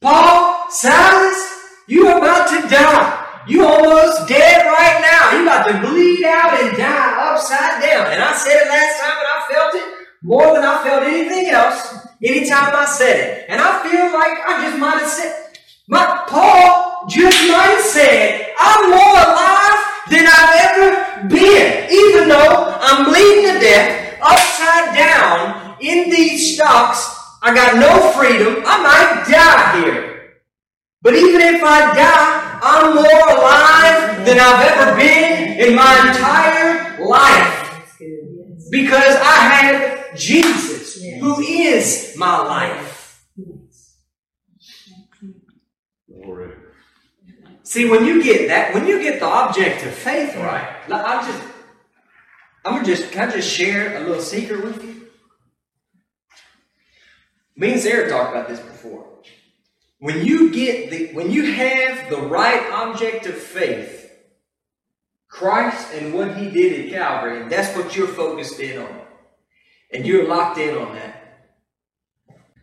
Paul, 0.00 0.70
Silas, 0.70 1.49
you 1.90 2.06
about 2.06 2.46
to 2.48 2.68
die. 2.68 3.42
You 3.48 3.66
almost 3.66 4.28
dead 4.28 4.64
right 4.64 5.02
now. 5.02 5.36
You 5.36 5.42
about 5.42 5.66
to 5.66 5.90
bleed 5.90 6.24
out 6.24 6.54
and 6.54 6.76
die 6.76 7.32
upside 7.32 7.82
down. 7.82 8.06
And 8.12 8.22
I 8.22 8.32
said 8.36 8.62
it 8.62 8.68
last 8.68 9.00
time 9.00 9.18
and 9.18 9.26
I 9.26 9.38
felt 9.50 9.74
it 9.74 10.06
more 10.22 10.54
than 10.54 10.62
I 10.62 10.84
felt 10.84 11.02
anything 11.02 11.50
else 11.50 12.06
anytime 12.22 12.76
I 12.76 12.84
said 12.86 13.18
it. 13.18 13.46
And 13.48 13.60
I 13.60 13.82
feel 13.82 14.06
like 14.12 14.38
I 14.46 14.62
just 14.62 14.78
might 14.78 15.02
have 15.02 15.10
said, 15.10 15.58
my 15.88 16.24
Paul 16.28 17.08
just 17.08 17.48
might 17.48 17.74
have 17.74 17.84
said, 17.84 18.54
I'm 18.56 18.90
more 18.90 19.16
alive 19.26 19.82
than 20.10 20.30
I've 20.30 20.54
ever 20.70 21.28
been. 21.28 21.90
Even 21.90 22.28
though 22.28 22.78
I'm 22.80 23.10
bleeding 23.10 23.52
to 23.52 23.58
death, 23.58 24.18
upside 24.22 24.94
down 24.94 25.76
in 25.80 26.08
these 26.08 26.54
stocks, 26.54 27.02
I 27.42 27.52
got 27.52 27.74
no 27.74 28.12
freedom. 28.12 28.62
I 28.64 28.78
might 28.78 29.26
die 29.26 29.82
here. 29.82 30.09
But 31.02 31.14
even 31.14 31.40
if 31.40 31.62
I 31.62 31.94
die, 31.94 32.58
I'm 32.62 32.94
more 32.94 33.04
alive 33.04 34.26
than 34.26 34.38
I've 34.38 34.66
ever 34.68 34.96
been 34.96 35.58
in 35.58 35.74
my 35.74 36.08
entire 36.08 37.02
life. 37.02 37.72
That's 37.72 37.96
good. 37.96 38.08
Yes. 38.50 38.68
Because 38.70 39.16
I 39.16 39.34
have 39.34 40.18
Jesus, 40.18 41.02
who 41.20 41.40
is 41.40 42.14
my 42.18 42.38
life. 42.42 43.24
Glory. 46.06 46.54
See, 47.62 47.88
when 47.88 48.04
you 48.04 48.22
get 48.22 48.48
that, 48.48 48.74
when 48.74 48.86
you 48.86 49.02
get 49.02 49.20
the 49.20 49.26
object 49.26 49.86
of 49.86 49.94
faith 49.94 50.36
right, 50.36 50.86
like, 50.88 51.06
I'm 51.06 51.24
just, 51.24 51.42
I'm 52.66 52.74
gonna 52.74 52.84
just, 52.84 53.10
can 53.10 53.30
I 53.30 53.32
just 53.32 53.48
share 53.48 53.96
a 53.96 54.00
little 54.00 54.22
secret 54.22 54.62
with 54.62 54.84
you? 54.84 55.06
Me 57.56 57.72
and 57.72 57.80
Sarah 57.80 58.10
talked 58.10 58.32
about 58.32 58.48
this 58.48 58.60
before. 58.60 59.09
When 60.00 60.24
you 60.24 60.50
get 60.50 60.90
the, 60.90 61.12
when 61.14 61.30
you 61.30 61.52
have 61.52 62.10
the 62.10 62.22
right 62.22 62.70
object 62.72 63.26
of 63.26 63.34
faith, 63.34 64.10
Christ 65.28 65.94
and 65.94 66.14
what 66.14 66.36
He 66.36 66.50
did 66.50 66.86
at 66.86 66.92
Calvary, 66.92 67.42
and 67.42 67.52
that's 67.52 67.76
what 67.76 67.94
you're 67.94 68.08
focused 68.08 68.58
in 68.60 68.80
on, 68.80 69.00
and 69.92 70.06
you're 70.06 70.26
locked 70.26 70.58
in 70.58 70.76
on 70.76 70.94
that. 70.94 71.16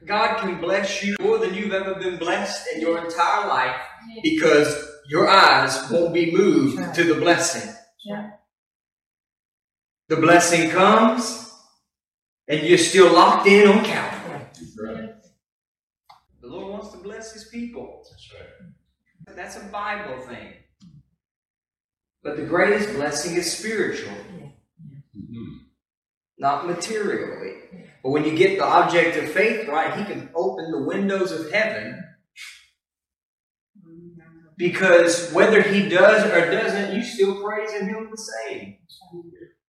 God 0.06 0.40
can 0.40 0.60
bless 0.60 1.04
you 1.04 1.16
more 1.22 1.38
than 1.38 1.54
you've 1.54 1.74
ever 1.74 1.96
been 1.96 2.18
blessed 2.18 2.68
in 2.74 2.82
your 2.82 2.98
entire 3.04 3.48
life 3.48 3.76
because 4.24 4.90
your 5.10 5.28
eyes 5.30 5.90
won't 5.92 6.14
be 6.14 6.32
moved 6.36 6.96
to 6.96 7.04
the 7.04 7.16
blessing. 7.20 7.74
Yeah. 8.06 8.32
the 10.08 10.16
blessing 10.18 10.70
comes, 10.70 11.52
and 12.48 12.62
you're 12.66 12.78
still 12.78 13.14
locked 13.14 13.48
in 13.48 13.68
on 13.68 13.84
Calvary. 13.84 14.40
That's 14.54 14.80
right. 14.82 15.10
The 16.42 16.48
Lord 16.48 16.72
wants 17.28 17.34
bless 17.34 17.44
His 17.44 17.52
people. 17.52 18.06
That's 18.10 18.34
right. 18.34 19.36
That's 19.36 19.58
a 19.58 19.72
Bible 19.72 20.22
thing. 20.26 20.54
But 22.24 22.38
the 22.38 22.46
greatest 22.46 22.94
blessing 22.94 23.36
is 23.36 23.58
spiritual, 23.58 24.16
Mhm. 25.16 25.70
not 26.38 26.66
materially. 26.66 27.90
But 28.04 28.12
when 28.12 28.26
you 28.26 28.36
get 28.36 28.58
the 28.58 28.66
object 28.66 29.18
of 29.18 29.32
faith 29.32 29.68
right, 29.68 29.98
He 29.98 30.06
can 30.06 30.30
open 30.36 30.72
the 30.72 30.84
windows 30.84 31.32
of 31.32 31.52
heaven. 31.52 32.04
Because 34.58 35.32
whether 35.34 35.62
He 35.62 35.88
does 35.88 36.26
or 36.32 36.52
doesn't, 36.52 36.96
you 36.96 37.04
still 37.04 37.44
praising 37.44 37.88
Him 37.88 38.10
the 38.10 38.18
same. 38.18 38.78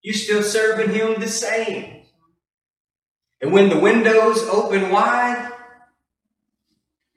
You're 0.03 0.15
still 0.15 0.43
serving 0.43 0.95
Him 0.95 1.21
the 1.21 1.29
same. 1.29 2.07
And 3.41 3.53
when 3.53 3.69
the 3.69 3.79
windows 3.79 4.43
open 4.49 4.91
wide, 4.91 5.58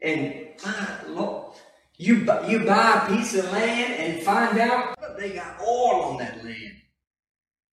and 0.02 0.48
my 0.66 0.98
Lord, 1.08 1.54
you 1.98 2.26
bu- 2.26 2.48
you 2.48 2.66
buy 2.66 3.04
a 3.06 3.16
piece 3.16 3.36
of 3.36 3.52
land 3.52 3.94
and 3.94 4.24
find 4.24 4.58
out 4.60 4.96
they 5.18 5.34
got 5.34 5.60
oil 5.62 6.04
on 6.04 6.18
that 6.18 6.44
land. 6.44 6.74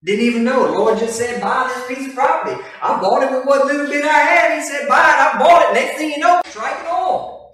Didn't 0.05 0.25
even 0.27 0.45
know 0.45 0.67
it. 0.67 0.79
Lord 0.79 0.99
just 0.99 1.19
said, 1.19 1.41
buy 1.41 1.73
this 1.75 1.89
piece 1.99 2.09
of 2.09 2.15
property. 2.15 2.57
I 2.81 3.01
bought 3.01 3.23
it 3.25 3.33
with 3.33 3.45
what 3.47 3.67
little 3.67 3.87
bit 3.89 4.05
I 4.05 4.09
had. 4.19 4.59
He 4.61 4.65
said, 4.69 4.89
buy 4.89 4.99
it. 4.99 5.35
I 5.35 5.39
bought 5.39 5.71
it. 5.71 5.75
Next 5.75 5.97
thing 5.99 6.11
you 6.13 6.19
know, 6.19 6.41
strike 6.47 6.79
it 6.81 6.87
oil. 6.93 7.51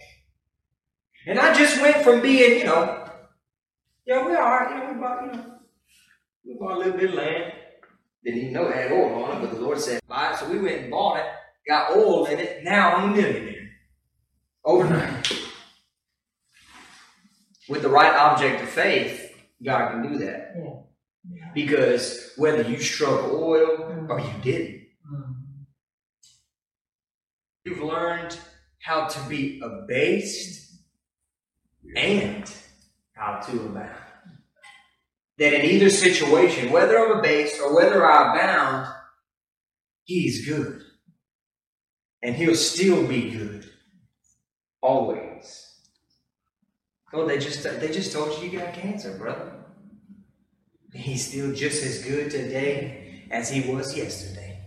And 1.26 1.38
I 1.38 1.54
just 1.54 1.80
went 1.80 1.96
from 2.04 2.20
being, 2.20 2.58
you 2.58 2.64
know, 2.66 3.08
yeah, 4.06 4.26
we 4.26 4.34
are, 4.34 4.68
you 4.70 4.76
know, 4.78 4.92
we 4.92 5.00
bought, 5.00 5.24
you 5.24 5.32
know, 5.32 5.54
we 6.44 6.54
bought 6.58 6.72
a 6.76 6.78
little 6.78 6.98
bit 6.98 7.10
of 7.10 7.16
land. 7.16 7.52
Didn't 8.24 8.40
even 8.40 8.52
know 8.52 8.68
it 8.68 8.76
had 8.76 8.92
oil 8.92 9.24
on 9.24 9.36
it, 9.38 9.40
but 9.40 9.54
the 9.54 9.60
Lord 9.62 9.80
said, 9.80 10.00
buy 10.06 10.32
it. 10.32 10.38
So 10.38 10.50
we 10.50 10.58
went 10.58 10.82
and 10.82 10.90
bought 10.90 11.18
it, 11.18 11.26
got 11.66 11.96
oil 11.96 12.26
in 12.26 12.38
it. 12.38 12.62
Now 12.62 12.96
I'm 12.96 13.12
a 13.12 13.16
millionaire. 13.16 13.53
Overnight. 14.64 15.32
With 17.68 17.82
the 17.82 17.88
right 17.88 18.14
object 18.14 18.62
of 18.62 18.68
faith, 18.68 19.34
God 19.62 19.90
can 19.90 20.12
do 20.12 20.18
that. 20.18 20.54
Yeah. 21.30 21.50
Because 21.54 22.32
whether 22.36 22.62
you 22.68 22.78
struck 22.78 23.24
oil 23.24 23.78
mm. 23.78 24.08
or 24.08 24.20
you 24.20 24.32
didn't, 24.42 24.82
mm. 25.10 25.34
you've 27.64 27.82
learned 27.82 28.38
how 28.82 29.06
to 29.06 29.28
be 29.28 29.60
abased 29.62 30.82
and 31.96 32.50
how 33.14 33.40
to 33.40 33.52
abound. 33.52 33.96
That 35.38 35.54
in 35.54 35.70
either 35.70 35.90
situation, 35.90 36.70
whether 36.70 36.98
I'm 36.98 37.18
abased 37.18 37.60
or 37.60 37.74
whether 37.74 38.06
I 38.06 38.34
abound, 38.34 38.94
He's 40.04 40.46
good. 40.46 40.82
And 42.22 42.34
He'll 42.34 42.54
still 42.54 43.06
be 43.06 43.30
good. 43.30 43.70
Always. 44.84 45.76
Oh, 47.14 47.26
they 47.26 47.38
just 47.38 47.62
they 47.62 47.90
just 47.90 48.12
told 48.12 48.38
you 48.42 48.50
you 48.50 48.58
got 48.58 48.74
cancer, 48.74 49.16
brother. 49.16 49.50
He's 50.92 51.26
still 51.26 51.54
just 51.54 51.82
as 51.82 52.04
good 52.04 52.30
today 52.30 53.26
as 53.30 53.48
he 53.48 53.72
was 53.72 53.96
yesterday. 53.96 54.60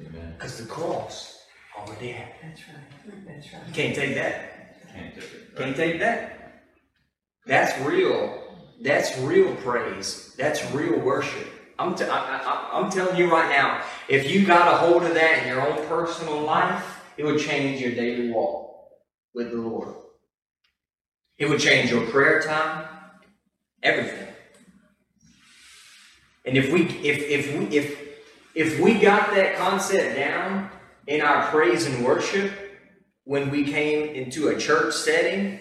Amen. 0.00 0.34
Because 0.36 0.58
the 0.58 0.66
cross 0.66 1.44
already 1.78 2.10
happened. 2.10 2.54
That's 2.56 2.62
right, 2.68 3.24
that's 3.24 3.52
right. 3.52 3.68
You 3.68 3.72
can't 3.72 3.94
take 3.94 4.14
that. 4.16 4.92
Can't 4.92 5.14
take 5.14 5.24
it. 5.24 5.56
Can't 5.56 5.76
take 5.76 6.00
that. 6.00 6.64
That's 7.46 7.78
real. 7.86 8.42
That's 8.82 9.16
real 9.20 9.54
praise. 9.56 10.34
That's 10.36 10.68
real 10.72 10.98
worship. 10.98 11.46
I'm, 11.78 11.94
t- 11.94 12.04
I, 12.04 12.38
I, 12.38 12.70
I'm 12.72 12.90
telling 12.90 13.16
you 13.16 13.30
right 13.30 13.48
now, 13.48 13.84
if 14.08 14.28
you 14.28 14.44
got 14.44 14.72
a 14.74 14.76
hold 14.76 15.04
of 15.04 15.14
that 15.14 15.42
in 15.42 15.48
your 15.48 15.66
own 15.66 15.86
personal 15.86 16.40
life, 16.42 16.91
it 17.16 17.24
would 17.24 17.40
change 17.40 17.80
your 17.80 17.92
daily 17.92 18.30
walk 18.30 18.90
with 19.34 19.50
the 19.50 19.58
Lord. 19.58 19.94
It 21.38 21.48
would 21.48 21.60
change 21.60 21.90
your 21.90 22.06
prayer 22.06 22.40
time, 22.42 22.86
everything. 23.82 24.28
And 26.44 26.56
if 26.56 26.72
we 26.72 26.82
if 26.82 27.18
if 27.28 27.58
we 27.58 27.76
if 27.76 27.98
if 28.54 28.80
we 28.80 28.94
got 28.94 29.30
that 29.34 29.56
concept 29.56 30.16
down 30.16 30.70
in 31.06 31.20
our 31.20 31.46
praise 31.48 31.86
and 31.86 32.04
worship 32.04 32.52
when 33.24 33.50
we 33.50 33.64
came 33.64 34.14
into 34.14 34.48
a 34.48 34.58
church 34.58 34.94
setting, 34.94 35.60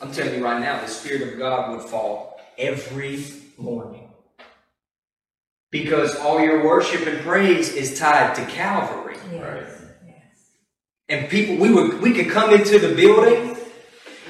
I'm 0.00 0.12
telling 0.12 0.34
you 0.34 0.44
right 0.44 0.60
now, 0.60 0.80
the 0.80 0.88
Spirit 0.88 1.32
of 1.32 1.38
God 1.38 1.70
would 1.70 1.88
fall 1.88 2.40
every 2.58 3.22
morning. 3.58 4.08
Because 5.70 6.16
all 6.16 6.40
your 6.40 6.64
worship 6.64 7.06
and 7.06 7.20
praise 7.20 7.72
is 7.74 7.98
tied 7.98 8.34
to 8.36 8.44
Calvary. 8.46 9.16
Yes, 9.30 9.32
yes. 9.32 9.75
And 11.08 11.28
people, 11.28 11.56
we 11.56 11.72
would 11.72 12.00
we 12.00 12.12
could 12.12 12.30
come 12.30 12.52
into 12.52 12.78
the 12.78 12.94
building, 12.94 13.56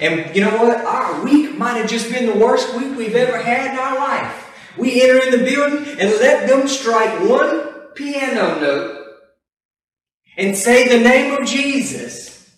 and 0.00 0.34
you 0.36 0.42
know 0.42 0.56
what? 0.58 0.84
Our 0.84 1.24
week 1.24 1.56
might 1.56 1.78
have 1.78 1.88
just 1.88 2.10
been 2.10 2.26
the 2.26 2.38
worst 2.38 2.76
week 2.76 2.96
we've 2.96 3.14
ever 3.14 3.38
had 3.38 3.72
in 3.72 3.78
our 3.78 3.96
life. 3.96 4.76
We 4.76 5.02
enter 5.02 5.24
in 5.24 5.30
the 5.30 5.38
building 5.38 5.88
and 5.98 6.10
let 6.20 6.46
them 6.46 6.68
strike 6.68 7.28
one 7.28 7.94
piano 7.94 8.60
note 8.60 9.06
and 10.36 10.54
say 10.54 10.86
the 10.88 11.02
name 11.02 11.32
of 11.32 11.48
Jesus. 11.48 12.54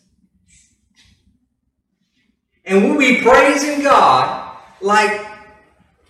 And 2.65 2.85
we'll 2.85 2.99
be 2.99 3.23
praising 3.23 3.83
God 3.83 4.57
like 4.81 5.27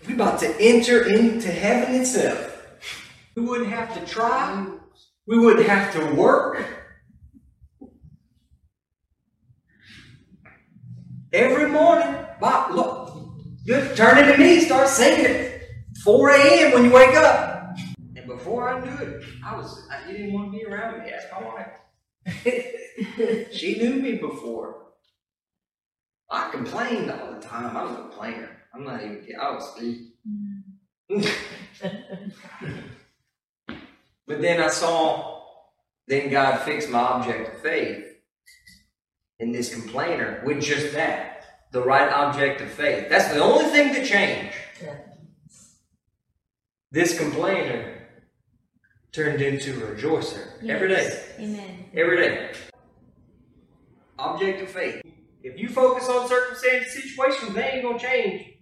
we're 0.06 0.14
about 0.14 0.40
to 0.40 0.60
enter 0.60 1.06
into 1.06 1.48
heaven 1.48 1.94
itself. 1.94 2.66
We 3.36 3.42
wouldn't 3.42 3.70
have 3.70 3.94
to 3.94 4.12
try. 4.12 4.66
We 5.26 5.38
wouldn't 5.38 5.68
have 5.68 5.92
to 5.92 6.14
work. 6.14 6.77
Every 11.32 11.68
morning, 11.68 12.14
Bob, 12.40 12.74
look, 12.74 13.12
just 13.66 13.96
turn 13.98 14.16
it 14.16 14.32
to 14.32 14.38
me, 14.38 14.60
start 14.60 14.88
singing 14.88 15.26
it. 15.26 15.62
4 16.02 16.30
a.m. 16.30 16.72
when 16.72 16.84
you 16.84 16.90
wake 16.90 17.14
up. 17.16 17.76
And 18.16 18.26
before 18.26 18.70
I 18.70 18.80
knew 18.80 18.96
it, 19.06 19.22
I 19.44 19.54
was, 19.54 19.86
I, 19.90 20.10
you 20.10 20.16
didn't 20.16 20.32
want 20.32 20.50
to 20.52 20.58
be 20.58 20.64
around 20.64 21.04
me. 21.04 21.10
Ask 21.10 21.26
my 21.32 21.44
wife. 21.44 21.68
she 23.52 23.78
knew 23.78 23.96
me 23.96 24.12
before. 24.16 24.86
I 26.30 26.48
complained 26.50 27.10
all 27.10 27.34
the 27.34 27.40
time. 27.40 27.76
I 27.76 27.82
was 27.84 27.92
a 27.92 27.96
complainer. 27.96 28.48
I'm 28.72 28.84
not 28.84 29.02
even 29.02 29.20
kidding. 29.20 29.36
I 29.38 29.50
was 29.50 29.78
But 34.26 34.40
then 34.40 34.62
I 34.62 34.68
saw, 34.68 35.42
then 36.06 36.30
God 36.30 36.60
fixed 36.60 36.88
my 36.88 37.00
object 37.00 37.54
of 37.54 37.60
faith 37.62 38.07
in 39.38 39.52
this 39.52 39.72
complainer 39.72 40.42
with 40.44 40.60
just 40.60 40.92
that. 40.94 41.34
The 41.70 41.82
right 41.82 42.10
object 42.10 42.60
of 42.60 42.70
faith. 42.70 43.08
That's 43.10 43.32
the 43.32 43.40
only 43.40 43.66
thing 43.66 43.94
to 43.94 44.04
change. 44.04 44.52
Yeah. 44.82 44.96
This 46.90 47.18
complainer 47.18 48.08
turned 49.12 49.42
into 49.42 49.84
a 49.84 49.94
rejoicer 49.94 50.48
every 50.66 50.88
day. 50.88 51.22
Amen. 51.38 51.84
Every 51.94 52.16
day. 52.16 52.52
Object 54.18 54.62
of 54.62 54.70
faith. 54.70 55.02
If 55.42 55.58
you 55.58 55.68
focus 55.68 56.08
on 56.08 56.28
circumstances, 56.28 56.92
situations, 57.02 57.54
they 57.54 57.64
ain't 57.64 57.82
gonna 57.82 57.98
change. 57.98 58.54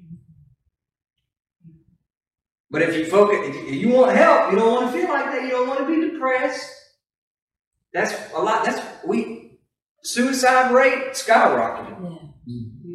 But 2.70 2.82
if 2.82 2.96
you 2.96 3.06
focus, 3.06 3.38
if 3.42 3.74
you 3.74 3.88
want 3.88 4.16
help, 4.16 4.52
you 4.52 4.58
don't 4.58 4.72
want 4.72 4.92
to 4.92 4.98
feel 4.98 5.08
like 5.08 5.26
that. 5.26 5.42
You 5.44 5.50
don't 5.50 5.68
want 5.68 5.80
to 5.80 5.86
be 5.86 6.10
depressed. 6.10 6.68
That's 7.92 8.12
a 8.34 8.40
lot. 8.40 8.64
That's 8.64 8.82
we 9.06 9.35
suicide 10.06 10.72
rate 10.72 11.12
skyrocketed. 11.12 12.32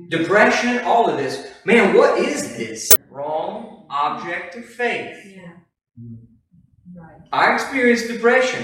Depression, 0.10 0.80
all 0.80 1.10
of 1.10 1.18
this. 1.18 1.52
Man, 1.66 1.96
what 1.96 2.18
is 2.18 2.56
this? 2.58 2.96
Wrong 3.10 3.86
object 3.90 4.56
of 4.56 4.66
faith. 4.66 5.18
Yeah. 5.26 5.52
Right. 6.96 7.22
I 7.32 7.54
experienced 7.54 8.08
depression. 8.08 8.64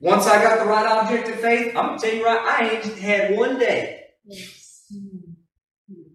Once 0.00 0.26
I 0.26 0.42
got 0.42 0.58
the 0.58 0.66
right 0.66 0.86
object 0.86 1.28
of 1.28 1.36
faith, 1.36 1.68
I'm 1.76 1.86
gonna 1.86 1.98
tell 1.98 2.12
you 2.12 2.24
right, 2.24 2.38
I 2.60 2.70
ain't 2.70 2.98
had 2.98 3.36
one 3.36 3.58
day 3.58 4.02
Yes. 4.24 4.92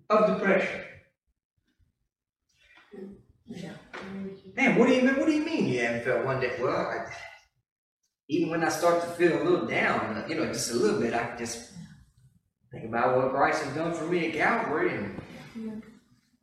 of 0.10 0.28
depression. 0.28 0.82
Yeah. 3.48 3.72
Man, 4.56 4.78
what 4.78 4.88
do 4.88 4.94
you 4.96 5.08
what 5.08 5.26
do 5.26 5.32
you 5.32 5.44
mean 5.44 5.68
you 5.68 5.80
haven't 5.80 6.04
felt 6.04 6.26
one 6.26 6.40
day? 6.40 6.56
Well, 6.60 6.76
I, 6.76 7.12
even 8.30 8.50
when 8.52 8.64
I 8.64 8.70
start 8.70 9.02
to 9.02 9.08
feel 9.08 9.42
a 9.42 9.44
little 9.44 9.66
down, 9.66 10.00
uh, 10.18 10.26
you 10.30 10.36
know, 10.36 10.46
just 10.46 10.72
a 10.72 10.76
little 10.76 11.00
bit, 11.02 11.14
I 11.14 11.26
can 11.26 11.38
just 11.40 11.72
think 12.72 12.86
about 12.86 13.18
what 13.18 13.32
Christ 13.32 13.64
has 13.64 13.76
done 13.76 13.92
for 13.94 14.06
me 14.06 14.28
at 14.28 14.34
Calvary, 14.36 14.96
and 14.96 15.82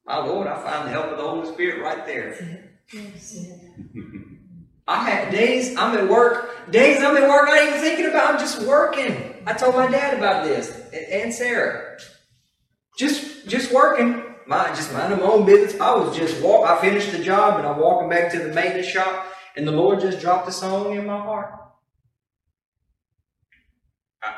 my 0.05 0.19
Lord, 0.19 0.49
I 0.49 0.61
find 0.63 0.87
the 0.87 0.91
help 0.93 1.07
of 1.07 1.17
the 1.19 1.25
Holy 1.25 1.51
Spirit 1.53 1.81
right 1.83 2.05
there. 2.05 2.69
Yes. 2.93 3.39
I 4.89 5.09
had 5.11 5.33
days 5.33 5.77
I'm 5.77 5.97
at 5.97 6.09
work, 6.09 6.71
days 6.71 7.03
I'm 7.03 7.17
at 7.17 7.29
work, 7.29 7.49
I 7.49 7.61
ain't 7.61 7.69
even 7.71 7.81
thinking 7.81 8.07
about. 8.07 8.35
I'm 8.35 8.39
just 8.41 8.63
working. 8.63 9.35
I 9.47 9.53
told 9.53 9.75
my 9.75 9.89
dad 9.89 10.15
about 10.17 10.45
this 10.45 10.71
and- 10.93 11.23
and 11.23 11.35
Sarah. 11.35 11.99
Just 12.99 13.47
just 13.49 13.73
working. 13.73 14.23
my 14.47 14.69
just 14.69 14.93
minding 14.93 15.19
my 15.19 15.25
own 15.27 15.45
business. 15.45 15.81
I 15.81 15.93
was 15.97 16.17
just 16.17 16.41
walk. 16.41 16.69
I 16.71 16.81
finished 16.81 17.11
the 17.11 17.19
job 17.19 17.59
and 17.59 17.67
I'm 17.67 17.79
walking 17.81 18.09
back 18.09 18.31
to 18.33 18.39
the 18.39 18.53
maintenance 18.55 18.87
shop, 18.87 19.27
and 19.57 19.67
the 19.67 19.73
Lord 19.73 20.01
just 20.01 20.21
dropped 20.21 20.49
a 20.49 20.53
song 20.53 20.95
in 20.97 21.05
my 21.05 21.19
heart. 21.19 21.53
I- 24.23 24.35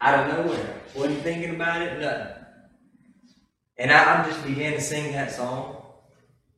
Out 0.00 0.28
of 0.28 0.46
nowhere, 0.46 0.80
wasn't 0.94 1.22
thinking 1.22 1.54
about 1.54 1.82
it, 1.82 1.98
nothing. 2.00 2.44
And 3.78 3.90
I, 3.90 4.22
I 4.22 4.26
just 4.28 4.44
began 4.44 4.72
to 4.72 4.80
sing 4.80 5.12
that 5.12 5.32
song. 5.32 5.82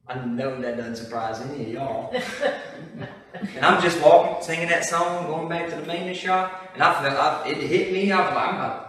I 0.07 0.24
know 0.24 0.61
that 0.61 0.76
doesn't 0.76 0.97
surprise 0.97 1.41
any 1.41 1.64
of 1.64 1.68
y'all. 1.68 2.14
and 3.34 3.64
I'm 3.64 3.82
just 3.82 4.03
walking, 4.03 4.43
singing 4.43 4.68
that 4.68 4.84
song, 4.84 5.26
going 5.26 5.49
back 5.49 5.68
to 5.70 5.76
the 5.76 5.86
maintenance 5.86 6.18
shop, 6.18 6.70
and 6.74 6.82
I 6.82 7.03
felt 7.03 7.18
I, 7.18 7.49
it 7.49 7.59
hit 7.59 7.93
me. 7.93 8.11
I 8.11 8.20
was 8.20 8.34
like, 8.34 8.49
I'm 8.49 8.55
about 8.55 8.89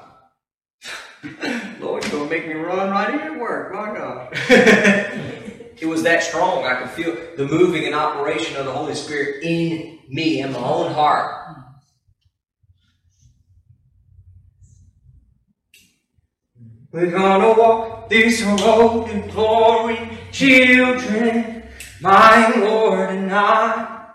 Lord, 1.81 2.03
you're 2.05 2.13
gonna 2.13 2.29
make 2.29 2.47
me 2.47 2.53
run 2.53 2.91
right 2.91 3.09
here 3.09 3.33
at 3.33 3.39
work. 3.39 3.73
My 3.73 3.93
God. 3.93 4.29
it 4.33 5.85
was 5.85 6.03
that 6.03 6.23
strong. 6.23 6.63
I 6.65 6.81
could 6.81 6.89
feel 6.91 7.17
the 7.35 7.45
moving 7.45 7.85
and 7.85 7.95
operation 7.95 8.55
of 8.55 8.65
the 8.65 8.71
Holy 8.71 8.95
Spirit 8.95 9.43
in 9.43 9.99
me, 10.07 10.39
in 10.41 10.53
my 10.53 10.59
own 10.59 10.93
heart. 10.93 11.57
We're 16.91 17.11
gonna 17.11 17.53
walk 17.53 18.09
this 18.09 18.41
road 18.41 19.09
in 19.11 19.29
glory, 19.29 20.09
children, 20.31 21.69
my 22.01 22.49
Lord 22.55 23.11
and 23.11 23.31
I. 23.31 24.07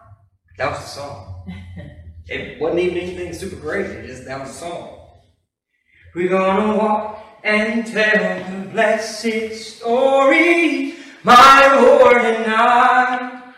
That 0.58 0.70
was 0.72 0.80
the 0.80 0.86
song. 0.86 1.30
It 2.26 2.58
wasn't 2.58 2.80
even 2.80 2.96
anything 2.96 3.34
super 3.34 3.56
crazy, 3.56 3.92
it 3.92 4.06
just 4.06 4.24
that 4.24 4.40
was 4.40 4.48
the 4.48 4.66
song. 4.66 5.08
We're 6.14 6.30
gonna 6.30 6.76
walk 6.76 7.24
and 7.44 7.86
tell 7.86 8.50
the 8.50 8.68
blessed 8.70 9.54
story, 9.54 10.94
my 11.22 11.80
Lord 11.80 12.16
and 12.16 12.50
I. 12.50 13.52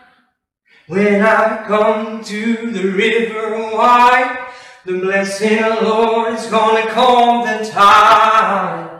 When 0.87 1.21
I 1.23 1.63
come 1.65 2.23
to 2.25 2.71
the 2.71 2.89
river 2.89 3.57
wide, 3.73 4.47
the 4.85 4.99
blessed 4.99 5.81
Lord 5.81 6.33
is 6.33 6.45
gonna 6.47 6.91
calm 6.91 7.47
the 7.47 7.67
tide. 7.67 8.96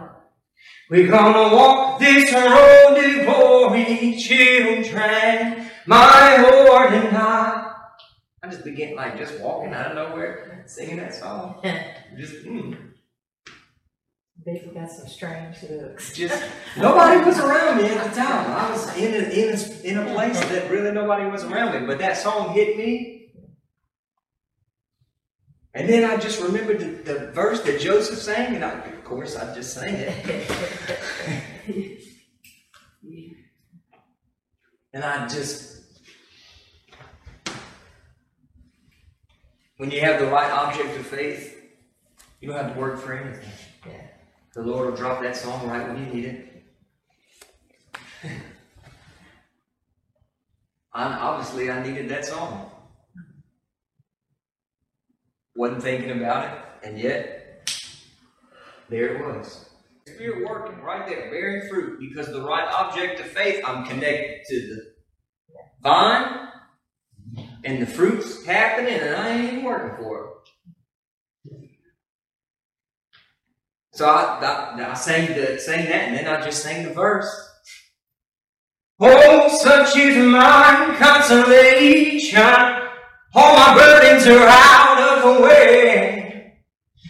We're 0.90 1.12
gonna 1.12 1.54
walk 1.54 2.00
this 2.00 2.32
road 2.32 2.96
to 2.96 3.26
glory, 3.26 4.16
children, 4.18 5.70
my 5.86 6.38
Lord 6.50 6.94
and 6.94 7.18
I. 7.18 7.74
I 8.42 8.48
just 8.48 8.64
began 8.64 8.96
like 8.96 9.18
just 9.18 9.38
walking 9.42 9.74
out 9.74 9.92
of 9.92 9.96
nowhere, 9.96 10.64
singing 10.66 10.96
that 10.98 11.14
song. 11.14 11.60
Just, 12.18 12.46
mm. 12.46 12.78
People 14.46 14.74
got 14.74 14.90
some 14.90 15.08
strange 15.08 15.58
looks. 15.70 16.16
just 16.16 16.42
nobody 16.78 17.22
was 17.24 17.38
around 17.38 17.78
me 17.78 17.90
at 17.90 18.10
the 18.10 18.16
time. 18.16 18.50
I 18.50 18.72
was 18.72 18.98
in 18.98 19.14
a, 19.14 19.28
in 19.28 19.54
a, 19.54 19.82
in 19.84 19.98
a 19.98 20.14
place 20.16 20.40
that 20.40 20.72
really 20.72 20.92
nobody 20.92 21.30
was 21.30 21.44
around 21.44 21.80
me. 21.80 21.86
But 21.86 22.00
that 22.00 22.16
song 22.16 22.54
hit 22.54 22.78
me, 22.78 23.17
and 25.78 25.88
then 25.88 26.04
I 26.04 26.18
just 26.18 26.42
remembered 26.42 26.80
the, 26.80 27.14
the 27.14 27.28
verse 27.34 27.62
that 27.62 27.80
Joseph 27.80 28.18
sang, 28.18 28.56
and 28.56 28.66
I, 28.66 28.72
of 28.72 29.04
course 29.04 29.36
I 29.36 29.54
just 29.54 29.76
sang 29.76 29.94
it. 29.94 30.50
and 34.92 35.04
I 35.04 35.28
just, 35.28 35.84
when 39.78 39.92
you 39.92 40.02
have 40.02 40.20
the 40.20 40.26
right 40.26 40.50
object 40.50 40.98
of 40.98 41.06
faith, 41.06 41.56
you 42.42 42.48
don't 42.48 42.58
have 42.58 42.74
to 42.74 42.80
work 42.80 43.00
for 43.00 43.14
anything. 43.14 43.48
Yeah. 43.86 44.02
The 44.56 44.64
Lord 44.64 44.90
will 44.90 44.98
drop 44.98 45.22
that 45.22 45.36
song 45.36 45.68
right 45.68 45.88
when 45.88 46.08
you 46.08 46.12
need 46.12 46.26
it. 46.26 46.66
I, 50.92 51.04
obviously, 51.04 51.70
I 51.70 51.84
needed 51.88 52.10
that 52.10 52.26
song. 52.26 52.72
Wasn't 55.58 55.82
thinking 55.82 56.12
about 56.12 56.46
it, 56.46 56.88
and 56.88 57.00
yet, 57.00 57.68
there 58.90 59.16
it 59.16 59.26
was. 59.26 59.72
Spirit 60.06 60.48
working 60.48 60.80
right 60.82 61.08
there, 61.08 61.32
bearing 61.32 61.68
fruit, 61.68 62.00
because 62.00 62.28
the 62.28 62.44
right 62.44 62.68
object 62.72 63.20
of 63.20 63.26
faith, 63.26 63.64
I'm 63.66 63.84
connected 63.84 64.42
to 64.50 64.56
the 64.68 64.94
vine, 65.82 66.50
and 67.64 67.82
the 67.82 67.88
fruit's 67.88 68.46
happening, 68.46 69.00
and 69.00 69.16
I 69.16 69.30
ain't 69.30 69.54
even 69.54 69.64
working 69.64 69.98
for 69.98 70.26
it. 70.26 71.60
So 73.94 74.08
I, 74.08 74.76
I, 74.78 74.92
I 74.92 74.94
sang 74.94 75.28
the 75.34 75.60
sang 75.60 75.86
that, 75.86 76.10
and 76.10 76.18
then 76.18 76.28
I 76.28 76.46
just 76.46 76.62
sang 76.62 76.86
the 76.86 76.94
verse. 76.94 77.28
Oh, 79.00 79.58
such 79.58 79.98
is 79.98 80.24
my 80.24 80.96
consolation. 81.00 82.44
All 83.34 83.56
my 83.56 83.74
burdens 83.76 84.28
are 84.28 84.48
out 84.48 84.87
of 85.18 85.36
the 85.36 85.42
way, 85.42 86.54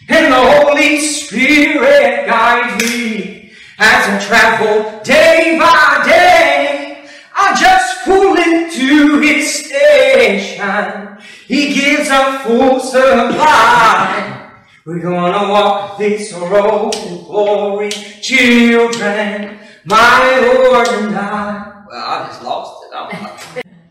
and 0.08 0.32
the 0.32 0.36
Holy 0.36 1.00
Spirit 1.00 2.26
guides 2.26 2.82
me 2.82 3.52
as 3.78 4.08
I 4.08 4.26
travel 4.26 5.02
day 5.02 5.56
by 5.58 6.02
day. 6.04 7.08
I 7.36 7.54
just 7.60 8.04
pull 8.04 8.36
into 8.36 9.20
His 9.20 9.66
station. 9.66 11.18
He 11.46 11.74
gives 11.74 12.08
a 12.10 12.40
full 12.40 12.80
supply. 12.80 14.50
We're 14.84 15.00
gonna 15.00 15.50
walk 15.52 15.98
this 15.98 16.32
road 16.32 16.94
in 16.96 17.24
glory, 17.24 17.90
children, 17.90 19.58
my 19.84 20.40
Lord 20.40 20.88
and 20.88 21.16
I. 21.16 21.84
Well, 21.86 22.04
I 22.04 22.26
just 22.26 22.42
lost 22.42 22.84
it. 22.84 23.37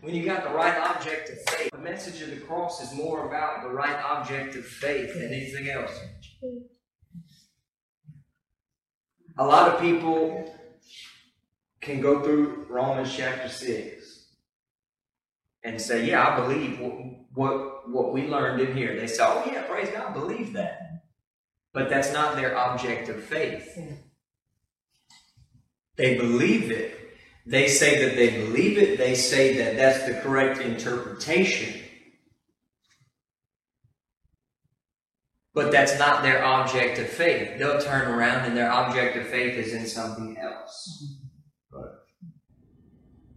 When 0.08 0.16
you 0.16 0.24
got 0.24 0.42
the 0.42 0.54
right 0.54 0.74
object 0.74 1.28
of 1.28 1.38
faith, 1.50 1.70
the 1.70 1.76
message 1.76 2.22
of 2.22 2.30
the 2.30 2.36
cross 2.36 2.82
is 2.82 2.96
more 2.96 3.26
about 3.26 3.62
the 3.62 3.68
right 3.68 4.02
object 4.02 4.56
of 4.56 4.64
faith 4.64 5.12
than 5.12 5.26
anything 5.26 5.68
else. 5.68 5.92
A 9.36 9.44
lot 9.44 9.68
of 9.68 9.82
people 9.82 10.50
can 11.82 12.00
go 12.00 12.22
through 12.22 12.68
Romans 12.70 13.14
chapter 13.14 13.50
6 13.50 14.32
and 15.62 15.78
say, 15.78 16.06
Yeah, 16.06 16.26
I 16.26 16.40
believe 16.40 16.80
what, 16.80 16.94
what, 17.34 17.90
what 17.90 18.12
we 18.14 18.28
learned 18.28 18.62
in 18.62 18.74
here. 18.74 18.98
They 18.98 19.08
say, 19.08 19.22
Oh, 19.22 19.42
yeah, 19.44 19.64
praise 19.64 19.90
God, 19.90 20.14
believe 20.14 20.54
that. 20.54 21.02
But 21.74 21.90
that's 21.90 22.14
not 22.14 22.34
their 22.34 22.56
object 22.56 23.10
of 23.10 23.22
faith. 23.22 23.78
They 25.96 26.16
believe 26.16 26.70
it. 26.70 26.97
They 27.48 27.66
say 27.68 28.04
that 28.04 28.14
they 28.14 28.42
believe 28.44 28.76
it. 28.76 28.98
They 28.98 29.14
say 29.14 29.56
that 29.56 29.76
that's 29.76 30.04
the 30.04 30.20
correct 30.20 30.60
interpretation. 30.60 31.80
But 35.54 35.72
that's 35.72 35.98
not 35.98 36.22
their 36.22 36.44
object 36.44 36.98
of 36.98 37.08
faith. 37.08 37.58
They'll 37.58 37.80
turn 37.80 38.06
around 38.06 38.44
and 38.44 38.54
their 38.54 38.70
object 38.70 39.16
of 39.16 39.26
faith 39.28 39.54
is 39.54 39.72
in 39.72 39.86
something 39.86 40.36
else. 40.36 41.20
But 41.72 42.04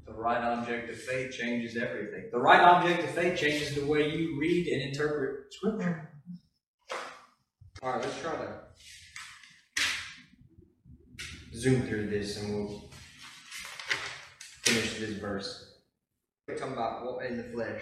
the 0.05 0.13
right 0.13 0.43
object 0.43 0.89
of 0.89 0.97
faith 0.97 1.31
changes 1.31 1.77
everything. 1.77 2.31
The 2.33 2.39
right 2.39 2.59
object 2.59 3.05
of 3.05 3.11
faith 3.11 3.39
changes 3.39 3.75
the 3.75 3.85
way 3.85 4.09
you 4.13 4.37
read 4.37 4.67
and 4.67 4.81
interpret 4.81 5.53
Scripture. 5.53 6.11
All 7.81 7.93
right, 7.93 8.01
let's 8.01 8.19
try 8.19 8.35
to 8.35 8.59
zoom 11.55 11.83
through 11.83 12.09
this 12.09 12.37
and 12.41 12.53
we'll 12.53 12.90
finish 14.63 14.99
this 14.99 15.17
verse. 15.17 15.79
Talking 16.47 16.73
about 16.73 17.23
in 17.25 17.37
the 17.37 17.43
flesh. 17.43 17.81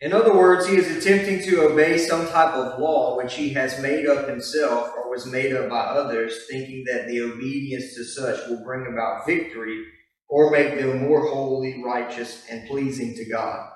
In 0.00 0.14
other 0.14 0.34
words, 0.34 0.66
he 0.66 0.76
is 0.76 0.96
attempting 0.96 1.42
to 1.42 1.62
obey 1.62 1.98
some 1.98 2.26
type 2.28 2.54
of 2.54 2.78
law 2.80 3.18
which 3.18 3.34
he 3.34 3.50
has 3.50 3.82
made 3.82 4.06
up 4.06 4.28
himself 4.28 4.92
or 4.96 5.10
was 5.10 5.26
made 5.26 5.54
up 5.54 5.68
by 5.68 5.80
others, 5.80 6.46
thinking 6.50 6.84
that 6.86 7.06
the 7.06 7.20
obedience 7.20 7.94
to 7.94 8.04
such 8.04 8.48
will 8.48 8.64
bring 8.64 8.86
about 8.86 9.26
victory 9.26 9.84
or 10.28 10.50
make 10.50 10.78
them 10.78 11.02
more 11.02 11.26
holy, 11.28 11.82
righteous, 11.84 12.46
and 12.48 12.66
pleasing 12.68 13.14
to 13.14 13.24
God. 13.26 13.68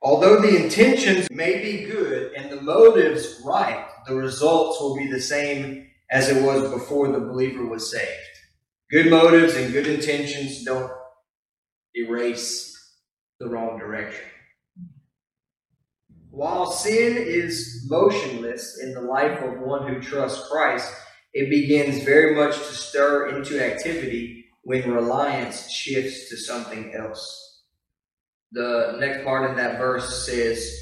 Although 0.00 0.40
the 0.40 0.64
intentions 0.64 1.30
may 1.30 1.62
be 1.62 1.84
good 1.84 2.32
and 2.34 2.50
the 2.50 2.62
motives 2.62 3.42
right, 3.44 3.86
the 4.06 4.14
results 4.14 4.80
will 4.80 4.96
be 4.96 5.10
the 5.10 5.20
same 5.20 5.88
as 6.10 6.28
it 6.28 6.42
was 6.42 6.70
before 6.70 7.08
the 7.08 7.20
believer 7.20 7.66
was 7.66 7.90
saved. 7.90 8.10
Good 8.90 9.10
motives 9.10 9.56
and 9.56 9.72
good 9.72 9.86
intentions 9.86 10.62
don't 10.64 10.92
erase 11.94 12.74
the 13.40 13.48
wrong 13.48 13.78
direction. 13.78 14.24
While 16.30 16.70
sin 16.70 17.16
is 17.16 17.86
motionless 17.88 18.80
in 18.82 18.92
the 18.92 19.00
life 19.00 19.40
of 19.40 19.60
one 19.60 19.86
who 19.86 20.00
trusts 20.00 20.48
Christ, 20.48 20.92
it 21.32 21.48
begins 21.48 22.02
very 22.02 22.34
much 22.34 22.56
to 22.56 22.74
stir 22.74 23.36
into 23.36 23.64
activity 23.64 24.44
when 24.62 24.90
reliance 24.90 25.70
shifts 25.70 26.28
to 26.30 26.36
something 26.36 26.92
else. 26.94 27.62
The 28.52 28.96
next 28.98 29.24
part 29.24 29.48
of 29.48 29.56
that 29.56 29.78
verse 29.78 30.26
says, 30.26 30.76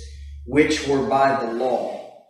which 0.47 0.87
were 0.87 1.07
by 1.07 1.45
the 1.45 1.53
law, 1.53 2.29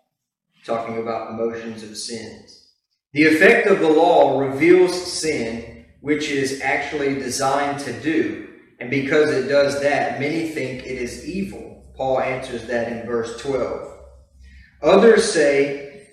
talking 0.65 0.99
about 0.99 1.29
the 1.29 1.45
motions 1.45 1.83
of 1.83 1.97
sins. 1.97 2.71
The 3.13 3.25
effect 3.25 3.67
of 3.67 3.81
the 3.81 3.91
law 3.91 4.41
reveals 4.41 5.13
sin, 5.13 5.87
which 6.01 6.29
is 6.29 6.61
actually 6.61 7.15
designed 7.15 7.81
to 7.81 7.93
do, 8.01 8.52
and 8.83 8.91
because 8.91 9.31
it 9.31 9.47
does 9.47 9.81
that, 9.81 10.19
many 10.19 10.49
think 10.49 10.85
it 10.85 10.99
is 10.99 11.25
evil. 11.25 11.85
Paul 11.95 12.19
answers 12.19 12.67
that 12.67 12.91
in 12.91 13.07
verse 13.07 13.41
12. 13.41 13.97
Others 14.83 15.33
say, 15.33 16.09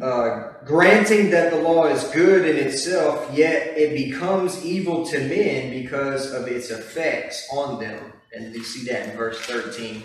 uh, 0.00 0.52
granting 0.64 1.28
that 1.28 1.52
the 1.52 1.60
law 1.60 1.84
is 1.84 2.04
good 2.04 2.48
in 2.48 2.56
itself, 2.66 3.28
yet 3.36 3.76
it 3.76 3.92
becomes 3.92 4.64
evil 4.64 5.04
to 5.04 5.18
men 5.18 5.70
because 5.70 6.32
of 6.32 6.48
its 6.48 6.70
effects 6.70 7.46
on 7.52 7.78
them. 7.78 8.14
And 8.32 8.54
you 8.54 8.64
see 8.64 8.90
that 8.90 9.10
in 9.10 9.16
verse 9.18 9.38
13. 9.40 10.02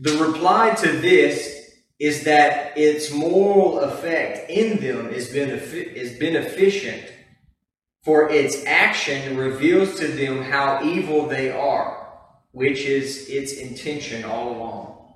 The 0.00 0.16
reply 0.16 0.70
to 0.70 0.88
this 0.98 1.76
is 2.00 2.24
that 2.24 2.76
its 2.76 3.12
moral 3.12 3.78
effect 3.78 4.50
in 4.50 4.78
them 4.78 5.10
is, 5.10 5.32
benefi- 5.32 5.92
is 5.92 6.18
beneficent, 6.18 7.12
for 8.04 8.30
its 8.30 8.64
action 8.66 9.36
reveals 9.36 9.98
to 9.98 10.08
them 10.08 10.42
how 10.42 10.84
evil 10.84 11.26
they 11.26 11.50
are, 11.50 12.06
which 12.52 12.80
is 12.80 13.28
its 13.30 13.54
intention 13.54 14.24
all 14.24 14.50
along. 14.50 15.14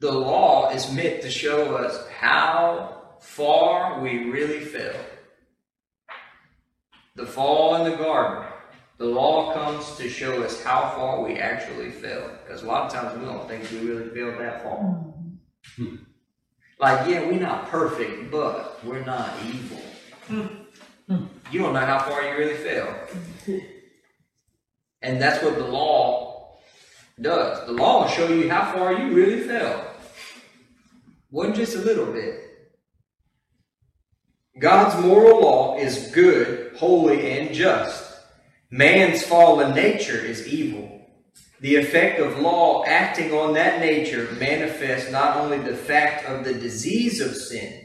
The 0.00 0.10
law 0.10 0.70
is 0.70 0.92
meant 0.92 1.22
to 1.22 1.30
show 1.30 1.76
us 1.76 2.04
how 2.18 3.14
far 3.20 4.00
we 4.00 4.30
really 4.30 4.60
fell. 4.60 4.96
The 7.14 7.24
fall 7.24 7.76
in 7.76 7.88
the 7.88 7.96
garden. 7.96 8.48
The 8.98 9.06
law 9.06 9.54
comes 9.54 9.96
to 9.96 10.08
show 10.08 10.42
us 10.42 10.60
how 10.62 10.92
far 10.96 11.22
we 11.22 11.36
actually 11.36 11.90
fell. 11.90 12.30
Because 12.42 12.62
a 12.62 12.66
lot 12.66 12.86
of 12.86 12.92
times 12.92 13.18
we 13.18 13.26
don't 13.26 13.48
think 13.48 13.70
we 13.70 13.78
really 13.88 14.10
fell 14.10 14.38
that 14.38 14.62
far. 14.64 15.04
Hmm. 15.76 15.96
Like, 16.80 17.08
yeah, 17.08 17.26
we're 17.26 17.40
not 17.40 17.68
perfect, 17.68 18.32
but 18.32 18.84
we're 18.84 19.04
not 19.04 19.30
evil. 19.46 19.82
Hmm. 20.26 20.61
You 21.50 21.58
don't 21.58 21.74
know 21.74 21.80
how 21.80 22.00
far 22.00 22.22
you 22.22 22.36
really 22.36 22.56
fell. 22.56 22.94
And 25.02 25.20
that's 25.20 25.42
what 25.42 25.56
the 25.56 25.66
law 25.66 26.58
does. 27.20 27.66
The 27.66 27.72
law 27.72 28.02
will 28.02 28.08
show 28.08 28.28
you 28.28 28.48
how 28.50 28.72
far 28.72 28.92
you 28.92 29.12
really 29.12 29.40
fell. 29.40 29.84
Wasn't 31.30 31.56
just 31.56 31.76
a 31.76 31.80
little 31.80 32.12
bit. 32.12 32.40
God's 34.58 35.02
moral 35.04 35.40
law 35.40 35.78
is 35.78 36.10
good, 36.12 36.76
holy, 36.76 37.32
and 37.32 37.54
just. 37.54 38.12
Man's 38.70 39.22
fallen 39.22 39.74
nature 39.74 40.18
is 40.18 40.46
evil. 40.46 41.00
The 41.60 41.76
effect 41.76 42.20
of 42.20 42.40
law 42.40 42.84
acting 42.84 43.32
on 43.32 43.54
that 43.54 43.80
nature 43.80 44.28
manifests 44.38 45.10
not 45.10 45.36
only 45.36 45.58
the 45.58 45.76
fact 45.76 46.26
of 46.26 46.44
the 46.44 46.54
disease 46.54 47.20
of 47.20 47.36
sin, 47.36 47.81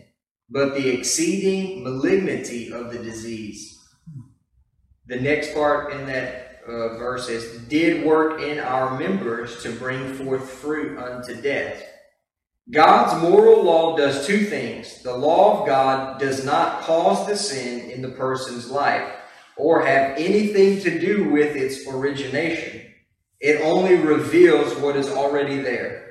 but 0.50 0.74
the 0.74 0.90
exceeding 0.90 1.84
malignity 1.84 2.72
of 2.72 2.92
the 2.92 3.00
disease. 3.00 3.78
The 5.08 5.20
next 5.20 5.54
part 5.54 5.94
in 5.94 6.06
that 6.08 6.62
uh, 6.68 6.98
verse 6.98 7.30
is, 7.30 7.60
did 7.68 8.06
work 8.06 8.42
in 8.42 8.60
our 8.60 9.00
members 9.00 9.62
to 9.64 9.72
bring 9.72 10.14
forth 10.14 10.50
fruit 10.50 10.98
unto 10.98 11.42
death. 11.42 11.84
God's 12.70 13.22
moral 13.22 13.64
law 13.64 13.96
does 13.96 14.28
two 14.28 14.44
things. 14.44 15.02
The 15.02 15.16
law 15.16 15.62
of 15.62 15.68
God 15.68 16.20
does 16.20 16.44
not 16.44 16.82
cause 16.82 17.26
the 17.26 17.38
sin 17.38 17.90
in 17.90 18.02
the 18.02 18.10
person's 18.10 18.70
life 18.70 19.10
or 19.56 19.86
have 19.86 20.18
anything 20.18 20.82
to 20.82 21.00
do 21.00 21.30
with 21.30 21.56
its 21.56 21.88
origination. 21.88 22.82
It 23.40 23.62
only 23.62 23.96
reveals 23.96 24.76
what 24.78 24.98
is 24.98 25.08
already 25.10 25.60
there. 25.60 26.07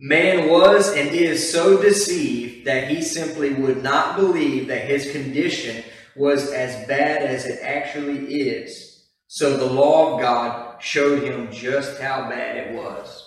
Man 0.00 0.48
was 0.50 0.92
and 0.92 1.10
is 1.10 1.52
so 1.52 1.80
deceived 1.80 2.66
that 2.66 2.88
he 2.88 3.00
simply 3.00 3.54
would 3.54 3.82
not 3.82 4.16
believe 4.16 4.66
that 4.66 4.88
his 4.88 5.12
condition 5.12 5.84
was 6.16 6.50
as 6.50 6.86
bad 6.88 7.22
as 7.22 7.46
it 7.46 7.60
actually 7.62 8.26
is. 8.34 9.06
So 9.28 9.56
the 9.56 9.66
law 9.66 10.14
of 10.14 10.20
God 10.20 10.82
showed 10.82 11.22
him 11.22 11.52
just 11.52 12.00
how 12.00 12.28
bad 12.28 12.56
it 12.56 12.74
was. 12.74 13.24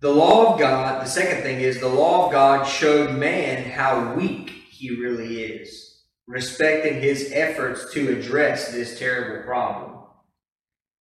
The 0.00 0.12
law 0.12 0.52
of 0.52 0.60
God, 0.60 1.04
the 1.04 1.10
second 1.10 1.42
thing 1.42 1.60
is 1.60 1.80
the 1.80 1.88
law 1.88 2.26
of 2.26 2.32
God 2.32 2.64
showed 2.64 3.18
man 3.18 3.68
how 3.68 4.14
weak 4.14 4.50
he 4.70 5.00
really 5.00 5.42
is, 5.42 6.04
respecting 6.26 7.00
his 7.00 7.32
efforts 7.32 7.92
to 7.94 8.16
address 8.16 8.70
this 8.70 8.98
terrible 8.98 9.44
problem. 9.44 9.97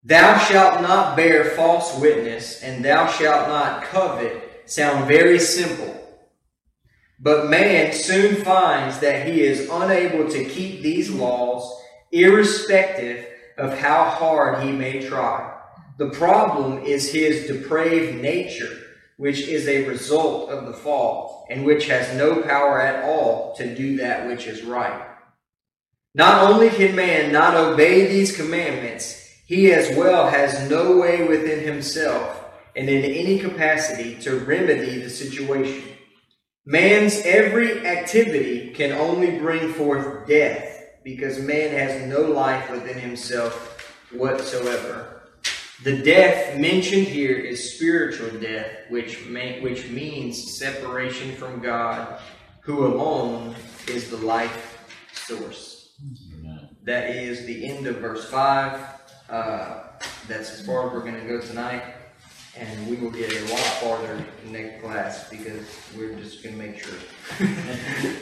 Thou 0.03 0.37
shalt 0.37 0.81
not 0.81 1.17
bear 1.17 1.43
false 1.43 1.97
witness, 1.99 2.61
and 2.63 2.83
thou 2.83 3.07
shalt 3.07 3.49
not 3.49 3.83
covet 3.83 4.63
sound 4.65 5.07
very 5.07 5.39
simple. 5.39 5.93
But 7.19 7.49
man 7.49 7.93
soon 7.93 8.35
finds 8.35 8.99
that 8.99 9.27
he 9.27 9.41
is 9.41 9.69
unable 9.71 10.29
to 10.29 10.45
keep 10.45 10.81
these 10.81 11.09
laws, 11.09 11.81
irrespective 12.11 13.25
of 13.57 13.77
how 13.77 14.05
hard 14.05 14.63
he 14.63 14.71
may 14.71 15.07
try. 15.07 15.55
The 15.97 16.11
problem 16.11 16.83
is 16.83 17.11
his 17.11 17.47
depraved 17.47 18.21
nature, 18.21 18.77
which 19.17 19.47
is 19.47 19.67
a 19.67 19.87
result 19.87 20.51
of 20.51 20.67
the 20.67 20.73
fall, 20.73 21.47
and 21.49 21.65
which 21.65 21.87
has 21.87 22.15
no 22.15 22.43
power 22.43 22.79
at 22.79 23.03
all 23.03 23.55
to 23.55 23.75
do 23.75 23.97
that 23.97 24.27
which 24.27 24.45
is 24.45 24.63
right. 24.63 25.07
Not 26.13 26.51
only 26.51 26.69
can 26.69 26.95
man 26.95 27.31
not 27.31 27.55
obey 27.55 28.07
these 28.07 28.35
commandments, 28.35 29.26
he 29.47 29.71
as 29.71 29.95
well 29.95 30.29
has 30.29 30.69
no 30.69 30.97
way 30.97 31.25
within 31.25 31.63
himself 31.63 32.43
and 32.75 32.89
in 32.89 33.03
any 33.03 33.39
capacity 33.39 34.15
to 34.19 34.39
remedy 34.39 34.99
the 34.99 35.09
situation. 35.09 35.83
Man's 36.65 37.21
every 37.23 37.87
activity 37.87 38.71
can 38.71 38.91
only 38.91 39.39
bring 39.39 39.71
forth 39.71 40.27
death 40.27 40.83
because 41.05 41.39
man 41.39 41.71
has 41.71 42.05
no 42.07 42.21
life 42.23 42.69
within 42.69 42.99
himself 42.99 43.89
whatsoever. 44.11 45.21
The 45.83 46.03
death 46.03 46.57
mentioned 46.57 47.07
here 47.07 47.37
is 47.37 47.75
spiritual 47.75 48.37
death, 48.41 48.69
which, 48.89 49.25
may, 49.27 49.61
which 49.61 49.87
means 49.89 50.57
separation 50.57 51.35
from 51.35 51.61
God, 51.61 52.19
who 52.61 52.85
alone 52.85 53.55
is 53.87 54.09
the 54.09 54.17
life 54.17 54.85
source. 55.13 55.93
That 56.83 57.11
is 57.11 57.45
the 57.45 57.65
end 57.65 57.87
of 57.87 57.97
verse 57.97 58.29
5. 58.29 58.96
Uh, 59.29 59.83
that's 60.27 60.53
as 60.53 60.65
far 60.65 60.87
as 60.87 60.93
we're 60.93 61.01
going 61.01 61.19
to 61.19 61.27
go 61.27 61.39
tonight. 61.41 61.83
And 62.57 62.87
we 62.87 62.95
will 62.97 63.11
get 63.11 63.31
a 63.31 63.41
lot 63.51 63.59
farther 63.59 64.23
in 64.43 64.51
next 64.51 64.81
class 64.81 65.29
because 65.29 65.63
we're 65.95 66.15
just 66.15 66.43
going 66.43 66.57
to 66.57 66.65
make 66.65 66.83
sure. 66.83 66.97